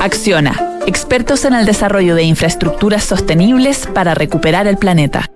Acciona, 0.00 0.78
expertos 0.86 1.44
en 1.44 1.54
el 1.54 1.66
desarrollo 1.66 2.14
de 2.14 2.22
infraestructuras 2.22 3.04
sostenibles 3.04 3.88
para 3.92 4.14
recuperar 4.14 4.66
el 4.66 4.76
planeta. 4.76 5.28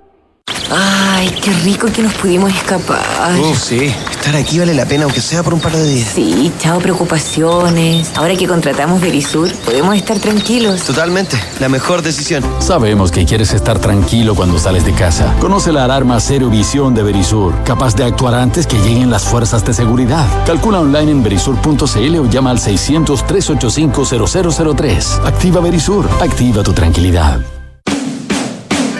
Ay, 0.74 1.28
qué 1.42 1.52
rico 1.64 1.86
que 1.92 2.02
nos 2.02 2.14
pudimos 2.14 2.50
escapar. 2.50 3.04
Oh, 3.38 3.54
sí. 3.54 3.94
Estar 4.10 4.34
aquí 4.36 4.58
vale 4.58 4.72
la 4.72 4.86
pena, 4.86 5.04
aunque 5.04 5.20
sea 5.20 5.42
por 5.42 5.52
un 5.52 5.60
par 5.60 5.72
de 5.72 5.84
días. 5.84 6.08
Sí, 6.14 6.50
chao 6.58 6.78
preocupaciones. 6.78 8.10
Ahora 8.16 8.34
que 8.36 8.46
contratamos 8.46 8.98
Verisur, 9.00 9.52
podemos 9.66 9.94
estar 9.96 10.18
tranquilos. 10.18 10.84
Totalmente. 10.84 11.38
La 11.60 11.68
mejor 11.68 12.00
decisión. 12.00 12.42
Sabemos 12.60 13.10
que 13.10 13.26
quieres 13.26 13.52
estar 13.52 13.80
tranquilo 13.80 14.34
cuando 14.34 14.58
sales 14.58 14.86
de 14.86 14.94
casa. 14.94 15.34
Conoce 15.40 15.72
la 15.72 15.84
alarma 15.84 16.18
Cero 16.20 16.48
Visión 16.48 16.94
de 16.94 17.02
Verisur, 17.02 17.52
capaz 17.64 17.94
de 17.94 18.04
actuar 18.04 18.34
antes 18.34 18.66
que 18.66 18.78
lleguen 18.78 19.10
las 19.10 19.24
fuerzas 19.24 19.62
de 19.66 19.74
seguridad. 19.74 20.24
Calcula 20.46 20.80
online 20.80 21.10
en 21.10 21.22
verisur.cl 21.22 22.16
o 22.18 22.30
llama 22.30 22.50
al 22.50 22.58
600-385-0003. 22.58 25.26
Activa 25.26 25.60
Verisur. 25.60 26.08
Activa 26.20 26.62
tu 26.62 26.72
tranquilidad. 26.72 27.40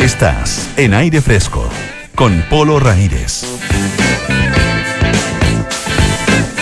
Estás 0.02 0.68
en 0.76 0.92
aire 0.94 1.20
fresco 1.20 1.68
con 2.16 2.42
Polo 2.50 2.80
Ramírez. 2.80 3.44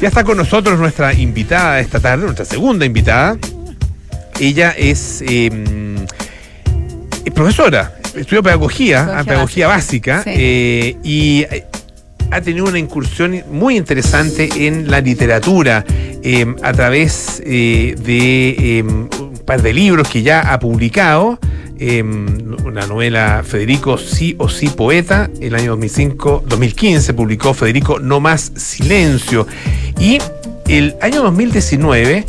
Ya 0.00 0.08
está 0.08 0.24
con 0.24 0.38
nosotros 0.38 0.78
nuestra 0.78 1.12
invitada 1.12 1.78
esta 1.80 2.00
tarde, 2.00 2.24
nuestra 2.24 2.46
segunda 2.46 2.86
invitada. 2.86 3.36
Ella 4.40 4.70
es, 4.70 5.22
eh, 5.26 5.50
es 7.24 7.32
profesora, 7.32 7.96
estudió 8.14 8.42
pedagogía, 8.42 9.04
pedagogía, 9.04 9.24
pedagogía 9.24 9.66
básica, 9.68 10.16
básica 10.16 10.32
sí. 10.32 10.38
eh, 10.40 10.96
y 11.02 11.46
ha 12.30 12.40
tenido 12.40 12.66
una 12.66 12.78
incursión 12.78 13.42
muy 13.50 13.76
interesante 13.76 14.48
en 14.66 14.90
la 14.90 15.00
literatura 15.00 15.84
eh, 16.22 16.46
a 16.62 16.72
través 16.72 17.42
de 17.44 18.84
un 18.86 19.38
par 19.44 19.62
de 19.62 19.72
libros 19.72 20.08
que 20.08 20.22
ya 20.22 20.52
ha 20.52 20.58
publicado. 20.58 21.38
Eh, 21.78 22.02
una 22.02 22.86
novela 22.86 23.42
Federico 23.44 23.98
Sí 23.98 24.34
o 24.38 24.48
Sí 24.48 24.68
Poeta, 24.68 25.28
el 25.40 25.54
año 25.54 25.72
2005, 25.72 26.44
2015 26.46 27.12
publicó 27.12 27.52
Federico 27.52 27.98
No 27.98 28.18
Más 28.18 28.52
Silencio 28.56 29.46
y 30.00 30.18
el 30.66 30.96
año 31.02 31.22
2019 31.22 32.24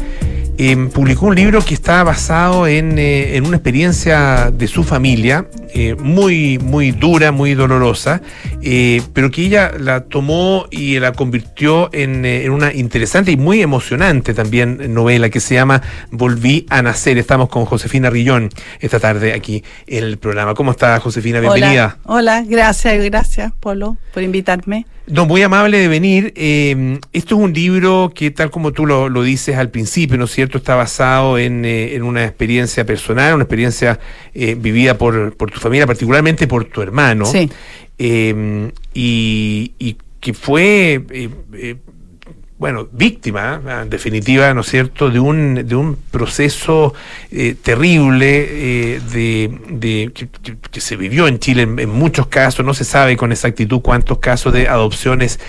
eh, 0.58 0.89
publicó 0.91 1.28
un 1.28 1.36
libro 1.36 1.62
que 1.62 1.74
está 1.74 2.03
basado 2.03 2.68
en, 2.68 2.97
eh, 2.97 3.36
en 3.36 3.45
una 3.45 3.58
experiencia 3.58 4.51
de 4.51 4.68
su 4.68 4.84
familia, 4.84 5.45
eh, 5.74 5.95
muy, 5.95 6.58
muy 6.58 6.91
dura, 6.91 7.32
muy 7.32 7.53
dolorosa, 7.53 8.22
eh, 8.64 9.01
pero 9.14 9.30
que 9.30 9.43
ella 9.45 9.72
la 9.80 10.05
tomó 10.05 10.66
y 10.72 10.99
la 10.99 11.12
convirtió 11.14 11.89
en, 11.93 12.26
en, 12.26 12.51
una 12.51 12.74
interesante 12.74 13.32
y 13.32 13.38
muy 13.38 13.62
emocionante 13.62 14.34
también 14.34 14.93
novela 14.93 15.30
que 15.30 15.39
se 15.39 15.55
llama 15.55 15.82
Volví 16.12 16.66
a 16.70 16.82
Nacer. 16.82 17.18
Estamos 17.18 17.49
con 17.49 17.66
Josefina 17.66 18.10
Rillón 18.10 18.49
esta 18.80 18.99
tarde 18.99 19.34
aquí 19.34 19.64
en 19.86 20.03
el 20.03 20.18
programa. 20.18 20.55
¿Cómo 20.55 20.72
está 20.72 20.99
Josefina? 20.99 21.39
Bienvenida. 21.39 21.97
Hola, 22.05 22.39
Hola 22.39 22.45
gracias, 22.47 23.03
gracias 23.03 23.53
Polo 23.60 23.97
por 24.14 24.24
invitarme. 24.24 24.86
No, 25.08 25.26
muy 25.26 25.41
amable 25.41 25.78
de 25.78 25.88
venir. 25.88 26.34
Eh, 26.36 26.99
esto 27.14 27.36
es 27.36 27.41
un 27.41 27.53
libro 27.53 28.12
que, 28.14 28.30
tal 28.32 28.51
como 28.51 28.74
tú 28.74 28.86
lo, 28.86 29.08
lo, 29.08 29.24
dices 29.24 29.55
al 29.55 29.70
principio, 29.70 30.18
¿no 30.18 30.26
es 30.26 30.32
cierto?, 30.32 30.58
está 30.58 30.76
basado 30.76 31.38
en, 31.38 31.64
eh, 31.64 31.95
en 31.95 32.03
una 32.03 32.26
experiencia 32.26 32.86
personal, 32.86 33.36
una 33.36 33.43
experiencia 33.43 33.99
eh, 34.34 34.55
vivida 34.60 34.97
por, 34.97 35.36
por, 35.38 35.49
tu 35.49 35.60
familia, 35.60 35.88
particularmente 35.88 36.45
por 36.45 36.66
tu 36.66 36.82
hermano. 36.82 37.26
Sí. 37.26 37.49
Y, 37.97 39.72
y, 39.80 39.97
que 40.20 40.34
fue 40.34 41.05
bueno, 42.60 42.88
víctima, 42.91 43.62
en 43.84 43.89
definitiva, 43.89 44.51
¿no 44.53 44.62
es 44.62 44.68
cierto?, 44.68 45.12
de 45.12 45.20
un, 45.20 45.68
de 45.68 45.76
un 45.76 45.95
proceso 45.95 46.93
eh, 47.32 47.55
terrible 47.62 48.47
eh, 48.49 49.01
de, 49.12 49.60
de 49.70 50.12
que, 50.14 50.28
que, 50.72 50.82
se 50.82 50.95
vivió 50.95 51.28
en 51.28 51.38
Chile 51.38 51.64
en, 51.64 51.78
en, 51.78 51.89
muchos 51.89 52.28
casos, 52.28 52.66
no 52.66 52.74
se 52.74 52.84
sabe 52.84 53.16
con 53.16 53.32
exactitud 53.32 53.82
cuántos 53.82 54.18
casos 54.18 54.53
de 54.53 54.68
adopciones 54.68 55.39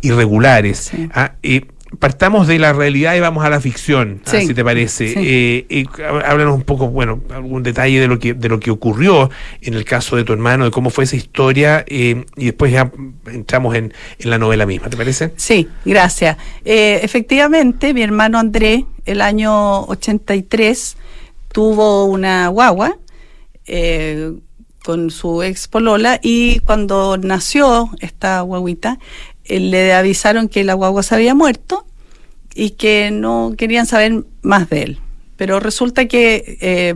irregulares. 0.00 0.90
Sí. 0.90 1.08
Ah, 1.14 1.34
eh, 1.44 1.66
partamos 1.98 2.46
de 2.46 2.58
la 2.58 2.72
realidad 2.72 3.14
y 3.14 3.20
vamos 3.20 3.44
a 3.44 3.50
la 3.50 3.60
ficción, 3.60 4.20
sí. 4.24 4.46
si 4.46 4.54
te 4.54 4.64
parece. 4.64 5.08
Sí. 5.08 5.14
Eh, 5.18 5.66
eh, 5.68 5.84
háblanos 6.24 6.54
un 6.54 6.62
poco, 6.62 6.88
bueno, 6.88 7.22
algún 7.34 7.62
detalle 7.62 8.00
de 8.00 8.08
lo 8.08 8.18
que 8.18 8.34
de 8.34 8.48
lo 8.48 8.60
que 8.60 8.70
ocurrió 8.70 9.30
en 9.60 9.74
el 9.74 9.84
caso 9.84 10.16
de 10.16 10.24
tu 10.24 10.32
hermano, 10.32 10.64
de 10.64 10.70
cómo 10.70 10.90
fue 10.90 11.04
esa 11.04 11.16
historia, 11.16 11.84
eh, 11.86 12.24
y 12.36 12.46
después 12.46 12.72
ya 12.72 12.90
entramos 13.26 13.74
en, 13.74 13.92
en, 14.18 14.30
la 14.30 14.38
novela 14.38 14.66
misma, 14.66 14.88
¿te 14.90 14.96
parece? 14.96 15.32
Sí, 15.36 15.68
gracias. 15.84 16.36
Efectivamente, 16.64 17.94
mi 17.94 18.02
hermano 18.02 18.38
Andrés, 18.38 18.84
el 19.04 19.20
año 19.20 19.84
83, 19.84 20.96
tuvo 21.56 22.04
una 22.04 22.48
guagua 22.48 22.98
eh, 23.66 24.32
con 24.84 25.10
su 25.10 25.42
ex 25.42 25.66
polola 25.66 26.20
y 26.22 26.60
cuando 26.60 27.16
nació 27.16 27.90
esta 28.00 28.40
guaguita, 28.42 29.00
le 29.48 29.92
avisaron 29.94 30.48
que 30.48 30.64
la 30.64 30.74
guagua 30.74 31.02
se 31.02 31.14
había 31.14 31.34
muerto 31.34 31.86
y 32.54 32.70
que 32.70 33.10
no 33.10 33.54
querían 33.56 33.86
saber 33.86 34.24
más 34.42 34.68
de 34.70 34.82
él. 34.82 34.98
Pero 35.36 35.60
resulta 35.60 36.06
que 36.06 36.58
eh, 36.60 36.94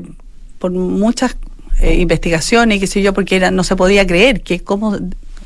por 0.59 0.73
muchas 0.73 1.37
eh, 1.81 1.97
investigaciones 1.97 2.79
y 2.79 2.81
qué 2.81 2.87
sé 2.87 3.03
yo, 3.03 3.13
porque 3.13 3.37
era, 3.37 3.51
no 3.51 3.65
se 3.65 3.77
podía 3.77 4.07
creer 4.07 4.43
que 4.43 4.61
cómo 4.61 4.97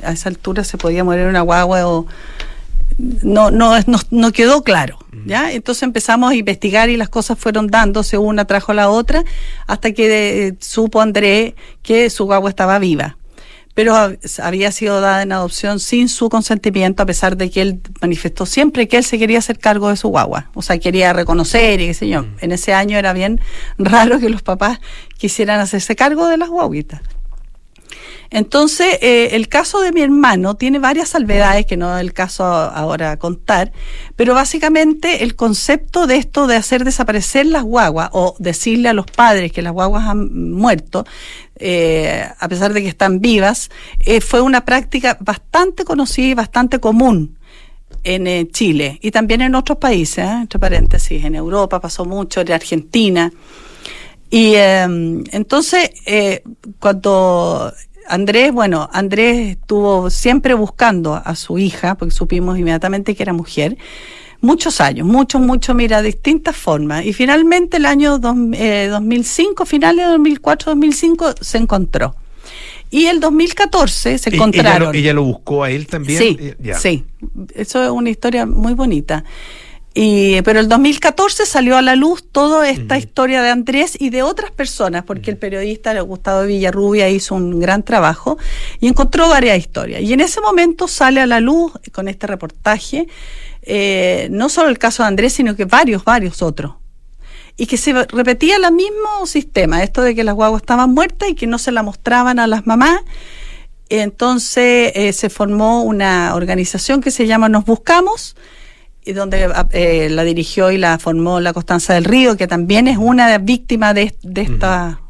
a 0.02 0.12
esa 0.12 0.28
altura 0.28 0.64
se 0.64 0.78
podía 0.78 1.04
morir 1.04 1.26
una 1.26 1.40
guagua 1.40 1.86
o 1.86 2.06
no, 2.98 3.50
no, 3.50 3.78
no, 3.86 3.98
no 4.10 4.32
quedó 4.32 4.62
claro. 4.62 4.98
¿Ya? 5.26 5.52
Entonces 5.52 5.84
empezamos 5.84 6.32
a 6.32 6.34
investigar 6.34 6.90
y 6.90 6.96
las 6.96 7.08
cosas 7.08 7.38
fueron 7.38 7.68
dándose 7.68 8.18
una 8.18 8.44
trajo 8.44 8.72
a 8.72 8.74
la 8.74 8.90
otra 8.90 9.24
hasta 9.66 9.92
que 9.92 10.48
eh, 10.48 10.54
supo 10.60 11.00
André 11.00 11.54
que 11.82 12.10
su 12.10 12.26
guagua 12.26 12.50
estaba 12.50 12.78
viva 12.78 13.16
pero 13.74 13.94
había 14.42 14.72
sido 14.72 15.00
dada 15.00 15.22
en 15.22 15.32
adopción 15.32 15.80
sin 15.80 16.08
su 16.08 16.28
consentimiento, 16.28 17.02
a 17.02 17.06
pesar 17.06 17.36
de 17.36 17.50
que 17.50 17.60
él 17.60 17.80
manifestó 18.00 18.46
siempre 18.46 18.86
que 18.86 18.96
él 18.96 19.04
se 19.04 19.18
quería 19.18 19.38
hacer 19.38 19.58
cargo 19.58 19.88
de 19.88 19.96
su 19.96 20.08
guagua. 20.08 20.50
O 20.54 20.62
sea, 20.62 20.78
quería 20.78 21.12
reconocer 21.12 21.80
y 21.80 21.88
qué 21.88 21.94
sé 21.94 22.08
yo. 22.08 22.22
Mm. 22.22 22.36
En 22.40 22.52
ese 22.52 22.72
año 22.72 22.96
era 22.96 23.12
bien 23.12 23.40
raro 23.78 24.20
que 24.20 24.30
los 24.30 24.42
papás 24.42 24.78
quisieran 25.18 25.60
hacerse 25.60 25.96
cargo 25.96 26.28
de 26.28 26.36
las 26.36 26.48
guaguitas. 26.48 27.02
Entonces, 28.34 28.98
eh, 29.00 29.28
el 29.32 29.48
caso 29.48 29.80
de 29.80 29.92
mi 29.92 30.00
hermano 30.00 30.56
tiene 30.56 30.80
varias 30.80 31.10
salvedades, 31.10 31.66
que 31.66 31.76
no 31.76 31.96
es 31.96 32.00
el 32.00 32.12
caso 32.12 32.44
ahora 32.44 33.16
contar, 33.16 33.70
pero 34.16 34.34
básicamente 34.34 35.22
el 35.22 35.36
concepto 35.36 36.08
de 36.08 36.16
esto 36.16 36.48
de 36.48 36.56
hacer 36.56 36.82
desaparecer 36.82 37.46
las 37.46 37.62
guaguas 37.62 38.08
o 38.12 38.34
decirle 38.40 38.88
a 38.88 38.92
los 38.92 39.06
padres 39.06 39.52
que 39.52 39.62
las 39.62 39.72
guaguas 39.72 40.08
han 40.08 40.50
muerto, 40.50 41.06
eh, 41.56 42.26
a 42.38 42.48
pesar 42.48 42.72
de 42.72 42.82
que 42.82 42.88
están 42.88 43.20
vivas, 43.20 43.70
eh, 44.00 44.20
fue 44.20 44.40
una 44.40 44.64
práctica 44.64 45.16
bastante 45.20 45.84
conocida 45.84 46.26
y 46.26 46.34
bastante 46.34 46.80
común 46.80 47.38
en 48.02 48.26
eh, 48.26 48.48
Chile 48.50 48.98
y 49.02 49.10
también 49.10 49.40
en 49.40 49.54
otros 49.54 49.78
países, 49.78 50.24
entre 50.24 50.58
paréntesis, 50.58 51.24
en 51.24 51.34
Europa 51.34 51.80
pasó 51.80 52.04
mucho, 52.04 52.40
en 52.40 52.52
Argentina. 52.52 53.32
Y 54.30 54.54
em, 54.56 55.22
entonces, 55.30 55.90
cuando 56.80 57.72
Andrés, 58.08 58.52
bueno, 58.52 58.88
Andrés 58.92 59.50
estuvo 59.50 60.10
siempre 60.10 60.54
buscando 60.54 61.14
a 61.14 61.36
su 61.36 61.58
hija, 61.58 61.94
porque 61.94 62.12
supimos 62.12 62.58
inmediatamente 62.58 63.14
que 63.14 63.22
era 63.22 63.32
mujer, 63.32 63.76
muchos 64.44 64.80
años, 64.80 65.06
muchos, 65.06 65.40
muchos, 65.40 65.74
mira, 65.74 66.02
distintas 66.02 66.56
formas. 66.56 67.04
Y 67.04 67.12
finalmente 67.12 67.78
el 67.78 67.86
año 67.86 68.18
dos, 68.18 68.36
eh, 68.52 68.88
2005, 68.90 69.64
finales 69.66 70.04
de 70.04 70.12
2004, 70.12 70.72
2005, 70.72 71.34
se 71.40 71.58
encontró. 71.58 72.14
Y 72.90 73.06
el 73.06 73.18
2014 73.18 74.18
se 74.18 74.30
encontraron. 74.34 74.82
¿Ella 74.82 74.92
lo, 74.92 74.92
ella 74.92 75.12
lo 75.14 75.24
buscó 75.24 75.64
a 75.64 75.70
él 75.70 75.86
también? 75.86 76.18
Sí, 76.18 76.36
eh, 76.40 76.74
sí. 76.78 77.04
Eso 77.54 77.82
es 77.82 77.90
una 77.90 78.10
historia 78.10 78.46
muy 78.46 78.74
bonita. 78.74 79.24
Y, 79.96 80.42
pero 80.42 80.58
el 80.58 80.68
2014 80.68 81.46
salió 81.46 81.76
a 81.76 81.82
la 81.82 81.94
luz 81.94 82.24
toda 82.30 82.68
esta 82.68 82.94
uh 82.94 82.98
-huh. 82.98 83.00
historia 83.00 83.42
de 83.42 83.50
Andrés 83.50 83.96
y 83.98 84.10
de 84.10 84.24
otras 84.24 84.50
personas, 84.50 85.04
porque 85.04 85.30
el 85.30 85.36
periodista 85.36 85.98
Gustavo 86.00 86.44
Villarrubia 86.46 87.08
hizo 87.08 87.36
un 87.36 87.60
gran 87.60 87.84
trabajo 87.84 88.36
y 88.80 88.88
encontró 88.88 89.28
varias 89.28 89.56
historias. 89.56 90.02
Y 90.02 90.12
en 90.12 90.20
ese 90.20 90.40
momento 90.40 90.88
sale 90.88 91.20
a 91.20 91.26
la 91.26 91.38
luz 91.38 91.72
con 91.92 92.08
este 92.08 92.26
reportaje 92.26 93.06
eh, 93.66 94.28
no 94.30 94.48
solo 94.48 94.68
el 94.68 94.78
caso 94.78 95.02
de 95.02 95.08
Andrés, 95.08 95.32
sino 95.32 95.56
que 95.56 95.64
varios, 95.64 96.04
varios 96.04 96.42
otros. 96.42 96.74
Y 97.56 97.66
que 97.66 97.76
se 97.76 97.92
repetía 97.92 98.56
el 98.56 98.72
mismo 98.72 99.26
sistema, 99.26 99.82
esto 99.82 100.02
de 100.02 100.14
que 100.14 100.24
las 100.24 100.34
guaguas 100.34 100.62
estaban 100.62 100.92
muertas 100.92 101.28
y 101.28 101.34
que 101.34 101.46
no 101.46 101.58
se 101.58 101.72
la 101.72 101.82
mostraban 101.82 102.38
a 102.38 102.46
las 102.46 102.66
mamás. 102.66 103.00
Entonces 103.88 104.92
eh, 104.94 105.12
se 105.12 105.30
formó 105.30 105.82
una 105.82 106.34
organización 106.34 107.00
que 107.00 107.10
se 107.10 107.26
llama 107.26 107.48
Nos 107.48 107.64
Buscamos, 107.64 108.36
y 109.04 109.12
donde 109.12 109.52
eh, 109.72 110.08
la 110.10 110.24
dirigió 110.24 110.70
y 110.70 110.78
la 110.78 110.98
formó 110.98 111.38
la 111.40 111.52
Constanza 111.52 111.92
del 111.94 112.04
Río, 112.04 112.36
que 112.36 112.46
también 112.46 112.88
es 112.88 112.96
una 112.96 113.36
víctima 113.38 113.92
de, 113.94 114.16
de 114.22 114.42
estas 114.42 114.94
uh 114.94 115.04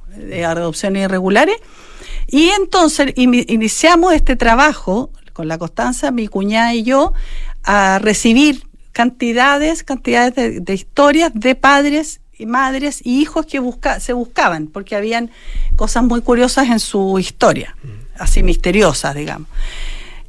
adopciones 0.47 1.05
irregulares. 1.05 1.57
Y 2.29 2.49
entonces 2.51 3.13
in, 3.17 3.35
iniciamos 3.49 4.15
este 4.15 4.37
trabajo 4.37 5.11
con 5.33 5.49
la 5.49 5.59
Constanza, 5.59 6.13
mi 6.13 6.29
cuñada 6.29 6.73
y 6.73 6.85
yo, 6.85 7.13
a 7.65 7.99
recibir 7.99 8.63
cantidades, 8.93 9.83
cantidades 9.83 10.35
de, 10.35 10.61
de 10.61 10.75
historias 10.75 11.33
de 11.35 11.55
padres 11.55 12.21
y 12.39 12.47
madres 12.47 13.01
y 13.05 13.21
hijos 13.21 13.47
que 13.47 13.59
busca, 13.59 14.01
se 14.01 14.13
buscaban, 14.13 14.67
porque 14.69 14.97
habían 14.97 15.31
cosas 15.77 16.03
muy 16.05 16.21
curiosas 16.21 16.69
en 16.69 16.81
su 16.81 17.19
historia, 17.19 17.77
así 18.19 18.43
misteriosas, 18.43 19.15
digamos. 19.15 19.49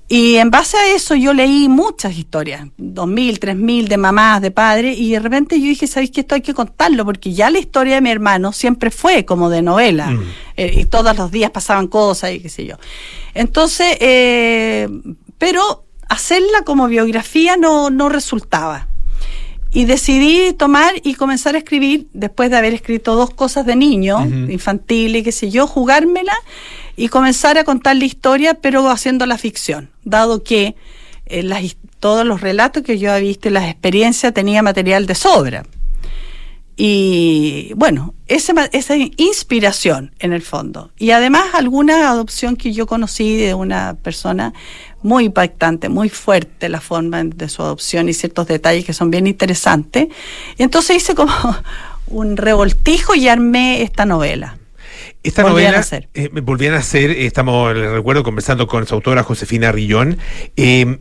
Y 0.07 0.35
en 0.35 0.51
base 0.51 0.77
a 0.77 0.93
eso 0.95 1.15
yo 1.15 1.33
leí 1.33 1.67
muchas 1.67 2.15
historias, 2.15 2.67
dos 2.77 3.07
mil, 3.07 3.39
tres 3.39 3.55
mil 3.55 3.87
de 3.87 3.97
mamás, 3.97 4.39
de 4.39 4.51
padres, 4.51 4.99
y 4.99 5.11
de 5.13 5.19
repente 5.19 5.59
yo 5.59 5.65
dije, 5.65 5.87
¿sabéis 5.87 6.11
que 6.11 6.21
esto 6.21 6.35
hay 6.35 6.41
que 6.41 6.53
contarlo? 6.53 7.05
Porque 7.05 7.33
ya 7.33 7.49
la 7.49 7.57
historia 7.57 7.95
de 7.95 8.01
mi 8.01 8.11
hermano 8.11 8.51
siempre 8.53 8.91
fue 8.91 9.25
como 9.25 9.49
de 9.49 9.63
novela, 9.63 10.11
Mm. 10.11 10.23
eh, 10.57 10.73
y 10.81 10.85
todos 10.85 11.17
los 11.17 11.31
días 11.31 11.49
pasaban 11.49 11.87
cosas 11.87 12.33
y 12.33 12.39
qué 12.39 12.49
sé 12.49 12.67
yo. 12.67 12.75
Entonces, 13.33 13.97
eh, 13.99 14.87
pero 15.39 15.84
hacerla 16.09 16.61
como 16.65 16.87
biografía 16.87 17.57
no, 17.57 17.89
no 17.89 18.09
resultaba. 18.09 18.87
Y 19.71 19.85
decidí 19.85 20.53
tomar 20.53 20.93
y 21.03 21.15
comenzar 21.15 21.55
a 21.55 21.57
escribir, 21.57 22.07
después 22.13 22.49
de 22.49 22.57
haber 22.57 22.73
escrito 22.73 23.15
dos 23.15 23.29
cosas 23.31 23.65
de 23.65 23.75
niño, 23.75 24.19
Ujú. 24.19 24.51
infantil 24.51 25.17
y 25.17 25.23
qué 25.23 25.33
sé 25.33 25.51
yo, 25.51 25.67
jugármela 25.67 26.33
y 26.95 27.09
comenzar 27.09 27.57
a 27.57 27.65
contar 27.65 27.97
la 27.97 28.05
historia, 28.05 28.53
pero 28.53 28.89
haciendo 28.89 29.25
la 29.25 29.37
ficción, 29.37 29.89
dado 30.05 30.43
que 30.43 30.75
eh, 31.25 31.43
las 31.43 31.75
todos 31.99 32.25
los 32.25 32.39
relatos 32.41 32.83
que 32.83 32.99
yo 32.99 33.11
había 33.11 33.27
visto 33.29 33.49
y 33.49 33.51
las 33.51 33.65
experiencias 33.69 34.31
tenía 34.33 34.61
material 34.61 35.07
de 35.07 35.15
sobra. 35.15 35.65
Y 36.77 37.71
bueno, 37.75 38.13
ese 38.27 38.53
esa 38.73 38.95
inspiración 38.97 40.11
en 40.19 40.33
el 40.33 40.41
fondo. 40.41 40.91
Y 40.97 41.11
además 41.11 41.53
alguna 41.53 42.09
adopción 42.09 42.57
que 42.57 42.73
yo 42.73 42.85
conocí 42.85 43.37
de 43.37 43.53
una 43.53 43.95
persona 44.01 44.53
muy 45.01 45.25
impactante, 45.25 45.87
muy 45.87 46.09
fuerte 46.09 46.67
la 46.67 46.81
forma 46.81 47.23
de 47.23 47.47
su 47.47 47.61
adopción 47.61 48.09
y 48.09 48.13
ciertos 48.13 48.47
detalles 48.47 48.83
que 48.83 48.93
son 48.93 49.09
bien 49.09 49.27
interesantes. 49.27 50.07
Y 50.57 50.63
entonces 50.63 50.97
hice 50.97 51.15
como 51.15 51.33
un 52.07 52.35
revoltijo 52.35 53.15
y 53.15 53.29
armé 53.29 53.81
esta 53.81 54.05
novela. 54.05 54.57
Esta 55.23 55.43
Volvían 55.43 55.73
novela 55.73 55.87
a 55.91 55.97
eh, 56.13 56.29
volvían 56.41 56.73
a 56.73 56.77
hacer, 56.77 57.11
eh, 57.11 57.25
estamos, 57.25 57.75
les 57.75 57.91
recuerdo, 57.91 58.23
conversando 58.23 58.67
con 58.67 58.85
su 58.85 58.93
autora 58.93 59.23
Josefina 59.23 59.71
Rillón. 59.71 60.17
Eh, 60.55 60.99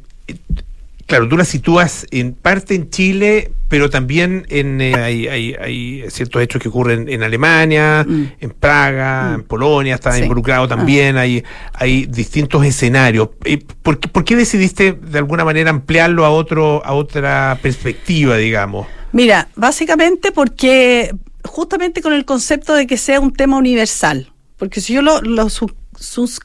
claro, 1.07 1.28
tú 1.28 1.36
la 1.36 1.44
sitúas 1.44 2.07
en 2.11 2.32
parte 2.34 2.74
en 2.74 2.90
Chile, 2.90 3.52
pero 3.68 3.90
también 3.90 4.46
en 4.50 4.80
eh, 4.80 4.94
hay, 4.94 5.26
hay- 5.28 5.55
hay 5.55 6.05
ciertos 6.11 6.42
hechos 6.42 6.62
que 6.62 6.68
ocurren 6.68 7.09
en 7.09 7.22
Alemania, 7.22 8.07
en 8.09 8.50
Praga, 8.50 9.32
en 9.34 9.42
Polonia, 9.42 9.94
está 9.96 10.11
Mm. 10.11 10.14
Sí. 10.14 10.22
involucrado 10.22 10.68
también, 10.68 11.16
hay, 11.16 11.42
hay 11.72 12.07
distintos 12.07 12.64
escenarios. 12.64 13.30
Eh, 13.44 13.59
¿por, 13.82 13.98
qué, 13.98 14.09
por 14.09 14.24
qué 14.24 14.36
decidiste 14.36 14.92
de 14.92 15.18
alguna 15.18 15.44
manera 15.44 15.70
ampliarlo 15.70 16.24
a 16.24 16.30
otro, 16.30 16.84
a 16.84 16.92
otra 16.92 17.59
perspectiva, 17.62 18.36
digamos? 18.36 18.86
Mira, 19.12 19.48
básicamente 19.57 20.32
porque 20.32 21.14
justamente 21.44 22.00
con 22.02 22.12
el 22.12 22.24
concepto 22.24 22.74
de 22.74 22.86
que 22.86 22.96
sea 22.96 23.20
un 23.20 23.32
tema 23.32 23.57
universal, 23.57 24.32
porque 24.57 24.80
si 24.80 24.94
yo 24.94 25.02
lo, 25.02 25.20
lo 25.20 25.48
su- 25.50 25.72
sus, 25.98 26.40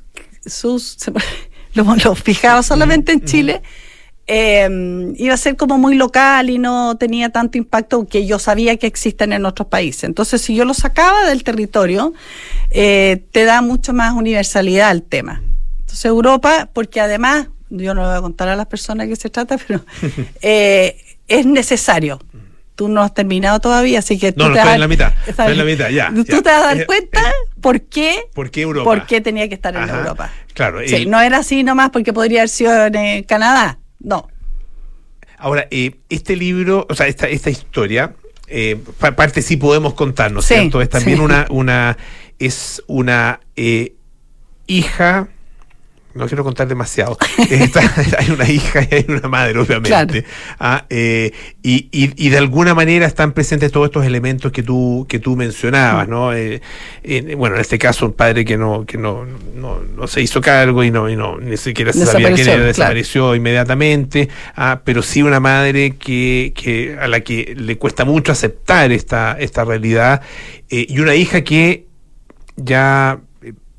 sus- 0.46 0.98
me- 1.14 1.22
lo, 1.74 1.96
lo 2.04 2.16
fijaba 2.16 2.64
solamente 2.64 3.12
en 3.12 3.24
Chile, 3.24 3.62
eh, 4.32 5.12
iba 5.18 5.34
a 5.34 5.38
ser 5.38 5.58
como 5.58 5.80
muy 5.80 5.96
local 5.96 6.52
y 6.52 6.60
no 6.60 6.96
tenía 6.98 7.30
tanto 7.32 7.58
impacto 7.58 8.06
que 8.08 8.28
yo 8.28 8.38
sabía 8.38 8.78
que 8.78 8.86
existen 8.86 9.34
en 9.34 9.44
otros 9.46 9.68
países. 9.68 10.04
Entonces, 10.04 10.40
si 10.42 10.54
yo 10.56 10.66
lo 10.66 10.76
sacaba 10.76 11.26
del 11.26 11.44
territorio, 11.44 12.14
eh, 12.70 13.24
te 13.32 13.44
da 13.46 13.62
mucho 13.64 13.92
más 13.92 14.14
universalidad 14.14 14.90
al 14.90 15.02
tema. 15.02 15.42
Entonces, 15.80 16.06
Europa, 16.06 16.70
porque 16.72 17.02
además, 17.02 17.48
yo 17.72 17.96
no 17.96 18.02
le 18.04 18.08
voy 18.10 18.18
a 18.18 18.22
contar 18.22 18.50
a 18.50 18.56
las 18.56 18.68
personas 18.68 19.08
que 19.08 19.16
se 19.16 19.32
trata, 19.32 19.58
pero 19.58 19.84
eh, 20.44 20.96
es 21.28 21.48
necesario. 21.48 22.20
Tú 22.76 22.88
no 22.88 23.02
has 23.02 23.14
terminado 23.16 23.60
todavía, 23.60 23.98
así 24.00 24.18
que 24.20 24.32
tú 24.32 24.44
No, 24.44 24.50
no, 24.50 24.54
te 24.54 24.60
estoy 24.60 24.74
en 24.76 24.80
la 24.80 24.88
mitad. 24.88 25.14
Estoy 25.28 25.52
en 25.54 25.58
la 25.58 25.64
mitad, 25.66 25.90
ya. 25.90 26.14
Tú 26.16 26.24
ya. 26.24 26.42
te 26.44 26.50
vas 26.50 26.62
a 26.62 26.66
dar 26.68 26.78
Eh, 26.82 26.86
cuenta 26.86 27.20
por 27.62 27.82
qué, 27.82 28.20
¿Por 28.36 28.52
qué 28.52 28.62
Europa? 28.62 28.84
por 28.86 29.06
qué 29.08 29.22
tenía 29.22 29.50
que 29.50 29.56
estar 29.56 29.76
en 29.76 29.82
Ajá. 29.82 29.98
Europa. 29.98 30.32
Claro, 30.54 30.80
Sí, 30.86 30.94
el- 30.96 31.10
no 31.10 31.20
era 31.20 31.40
así 31.40 31.64
nomás 31.64 31.90
porque 31.90 32.14
podría 32.14 32.42
haber 32.42 32.50
sido 32.50 32.86
en 32.86 32.96
eh, 32.96 33.26
Canadá. 33.28 33.79
No. 34.00 34.28
Ahora, 35.38 35.68
eh, 35.72 35.96
este 36.10 36.36
libro, 36.36 36.86
o 36.90 36.96
sea, 36.96 37.08
esta, 37.08 37.28
esta 37.30 37.50
historia, 37.50 38.14
eh, 38.48 38.78
pa- 39.00 39.16
parte 39.16 39.42
sí 39.42 39.58
podemos 39.58 39.94
contar, 39.94 40.32
¿no 40.32 40.40
es 40.40 40.46
Sí, 40.46 40.56
cierto? 40.56 40.82
Es 40.82 40.90
también 40.90 41.18
sí. 41.18 41.24
una, 41.24 41.46
una, 41.50 41.98
es 42.40 42.84
una 42.88 43.40
eh, 43.56 43.94
hija, 44.68 45.30
no 46.16 46.26
quiero 46.28 46.44
contar 46.44 46.68
demasiado, 46.68 47.18
Está- 47.50 47.82
hay 48.18 48.32
una 48.32 48.50
hija 48.50 48.82
y 48.90 48.96
hay 48.96 49.06
una 49.08 49.28
madre, 49.28 49.60
obviamente. 49.60 50.26
Ah, 50.60 50.86
eh, 50.90 51.32
y, 51.62 51.88
y- 51.92 52.14
y 52.26 52.30
de 52.30 52.38
alguna 52.38 52.74
manera 52.74 53.06
están 53.06 53.32
presentes 53.34 53.72
todos 53.72 53.86
estos 53.86 54.06
elementos 54.06 54.52
que 54.52 54.64
tú, 54.64 55.06
que 55.08 55.20
tú 55.20 55.36
mencionabas, 55.36 56.08
¿no? 56.08 56.34
Eh, 56.34 56.62
eh, 57.04 57.36
bueno, 57.38 57.56
en 57.56 57.62
este 57.62 57.78
caso, 57.78 58.08
un 58.08 58.14
padre 58.14 58.44
que 58.44 58.58
no, 58.58 58.86
que 58.86 58.98
no, 58.98 59.26
no, 59.56 59.80
no 59.82 60.08
se 60.08 60.22
hizo 60.22 60.42
cargo 60.42 60.84
y 60.84 60.90
no, 60.92 61.10
y 61.10 61.16
no 61.16 61.38
ni 61.38 61.58
siquiera 61.58 61.94
se 61.94 62.06
sabía 62.06 62.28
quién 62.34 62.38
Desapareció, 62.38 62.52
era, 62.54 62.56
claro. 62.56 62.68
desapareció 62.68 63.36
inmediatamente, 63.36 64.30
ah, 64.56 64.82
pero 64.84 65.02
sí 65.04 65.22
una 65.22 65.40
madre 65.40 65.92
que, 65.98 66.54
que 66.56 66.98
a 67.00 67.08
la 67.08 67.20
que 67.22 67.54
le 67.56 67.78
cuesta 67.78 68.04
mucho 68.04 68.32
aceptar 68.32 68.92
esta, 68.92 69.38
esta 69.40 69.64
realidad, 69.64 70.22
eh, 70.70 70.86
y 70.90 71.00
una 71.00 71.14
hija 71.16 71.44
que 71.44 71.86
ya 72.58 73.20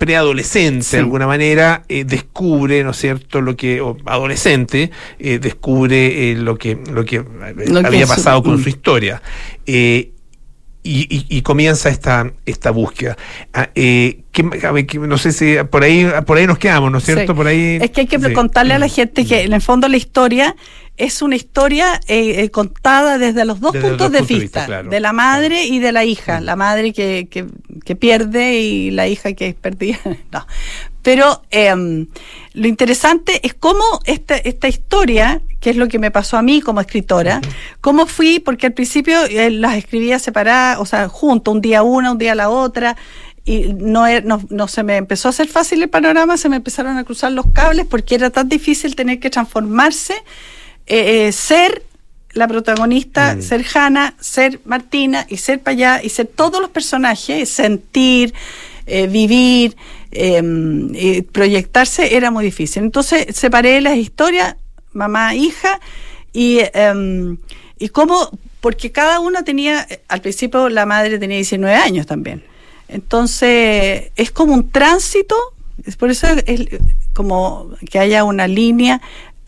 preadolescente 0.01 0.83
Sí. 0.83 0.97
de 0.97 1.03
alguna 1.03 1.27
manera 1.27 1.83
eh, 1.91 2.05
descubre 2.05 2.83
no 2.83 2.93
es 2.93 2.97
cierto 2.97 3.43
lo 3.43 3.55
que 3.55 3.83
o 3.83 3.99
adolescente 4.07 4.91
eh, 5.19 5.39
descubre 5.39 6.33
eh, 6.33 6.37
lo 6.37 6.57
que 6.57 6.79
lo 6.91 7.05
que, 7.05 7.17
eh, 7.17 7.25
Lo 7.69 7.83
que 7.83 7.87
había 7.87 8.07
pasado 8.07 8.43
con 8.43 8.55
mm. 8.59 8.63
su 8.63 8.69
historia 8.71 9.21
y, 9.67 10.11
y- 10.83 11.27
y 11.29 11.43
comienza 11.43 11.91
esta 11.91 12.33
esta 12.47 12.71
búsqueda 12.71 13.15
Ah, 13.53 13.69
eh, 13.75 14.21
¿qué- 14.33 14.49
a 14.67 14.73
ver, 14.73 14.87
qué- 14.87 14.99
no 14.99 15.19
sé 15.19 15.33
si 15.33 15.57
por 15.71 15.83
ahí 15.83 16.09
por 16.25 16.39
ahí 16.39 16.47
nos 16.47 16.57
quedamos 16.59 16.91
no 16.91 16.97
es 16.99 17.05
cierto 17.05 17.33
Sí. 17.33 17.37
por 17.37 17.47
ahí 17.47 17.79
Es 17.83 17.91
que 17.91 18.01
hay 18.01 18.07
que 18.07 18.19
sí. 18.19 18.33
contarle 18.33 18.73
a 18.73 18.79
la 18.79 18.89
gente 18.89 19.27
que 19.27 19.43
en 19.43 19.53
el 19.53 19.61
fondo 19.61 19.87
la 19.89 19.99
historia 19.99 20.57
es 21.01 21.23
una 21.23 21.35
historia 21.35 21.99
eh, 22.07 22.43
eh, 22.43 22.51
contada 22.51 23.19
desde 23.19 23.45
los 23.45 23.59
dos 23.59 23.73
Desde 23.73 23.89
los 23.89 23.99
puntos 23.99 24.13
dos 24.13 24.13
de 24.13 24.19
puntos 24.19 24.39
vista, 24.39 24.61
vista, 24.61 24.67
claro. 24.67 24.91
de 24.91 25.01
la 25.01 25.13
madre 25.13 25.65
y 25.65 25.79
de 25.79 25.93
la 25.93 26.05
hija. 26.05 26.41
La 26.41 26.57
madre 26.57 26.93
que, 26.93 27.27
que, 27.31 27.47
que 27.85 27.97
pierde 27.97 28.61
y 28.61 28.91
la 28.91 29.09
hija 29.09 29.33
que 29.33 29.49
es 29.49 29.55
perdida. 29.55 29.99
no. 30.33 30.47
Pero 31.03 31.43
em, 31.51 32.07
lo 32.53 32.69
interesante 32.69 33.41
es 33.47 33.55
cómo 33.55 33.83
esta, 34.05 34.37
esta 34.37 34.69
historia, 34.69 35.41
que 35.59 35.71
es 35.71 35.77
lo 35.77 35.89
que 35.89 35.99
me 35.99 36.11
pasó 36.11 36.37
a 36.37 36.43
mí 36.43 36.61
como 36.61 36.81
escritora, 36.83 37.41
cómo 37.81 38.05
fui, 38.07 38.39
porque 38.39 38.67
al 38.67 38.75
principio 38.75 39.25
eh, 39.25 39.51
las 39.51 39.77
escribía 39.77 40.19
separadas, 40.19 40.79
o 40.79 40.85
sea, 40.85 41.09
junto, 41.09 41.53
un 41.53 41.63
día 41.63 41.83
una, 41.83 42.13
un 42.13 42.19
día 42.19 42.35
la 42.35 42.51
otra, 42.51 42.99
y 43.47 43.73
no, 43.73 44.07
e- 44.07 44.21
no, 44.21 44.43
no 44.51 44.69
se 44.69 44.83
me 44.83 44.97
empezó 44.97 45.29
a 45.29 45.31
hacer 45.31 45.49
fácil 45.49 45.83
el 45.83 45.89
panorama, 45.89 46.37
se 46.37 46.51
me 46.51 46.57
empezaron 46.57 46.99
a 46.99 47.05
cruzar 47.05 47.33
los 47.33 47.47
cables 47.53 47.87
porque 47.87 48.15
era 48.15 48.29
tan 48.29 48.51
difícil 48.51 48.95
tener 48.95 49.19
que 49.21 49.31
transformarse, 49.31 50.15
eh, 50.91 51.29
eh, 51.29 51.33
ser 51.33 51.85
la 52.33 52.47
protagonista, 52.47 53.41
ser 53.41 53.65
Hannah, 53.75 54.15
ser 54.21 54.61
Martina 54.65 55.27
y 55.29 55.37
ser 55.37 55.61
para 55.61 55.73
allá 55.73 56.01
y 56.03 56.09
ser 56.11 56.27
todos 56.27 56.61
los 56.61 56.71
personajes, 56.71 57.49
sentir, 57.49 58.35
eh, 58.87 59.07
vivir, 59.07 59.77
eh, 60.13 60.43
y 60.95 61.23
proyectarse 61.23 62.17
era 62.17 62.31
muy 62.31 62.45
difícil. 62.45 62.83
Entonces 62.83 63.37
separé 63.37 63.81
las 63.81 63.97
historias, 63.97 64.57
mamá, 64.93 65.35
hija, 65.35 65.81
y, 66.33 66.59
eh, 66.59 67.37
y 67.79 67.89
cómo, 67.89 68.31
porque 68.61 68.93
cada 68.93 69.21
uno 69.21 69.45
tenía, 69.45 69.87
al 70.09 70.21
principio 70.21 70.69
la 70.69 70.87
madre 70.87 71.19
tenía 71.19 71.37
19 71.37 71.75
años 71.77 72.07
también. 72.07 72.45
Entonces 72.89 74.11
es 74.17 74.31
como 74.33 74.55
un 74.55 74.71
tránsito, 74.71 75.37
es 75.85 75.97
por 75.97 76.11
eso 76.11 76.27
es 76.47 76.67
como 77.13 77.71
que 77.91 77.99
haya 77.99 78.25
una 78.25 78.47
línea, 78.47 79.01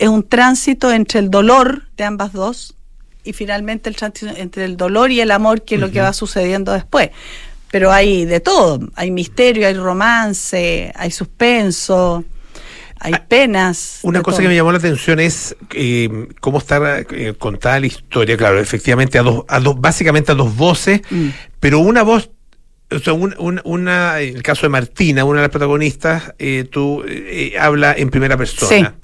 es 0.03 0.09
un 0.09 0.22
tránsito 0.28 0.90
entre 0.92 1.20
el 1.20 1.30
dolor 1.30 1.84
de 1.96 2.05
ambas 2.05 2.32
dos 2.32 2.74
y 3.24 3.32
finalmente 3.32 3.88
el 3.88 3.96
tránsito 3.96 4.32
entre 4.36 4.64
el 4.64 4.76
dolor 4.76 5.11
y 5.11 5.20
el 5.20 5.30
amor, 5.30 5.62
que 5.62 5.76
es 5.76 5.80
lo 5.80 5.90
que 5.90 6.00
va 6.00 6.12
sucediendo 6.12 6.72
después. 6.72 7.11
Pero 7.70 7.92
hay 7.92 8.24
de 8.24 8.40
todo, 8.40 8.80
hay 8.96 9.11
misterio, 9.11 9.66
hay 9.66 9.74
romance, 9.74 10.92
hay 10.94 11.11
suspenso, 11.11 12.24
hay 12.98 13.14
penas. 13.28 14.00
Una 14.03 14.22
cosa 14.22 14.36
todo. 14.36 14.42
que 14.42 14.48
me 14.48 14.55
llamó 14.57 14.72
la 14.72 14.78
atención 14.78 15.20
es 15.20 15.57
eh, 15.74 16.28
cómo 16.40 16.59
está 16.59 17.00
eh, 17.00 17.34
contada 17.38 17.80
la 17.80 17.86
historia. 17.86 18.36
Claro, 18.36 18.59
efectivamente, 18.61 19.18
a 19.18 19.22
dos, 19.22 19.44
a 19.48 19.61
dos, 19.61 19.80
básicamente 19.80 20.32
a 20.32 20.34
dos 20.34 20.55
voces, 20.57 21.00
Mm. 21.11 21.28
pero 21.61 21.78
una 21.78 22.03
voz, 22.03 22.30
o 22.90 22.98
sea, 22.98 23.14
un- 23.14 23.34
un- 23.38 23.61
una, 23.64 24.20
en 24.20 24.36
el 24.36 24.42
caso 24.42 24.62
de 24.62 24.68
Martina, 24.68 25.24
una 25.24 25.40
de 25.40 25.44
las 25.46 25.50
protagonistas, 25.50 26.34
eh, 26.38 26.68
tú 26.70 27.03
eh, 27.09 27.55
habla 27.59 27.94
en 27.96 28.11
primera 28.11 28.36
persona. 28.36 28.94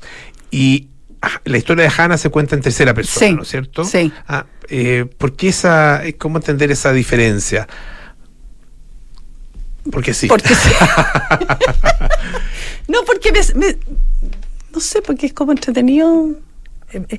Y 0.50 0.88
ah, 1.22 1.40
la 1.44 1.58
historia 1.58 1.84
de 1.84 1.92
Hannah 1.96 2.18
se 2.18 2.30
cuenta 2.30 2.56
en 2.56 2.62
tercera 2.62 2.94
persona, 2.94 3.26
Sí, 3.28 3.34
¿no 3.34 3.42
es 3.42 3.48
cierto? 3.48 3.84
sí. 3.84 4.12
Ah, 4.26 4.46
eh, 4.68 5.06
¿Por 5.18 5.36
qué 5.36 5.48
esa, 5.48 6.04
eh, 6.06 6.14
cómo 6.16 6.38
entender 6.38 6.70
esa 6.70 6.92
diferencia? 6.92 7.68
Porque 9.90 10.12
sí. 10.14 10.26
Porque 10.26 10.54
sí. 10.54 10.68
no, 12.88 13.02
porque 13.04 13.32
me, 13.32 13.40
me- 13.54 13.76
no 14.72 14.80
sé, 14.80 15.02
porque 15.02 15.26
es 15.26 15.32
como 15.32 15.52
entretenido. 15.52 16.30
eh, 16.92 17.18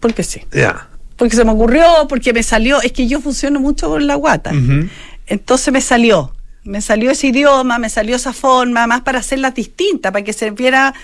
porque 0.00 0.22
sí. 0.22 0.42
Ya. 0.52 0.88
Porque 1.16 1.36
se 1.36 1.44
me 1.44 1.52
ocurrió, 1.52 1.84
porque 2.08 2.32
me 2.32 2.42
salió. 2.42 2.80
Es 2.82 2.92
que 2.92 3.06
yo 3.06 3.20
funciono 3.20 3.60
mucho 3.60 3.88
con 3.88 4.06
la 4.06 4.14
guata. 4.16 4.52
Entonces 5.26 5.72
me 5.72 5.80
salió. 5.80 6.34
Me 6.64 6.80
salió 6.80 7.10
ese 7.10 7.28
idioma, 7.28 7.78
me 7.78 7.88
salió 7.88 8.16
esa 8.16 8.32
forma, 8.32 8.86
más 8.86 9.02
para 9.02 9.18
hacerlas 9.18 9.54
distintas, 9.54 10.12
para 10.12 10.24
que 10.24 10.32
se 10.32 10.50
viera 10.52 10.94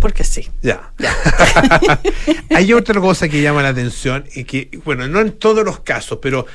Porque 0.00 0.24
sí. 0.24 0.48
Ya. 0.62 0.92
Hay 2.54 2.72
otra 2.72 3.00
cosa 3.00 3.28
que 3.28 3.40
llama 3.42 3.62
la 3.62 3.70
atención 3.70 4.24
y 4.34 4.44
que, 4.44 4.68
bueno, 4.84 5.06
no 5.08 5.20
en 5.20 5.32
todos 5.32 5.64
los 5.64 5.80
casos, 5.80 6.18
pero 6.20 6.46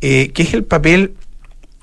eh, 0.00 0.30
que 0.32 0.42
es 0.42 0.54
el 0.54 0.64
papel. 0.64 1.14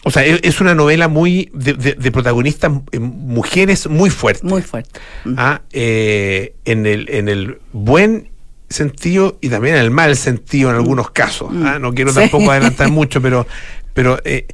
O 0.03 0.11
sea, 0.11 0.23
es 0.23 0.61
una 0.61 0.75
novela 0.75 1.07
muy 1.07 1.49
de, 1.53 1.73
de- 1.73 1.93
de 1.93 2.11
protagonistas 2.11 2.71
eh, 2.91 2.99
mujeres 2.99 3.88
muy 3.88 4.11
fuertes. 4.11 4.43
Muy 4.43 4.61
fuerte. 4.61 4.99
Ah, 5.36 5.61
eh, 5.71 6.53
en, 6.65 6.86
el, 6.86 7.09
en 7.09 7.27
el 7.27 7.57
buen 7.73 8.29
sentido 8.69 9.38
y 9.41 9.49
también 9.49 9.75
en 9.75 9.81
el 9.81 9.89
mal 9.91 10.15
sentido 10.15 10.69
en 10.69 10.75
algunos 10.75 11.09
casos. 11.09 11.49
ah, 11.63 11.79
No 11.79 11.93
quiero 11.93 12.11
Sí. 12.11 12.19
tampoco 12.19 12.51
adelantar 12.51 12.89
mucho, 12.91 13.19
pero, 13.21 13.47
pero 13.95 14.19
eh, 14.25 14.45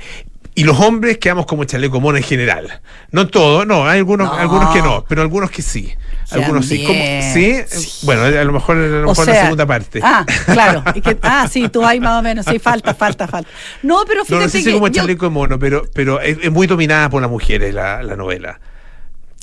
y 0.54 0.64
los 0.64 0.80
hombres 0.80 1.18
quedamos 1.18 1.46
como 1.46 1.64
chaleco 1.64 2.00
mono 2.02 2.18
en 2.18 2.24
general. 2.24 2.82
No 3.12 3.28
todo, 3.28 3.66
no, 3.66 3.88
hay 3.88 4.00
algunos, 4.00 4.28
No. 4.28 4.34
algunos 4.38 4.74
que 4.74 4.82
no, 4.82 5.06
pero 5.08 5.22
algunos 5.22 5.50
que 5.52 5.62
sí. 5.62 5.94
Algunos 6.32 6.66
sí. 6.66 6.86
¿Sí? 7.34 8.06
Bueno, 8.06 8.24
a 8.24 8.44
lo 8.44 8.54
mejor, 8.54 8.78
a 8.78 8.80
lo 8.80 9.08
mejor 9.08 9.28
la 9.28 9.42
segunda 9.42 9.66
parte. 9.66 10.00
Ah, 10.02 10.26
claro. 10.46 10.84
que- 11.04 11.18
ah, 11.24 11.48
sí, 11.52 11.68
tú 11.70 11.86
ahí 11.86 12.00
más 12.00 12.20
o 12.20 12.22
menos. 12.22 12.46
Sí, 12.46 12.58
falta, 12.60 12.94
falta, 12.94 13.28
falta. 13.28 13.50
No, 13.84 14.04
pero 14.08 14.20
no, 14.20 14.26
fíjate 14.26 14.46
no 14.46 14.50
sé 14.50 14.58
si 14.60 14.64
que 14.66 14.72
como 14.74 14.88
yo- 14.88 14.94
chaleco 14.94 15.30
mono, 15.30 15.60
pero, 15.60 15.84
pero 15.94 16.22
es, 16.22 16.38
es 16.42 16.52
muy 16.52 16.68
dominada 16.68 17.10
por 17.10 17.22
las 17.22 17.30
mujeres 17.32 17.74
la, 17.74 18.02
la 18.04 18.16
novela. 18.16 18.60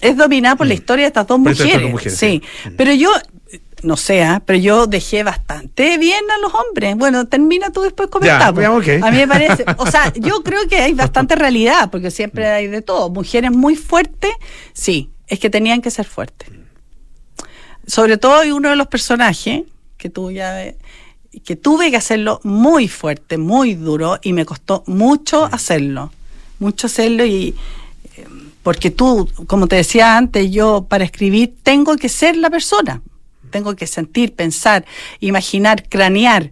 es 0.01 0.17
dominada 0.17 0.57
por 0.57 0.67
la 0.67 0.75
historia 0.75 1.05
de 1.05 1.09
estas 1.09 1.27
dos 1.27 1.39
Mm. 1.41 1.49
Estas 1.49 1.67
mujeres. 1.67 1.83
dos 1.83 1.91
mujeres, 1.91 2.19
sí. 2.19 2.43
Pero 2.77 2.93
yo, 2.95 3.11
no 3.83 3.97
sé, 3.97 4.23
ah, 4.23 4.43
pero 4.45 4.59
yo 4.59 4.87
dejé 4.87 5.23
bastante 5.23 5.99
bien 5.99 6.25
a 6.31 6.39
los 6.39 6.53
hombres. 6.55 6.97
Bueno, 6.97 7.27
termina 7.27 7.71
tú 7.71 7.83
después 7.83 8.09
ok. 8.13 8.89
A 9.03 9.11
mí 9.11 9.19
me 9.19 9.29
parece, 9.29 9.65
o 9.77 9.87
sea, 9.87 10.13
yo 10.15 10.43
creo 10.43 10.67
que 10.69 10.77
hay 10.77 10.95
bastante 10.95 11.35
realidad, 11.37 11.91
porque 11.91 12.11
siempre 12.11 12.47
hay 12.47 12.67
de 12.67 12.83
todo. 12.83 13.11
Mujeres 13.11 13.51
muy 13.51 13.77
fuertes, 13.77 14.33
sí, 14.73 15.11
es 15.27 15.39
que 15.39 15.51
tenían 15.51 15.83
que 15.83 15.91
ser 15.91 16.07
fuertes. 16.07 16.49
Sobre 17.87 18.19
todo 18.19 18.41
hay 18.41 18.51
uno 18.51 18.71
de 18.71 18.77
los 18.77 18.87
personajes 18.87 19.63
que 19.97 20.11
tú 20.11 20.31
ya 20.31 20.75
que 21.45 21.57
tuve 21.57 21.91
que 21.91 21.97
hacerlo 21.97 22.41
muy 22.43 22.89
fuerte, 22.89 23.39
muy 23.39 23.75
duro 23.75 24.19
y 24.23 24.33
me 24.33 24.45
costó 24.45 24.83
mucho 24.87 25.45
hacerlo, 25.45 26.13
mucho 26.59 26.87
hacerlo 26.87 27.25
y 27.25 27.55
eh, 28.17 28.27
porque 28.63 28.91
tú, 28.91 29.29
como 29.47 29.67
te 29.67 29.77
decía 29.77 30.17
antes, 30.17 30.51
yo 30.51 30.87
para 30.89 31.05
escribir 31.05 31.55
tengo 31.63 31.97
que 31.97 32.09
ser 32.09 32.37
la 32.37 32.51
persona, 32.51 33.03
tengo 33.49 33.75
que 33.77 33.87
sentir, 33.87 34.35
pensar, 34.35 34.85
imaginar, 35.21 35.89
cranear 35.89 36.51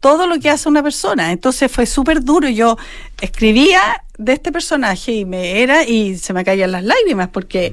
todo 0.00 0.26
lo 0.26 0.38
que 0.38 0.50
hace 0.50 0.68
una 0.68 0.82
persona. 0.82 1.32
Entonces 1.32 1.72
fue 1.72 1.86
súper 1.86 2.22
duro. 2.22 2.48
Yo 2.48 2.76
escribía 3.20 4.04
de 4.18 4.34
este 4.34 4.52
personaje 4.52 5.12
y 5.12 5.24
me 5.24 5.62
era 5.62 5.84
y 5.84 6.18
se 6.18 6.32
me 6.32 6.44
caían 6.44 6.72
las 6.72 6.84
lágrimas 6.84 7.28
porque 7.28 7.72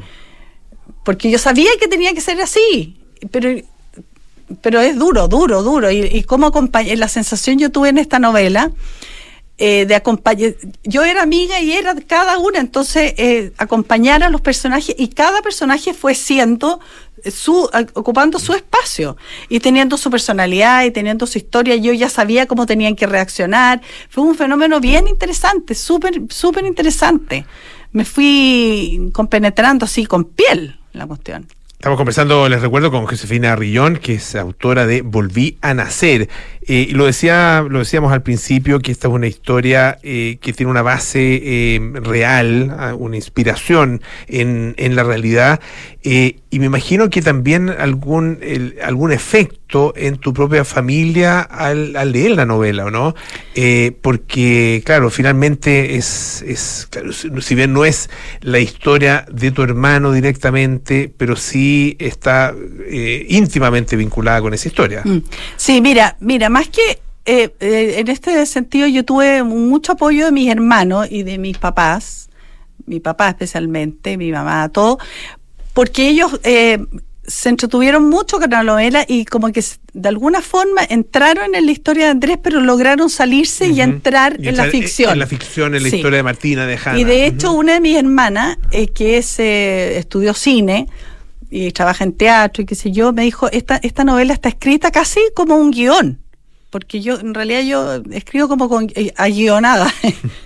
porque 1.03 1.31
yo 1.31 1.37
sabía 1.37 1.71
que 1.79 1.87
tenía 1.87 2.13
que 2.13 2.21
ser 2.21 2.39
así, 2.41 2.97
pero 3.31 3.49
pero 4.61 4.79
es 4.79 4.97
duro, 4.97 5.27
duro, 5.27 5.61
duro. 5.63 5.91
Y, 5.91 6.03
y 6.03 6.23
cómo 6.23 6.47
acompañar, 6.47 6.97
la 6.97 7.07
sensación 7.07 7.57
yo 7.59 7.69
tuve 7.69 7.89
en 7.89 7.97
esta 7.97 8.19
novela 8.19 8.71
eh, 9.63 9.85
de 9.85 9.93
acompañar, 9.95 10.53
yo 10.83 11.03
era 11.03 11.21
amiga 11.21 11.59
y 11.61 11.71
era 11.71 11.93
cada 12.07 12.37
una, 12.39 12.59
entonces 12.59 13.13
eh, 13.17 13.51
acompañar 13.57 14.23
a 14.23 14.29
los 14.29 14.41
personajes 14.41 14.95
y 14.97 15.07
cada 15.09 15.41
personaje 15.41 15.93
fue 15.93 16.15
siendo 16.15 16.79
su 17.31 17.69
a- 17.71 17.85
ocupando 17.93 18.39
su 18.39 18.53
espacio 18.53 19.15
y 19.49 19.59
teniendo 19.59 19.95
su 19.97 20.09
personalidad 20.09 20.83
y 20.85 20.91
teniendo 20.91 21.27
su 21.27 21.37
historia. 21.37 21.75
Yo 21.75 21.93
ya 21.93 22.09
sabía 22.09 22.47
cómo 22.47 22.65
tenían 22.65 22.95
que 22.95 23.05
reaccionar. 23.05 23.81
Fue 24.09 24.23
un 24.23 24.33
fenómeno 24.35 24.79
bien 24.79 25.07
interesante 25.07 25.75
súper 25.75 26.13
súper 26.29 26.65
interesante. 26.65 27.45
Me 27.91 28.03
fui 28.05 29.09
compenetrando 29.13 29.85
así 29.85 30.05
con 30.07 30.23
piel 30.23 30.79
la 30.93 31.05
cuestión. 31.05 31.45
Estamos 31.73 31.97
conversando, 31.97 32.47
les 32.47 32.61
recuerdo, 32.61 32.91
con 32.91 33.07
Josefina 33.07 33.55
Rillón, 33.55 33.97
que 33.97 34.13
es 34.13 34.35
autora 34.35 34.85
de 34.85 35.01
Volví 35.01 35.57
a 35.61 35.73
Nacer. 35.73 36.29
Eh, 36.67 36.89
lo 36.91 37.05
decía, 37.05 37.65
lo 37.67 37.79
decíamos 37.79 38.13
al 38.13 38.21
principio, 38.21 38.79
que 38.79 38.91
esta 38.91 39.07
es 39.07 39.13
una 39.13 39.27
historia 39.27 39.97
eh, 40.03 40.37
que 40.41 40.53
tiene 40.53 40.69
una 40.69 40.83
base 40.83 41.41
eh, 41.43 41.79
real, 41.95 42.75
ah, 42.77 42.93
una 42.93 43.15
inspiración 43.15 44.01
en, 44.27 44.75
en 44.77 44.95
la 44.95 45.03
realidad. 45.03 45.59
Eh, 46.03 46.37
y 46.51 46.59
me 46.59 46.65
imagino 46.67 47.09
que 47.09 47.21
también 47.21 47.69
algún, 47.69 48.39
algún 48.83 49.11
efecto 49.11 49.93
en 49.95 50.17
tu 50.17 50.33
propia 50.33 50.65
familia 50.65 51.39
al, 51.39 51.95
al 51.95 52.11
leer 52.11 52.31
la 52.31 52.45
novela, 52.45 52.85
¿o 52.85 52.91
no? 52.91 53.15
Porque, 54.01 54.81
claro, 54.85 55.09
finalmente 55.09 55.95
es, 55.95 56.43
es 56.45 56.89
si 57.39 57.55
bien 57.55 57.71
no 57.71 57.85
es 57.85 58.09
la 58.41 58.59
historia 58.59 59.25
de 59.31 59.51
tu 59.51 59.63
hermano 59.63 60.11
directamente, 60.11 61.09
pero 61.15 61.37
sí 61.37 61.95
está 61.99 62.53
íntimamente 63.29 63.95
vinculada 63.95 64.41
con 64.41 64.53
esa 64.53 64.67
historia. 64.67 65.03
Mm. 65.05 65.19
Sí, 65.55 65.79
mira, 65.79 66.17
mira, 66.19 66.49
más 66.51 66.67
que 66.69 67.01
eh, 67.25 67.53
eh, 67.59 67.95
en 67.99 68.07
este 68.07 68.45
sentido 68.45 68.87
yo 68.87 69.05
tuve 69.05 69.43
mucho 69.43 69.91
apoyo 69.93 70.25
de 70.25 70.31
mis 70.31 70.49
hermanos 70.49 71.07
y 71.09 71.23
de 71.23 71.37
mis 71.37 71.57
papás, 71.57 72.29
mi 72.85 72.99
papá 72.99 73.29
especialmente, 73.29 74.17
mi 74.17 74.31
mamá, 74.31 74.69
todo, 74.69 74.97
porque 75.73 76.09
ellos 76.09 76.39
eh, 76.43 76.79
se 77.23 77.49
entretuvieron 77.49 78.09
mucho 78.09 78.39
con 78.39 78.49
la 78.49 78.63
novela 78.63 79.05
y 79.07 79.25
como 79.25 79.51
que 79.51 79.63
de 79.93 80.09
alguna 80.09 80.41
forma 80.41 80.81
entraron 80.89 81.53
en 81.55 81.65
la 81.65 81.71
historia 81.71 82.05
de 82.05 82.11
Andrés, 82.11 82.37
pero 82.41 82.59
lograron 82.59 83.09
salirse 83.09 83.67
y 83.69 83.79
entrar 83.81 84.33
Y 84.39 84.47
en 84.49 84.57
la 84.57 84.63
entrar 84.65 84.69
ficción. 84.71 85.13
En 85.13 85.19
la 85.19 85.27
ficción, 85.27 85.75
en 85.75 85.83
la 85.83 85.89
Sí. 85.89 85.97
historia 85.97 86.17
de 86.17 86.23
Martina, 86.23 86.65
de 86.65 86.77
Hanna. 86.83 86.99
Y 86.99 87.03
de 87.03 87.27
hecho, 87.27 87.53
una 87.53 87.73
de 87.73 87.81
mis 87.81 87.95
hermanas, 87.97 88.57
eh, 88.71 88.87
que 88.87 89.17
es, 89.17 89.39
eh, 89.39 89.97
estudió 89.99 90.33
cine 90.33 90.87
y 91.51 91.71
trabaja 91.71 92.03
en 92.03 92.13
teatro 92.13 92.63
y 92.63 92.65
qué 92.65 92.75
sé 92.75 92.91
yo, 92.91 93.13
me 93.13 93.21
dijo, 93.23 93.49
esta, 93.51 93.77
esta 93.83 94.03
novela 94.03 94.33
está 94.33 94.49
escrita 94.49 94.89
casi 94.91 95.19
como 95.35 95.55
un 95.55 95.71
guion, 95.71 96.19
porque 96.71 97.01
yo, 97.01 97.19
en 97.19 97.35
realidad 97.35 97.61
yo 97.61 98.01
escribo 98.11 98.47
como 98.47 98.67
con 98.67 98.91
eh, 98.95 99.13
aguionada. 99.15 99.93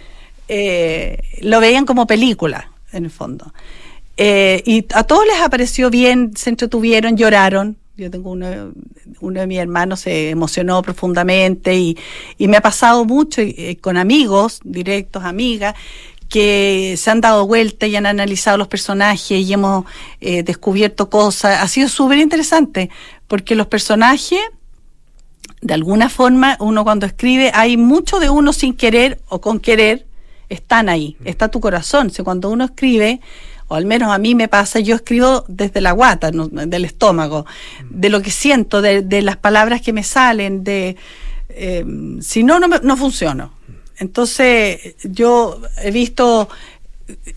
Eh, 0.48 1.24
lo 1.42 1.60
veían 1.60 1.88
como 1.88 2.06
película, 2.06 2.70
en 2.92 3.06
el 3.06 3.10
fondo. 3.10 3.52
Eh, 4.18 4.62
y 4.66 4.86
a 4.94 5.04
todos 5.04 5.26
les 5.26 5.42
apareció 5.42 5.90
bien, 5.90 6.34
se 6.36 6.52
entretuvieron, 6.52 7.18
lloraron. 7.18 7.78
Yo 7.98 8.12
tengo 8.12 8.30
uno, 8.30 8.72
uno 9.22 9.40
de 9.40 9.48
mis 9.48 9.58
hermanos 9.58 10.02
se 10.02 10.30
emocionó 10.30 10.84
profundamente 10.84 11.76
y, 11.76 11.98
y 12.38 12.48
me 12.48 12.58
ha 12.58 12.62
pasado 12.62 13.06
mucho 13.06 13.42
eh, 13.42 13.78
con 13.82 13.98
amigos 13.98 14.60
directos, 14.64 15.24
amigas, 15.24 15.74
que 16.30 16.96
se 16.96 17.10
han 17.10 17.22
dado 17.22 17.48
vuelta 17.48 17.88
y 17.88 17.96
han 17.96 18.06
analizado 18.06 18.58
los 18.58 18.68
personajes 18.68 19.32
y 19.32 19.52
hemos 19.52 19.86
descubierto 20.20 21.10
cosas. 21.10 21.64
Ha 21.64 21.68
sido 21.68 21.88
súper 21.88 22.20
interesante 22.20 22.92
porque 23.28 23.56
los 23.56 23.66
personajes, 23.66 24.40
de 25.66 25.74
alguna 25.74 26.10
forma, 26.10 26.58
uno 26.60 26.84
cuando 26.84 27.08
escribe, 27.08 27.50
hay 27.56 27.76
mucho 27.76 28.20
de 28.20 28.30
uno 28.30 28.54
sin 28.54 28.76
querer 28.76 29.20
o 29.30 29.42
con 29.42 29.60
querer, 29.60 30.06
están 30.48 30.90
ahí, 30.90 31.18
está 31.26 31.50
tu 31.50 31.60
corazón. 31.60 32.12
Si 32.12 32.22
cuando 32.22 32.52
uno 32.52 32.66
escribe, 32.66 33.20
o 33.68 33.74
al 33.74 33.86
menos 33.88 34.12
a 34.14 34.20
mí 34.20 34.36
me 34.36 34.48
pasa, 34.48 34.80
yo 34.80 34.94
escribo 34.94 35.44
desde 35.48 35.82
la 35.82 35.92
guata, 35.92 36.30
no- 36.32 36.48
del 36.50 36.86
estómago, 36.86 37.48
de 37.90 38.10
lo 38.10 38.22
que 38.22 38.30
siento, 38.30 38.84
de, 38.84 39.02
de 39.02 39.24
las 39.24 39.38
palabras 39.38 39.82
que 39.82 39.92
me 39.92 40.04
salen, 40.04 40.64
de 40.64 40.98
eh, 41.50 41.84
si 42.22 42.44
no, 42.44 42.60
no, 42.60 42.68
me- 42.68 42.82
no 42.84 42.96
funciono. 42.96 43.52
Entonces, 43.98 44.96
yo 45.04 45.62
he 45.82 45.90
visto, 45.90 46.48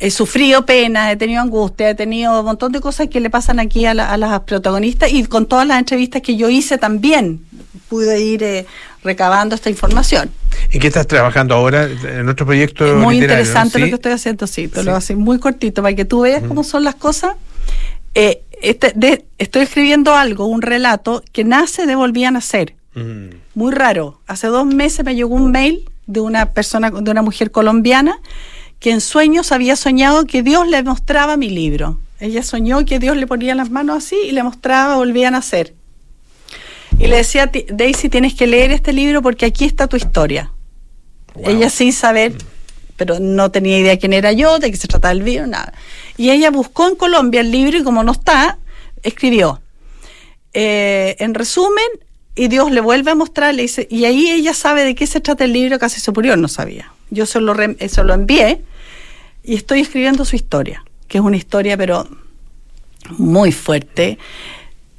he 0.01 0.11
sufrido 0.11 0.65
pena, 0.65 1.11
he 1.13 1.17
tenido 1.17 1.43
angustia, 1.43 1.91
he 1.91 1.95
tenido 1.95 2.39
un 2.41 2.47
montón 2.47 2.73
de 2.73 2.81
cosas 2.81 3.09
que 3.09 3.21
le 3.21 3.29
pasan 3.31 3.61
aquí 3.61 3.85
a, 3.87 3.95
la- 3.95 4.11
a 4.13 4.17
las 4.17 4.41
protagonistas 4.41 5.13
y 5.13 5.25
con 5.25 5.47
todas 5.47 5.67
las 5.67 5.79
entrevistas 5.79 6.23
que 6.23 6.37
yo 6.37 6.49
hice 6.49 6.79
también 6.79 7.41
pude 7.89 8.21
ir 8.21 8.43
eh, 8.43 8.67
recabando 9.05 9.55
esta 9.55 9.69
información. 9.71 10.31
¿En 10.71 10.81
qué 10.81 10.87
estás 10.87 11.07
trabajando 11.07 11.55
ahora? 11.55 11.85
En 11.85 12.29
otro 12.29 12.47
proyecto 12.47 12.97
muy 12.97 13.19
interesante 13.19 13.79
¿no? 13.79 13.85
lo 13.87 13.91
que 13.91 13.95
estoy 13.97 14.13
haciendo, 14.13 14.47
sí, 14.47 14.69
te 14.69 14.81
Sí. 14.81 14.87
lo 14.87 14.97
hace 14.97 15.15
muy 15.17 15.39
cortito 15.39 15.83
para 15.83 15.95
que 15.95 16.05
tú 16.05 16.21
veas 16.23 16.43
cómo 16.45 16.65
son 16.65 16.85
las 16.85 16.95
cosas. 16.95 17.35
Eh, 18.15 18.43
este, 18.63 18.93
de- 18.97 19.25
estoy 19.39 19.63
escribiendo 19.63 20.15
algo, 20.15 20.47
un 20.47 20.63
relato 20.63 21.23
que 21.33 21.45
nace 21.45 21.87
de 21.87 21.95
Volví 21.95 22.25
a 22.25 22.31
Nacer. 22.31 22.75
Mm. 22.95 23.29
Muy 23.55 23.73
raro. 23.73 24.21
Hace 24.27 24.47
dos 24.49 24.67
meses 24.67 25.05
me 25.05 25.15
llegó 25.15 25.35
un 25.35 25.51
mail 25.53 25.89
de 26.07 26.21
una 26.21 26.47
persona, 26.53 26.91
de 26.91 27.11
una 27.11 27.23
mujer 27.23 27.51
colombiana, 27.51 28.19
que 28.81 28.91
en 28.91 29.01
sueños 29.01 29.53
había 29.53 29.77
soñado 29.77 30.25
que 30.25 30.43
Dios 30.43 30.69
le 30.69 30.83
mostraba 30.83 31.37
mi 31.37 31.51
libro. 31.51 31.99
Ella 32.21 32.43
soñó 32.43 32.85
que 32.85 32.99
Dios 32.99 33.17
le 33.17 33.27
ponía 33.27 33.55
las 33.55 33.71
manos 33.71 33.99
así 33.99 34.17
y 34.29 34.33
le 34.33 34.43
mostraba 34.43 34.97
Volví 34.97 35.25
a 35.25 35.31
Nacer. 35.31 35.75
Y 36.99 37.07
le 37.07 37.17
decía, 37.19 37.47
"Ti- 37.49 37.67
Daisy, 37.69 38.09
tienes 38.09 38.35
que 38.35 38.47
leer 38.47 38.73
este 38.73 38.93
libro 38.93 39.23
porque 39.23 39.47
aquí 39.47 39.65
está 39.65 39.87
tu 39.87 39.97
historia. 39.97 40.53
Ella 41.45 41.71
sin 41.71 41.93
saber, 41.93 42.35
pero 42.97 43.21
no 43.21 43.51
tenía 43.53 43.79
idea 43.79 43.99
quién 43.99 44.13
era 44.13 44.33
yo, 44.33 44.59
de 44.59 44.71
qué 44.73 44.77
se 44.77 44.89
trataba 44.89 45.13
el 45.13 45.25
libro, 45.25 45.47
nada. 45.47 45.73
Y 46.17 46.31
ella 46.31 46.51
buscó 46.51 46.89
en 46.89 46.97
Colombia 46.97 47.41
el 47.41 47.53
libro 47.53 47.79
y 47.79 47.85
como 47.85 48.03
no 48.03 48.11
está, 48.13 48.59
escribió. 49.05 49.61
Eh, 50.53 51.15
en 51.21 51.35
resumen, 51.35 51.87
y 52.35 52.49
Dios 52.49 52.73
le 52.73 52.81
vuelve 52.81 53.13
a 53.13 53.15
mostrar, 53.15 53.55
le 53.55 53.63
dice, 53.63 53.87
y 53.91 54.05
ahí 54.05 54.31
ella 54.31 54.55
sabe 54.55 54.83
de 54.85 54.97
qué 54.97 55.07
se 55.07 55.21
trata 55.21 55.45
el 55.45 55.53
libro, 55.53 55.79
casi 55.79 56.01
superior 56.01 56.37
no 56.39 56.49
sabía. 56.49 56.93
Yo 57.11 57.27
se 57.27 57.41
lo, 57.41 57.55
re- 57.55 57.77
se 57.89 58.05
lo 58.05 58.15
envié 58.15 58.63
y 59.45 59.55
estoy 59.55 59.81
escribiendo 59.81 60.25
su 60.25 60.37
historia, 60.37 60.85
que 61.07 61.19
es 61.19 61.25
una 61.25 61.37
historia, 61.37 61.77
pero 61.77 62.07
muy 63.17 63.53
fuerte, 63.53 64.19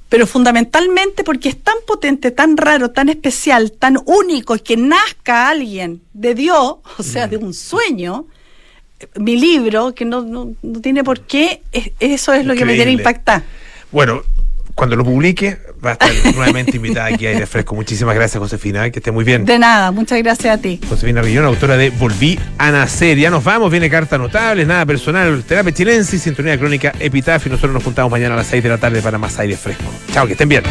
pero 0.08 0.26
fundamentalmente 0.26 1.24
porque 1.24 1.50
es 1.50 1.62
tan 1.62 1.76
potente, 1.86 2.32
tan 2.32 2.58
raro, 2.58 2.90
tan 2.90 3.10
especial, 3.10 3.72
tan 3.72 4.00
único, 4.06 4.58
que 4.58 4.76
nazca 4.78 5.50
alguien 5.50 6.02
de 6.14 6.34
Dios, 6.34 6.78
o 6.98 7.04
sea, 7.04 7.28
de 7.28 7.38
un 7.38 7.54
sueño, 7.54 8.26
mi 9.16 9.38
libro, 9.40 9.94
que 9.94 10.04
no, 10.06 10.22
no, 10.24 10.54
no 10.64 10.82
tiene 10.82 11.04
por 11.04 11.22
qué, 11.22 11.62
es- 11.72 11.92
eso 12.00 12.34
es 12.34 12.46
lo 12.46 12.56
que 12.56 12.66
me 12.66 12.76
quiere 12.76 12.92
impactar. 12.92 13.44
Bueno, 13.92 14.24
cuando 14.80 14.96
lo 14.96 15.04
publique, 15.04 15.58
va 15.86 15.90
a 15.90 15.94
estar 15.94 16.10
nuevamente 16.36 16.78
invitada 16.78 17.08
aquí 17.08 17.28
a 17.28 17.32
Aire 17.32 17.46
Fresco. 17.46 17.76
Muchísimas 17.76 18.16
gracias, 18.16 18.40
Josefina. 18.42 18.90
Que 18.90 19.00
esté 19.00 19.12
muy 19.12 19.26
bien. 19.26 19.44
De 19.44 19.60
nada, 19.60 19.92
muchas 19.92 20.18
gracias 20.20 20.58
a 20.58 20.62
ti. 20.62 20.80
Josefina 20.88 21.22
Rillón, 21.22 21.44
autora 21.44 21.76
de 21.76 21.90
Volví 21.90 22.40
a 22.58 22.72
Nacer. 22.72 23.18
Ya 23.18 23.30
nos 23.30 23.44
vamos, 23.44 23.70
viene 23.70 23.90
carta 23.90 24.18
notable, 24.18 24.66
nada 24.66 24.86
personal, 24.86 25.44
terapia 25.44 25.74
chilense, 25.74 26.18
sintonía 26.18 26.58
crónica, 26.58 26.94
epitafio. 26.98 27.52
Nosotros 27.52 27.74
nos 27.74 27.84
juntamos 27.84 28.10
mañana 28.10 28.36
a 28.36 28.38
las 28.38 28.48
6 28.48 28.64
de 28.64 28.70
la 28.70 28.78
tarde 28.78 29.02
para 29.02 29.18
más 29.18 29.38
aire 29.40 29.58
fresco. 29.58 29.84
Chao, 30.14 30.26
que 30.26 30.32
estén 30.32 30.48
bien. 30.48 30.64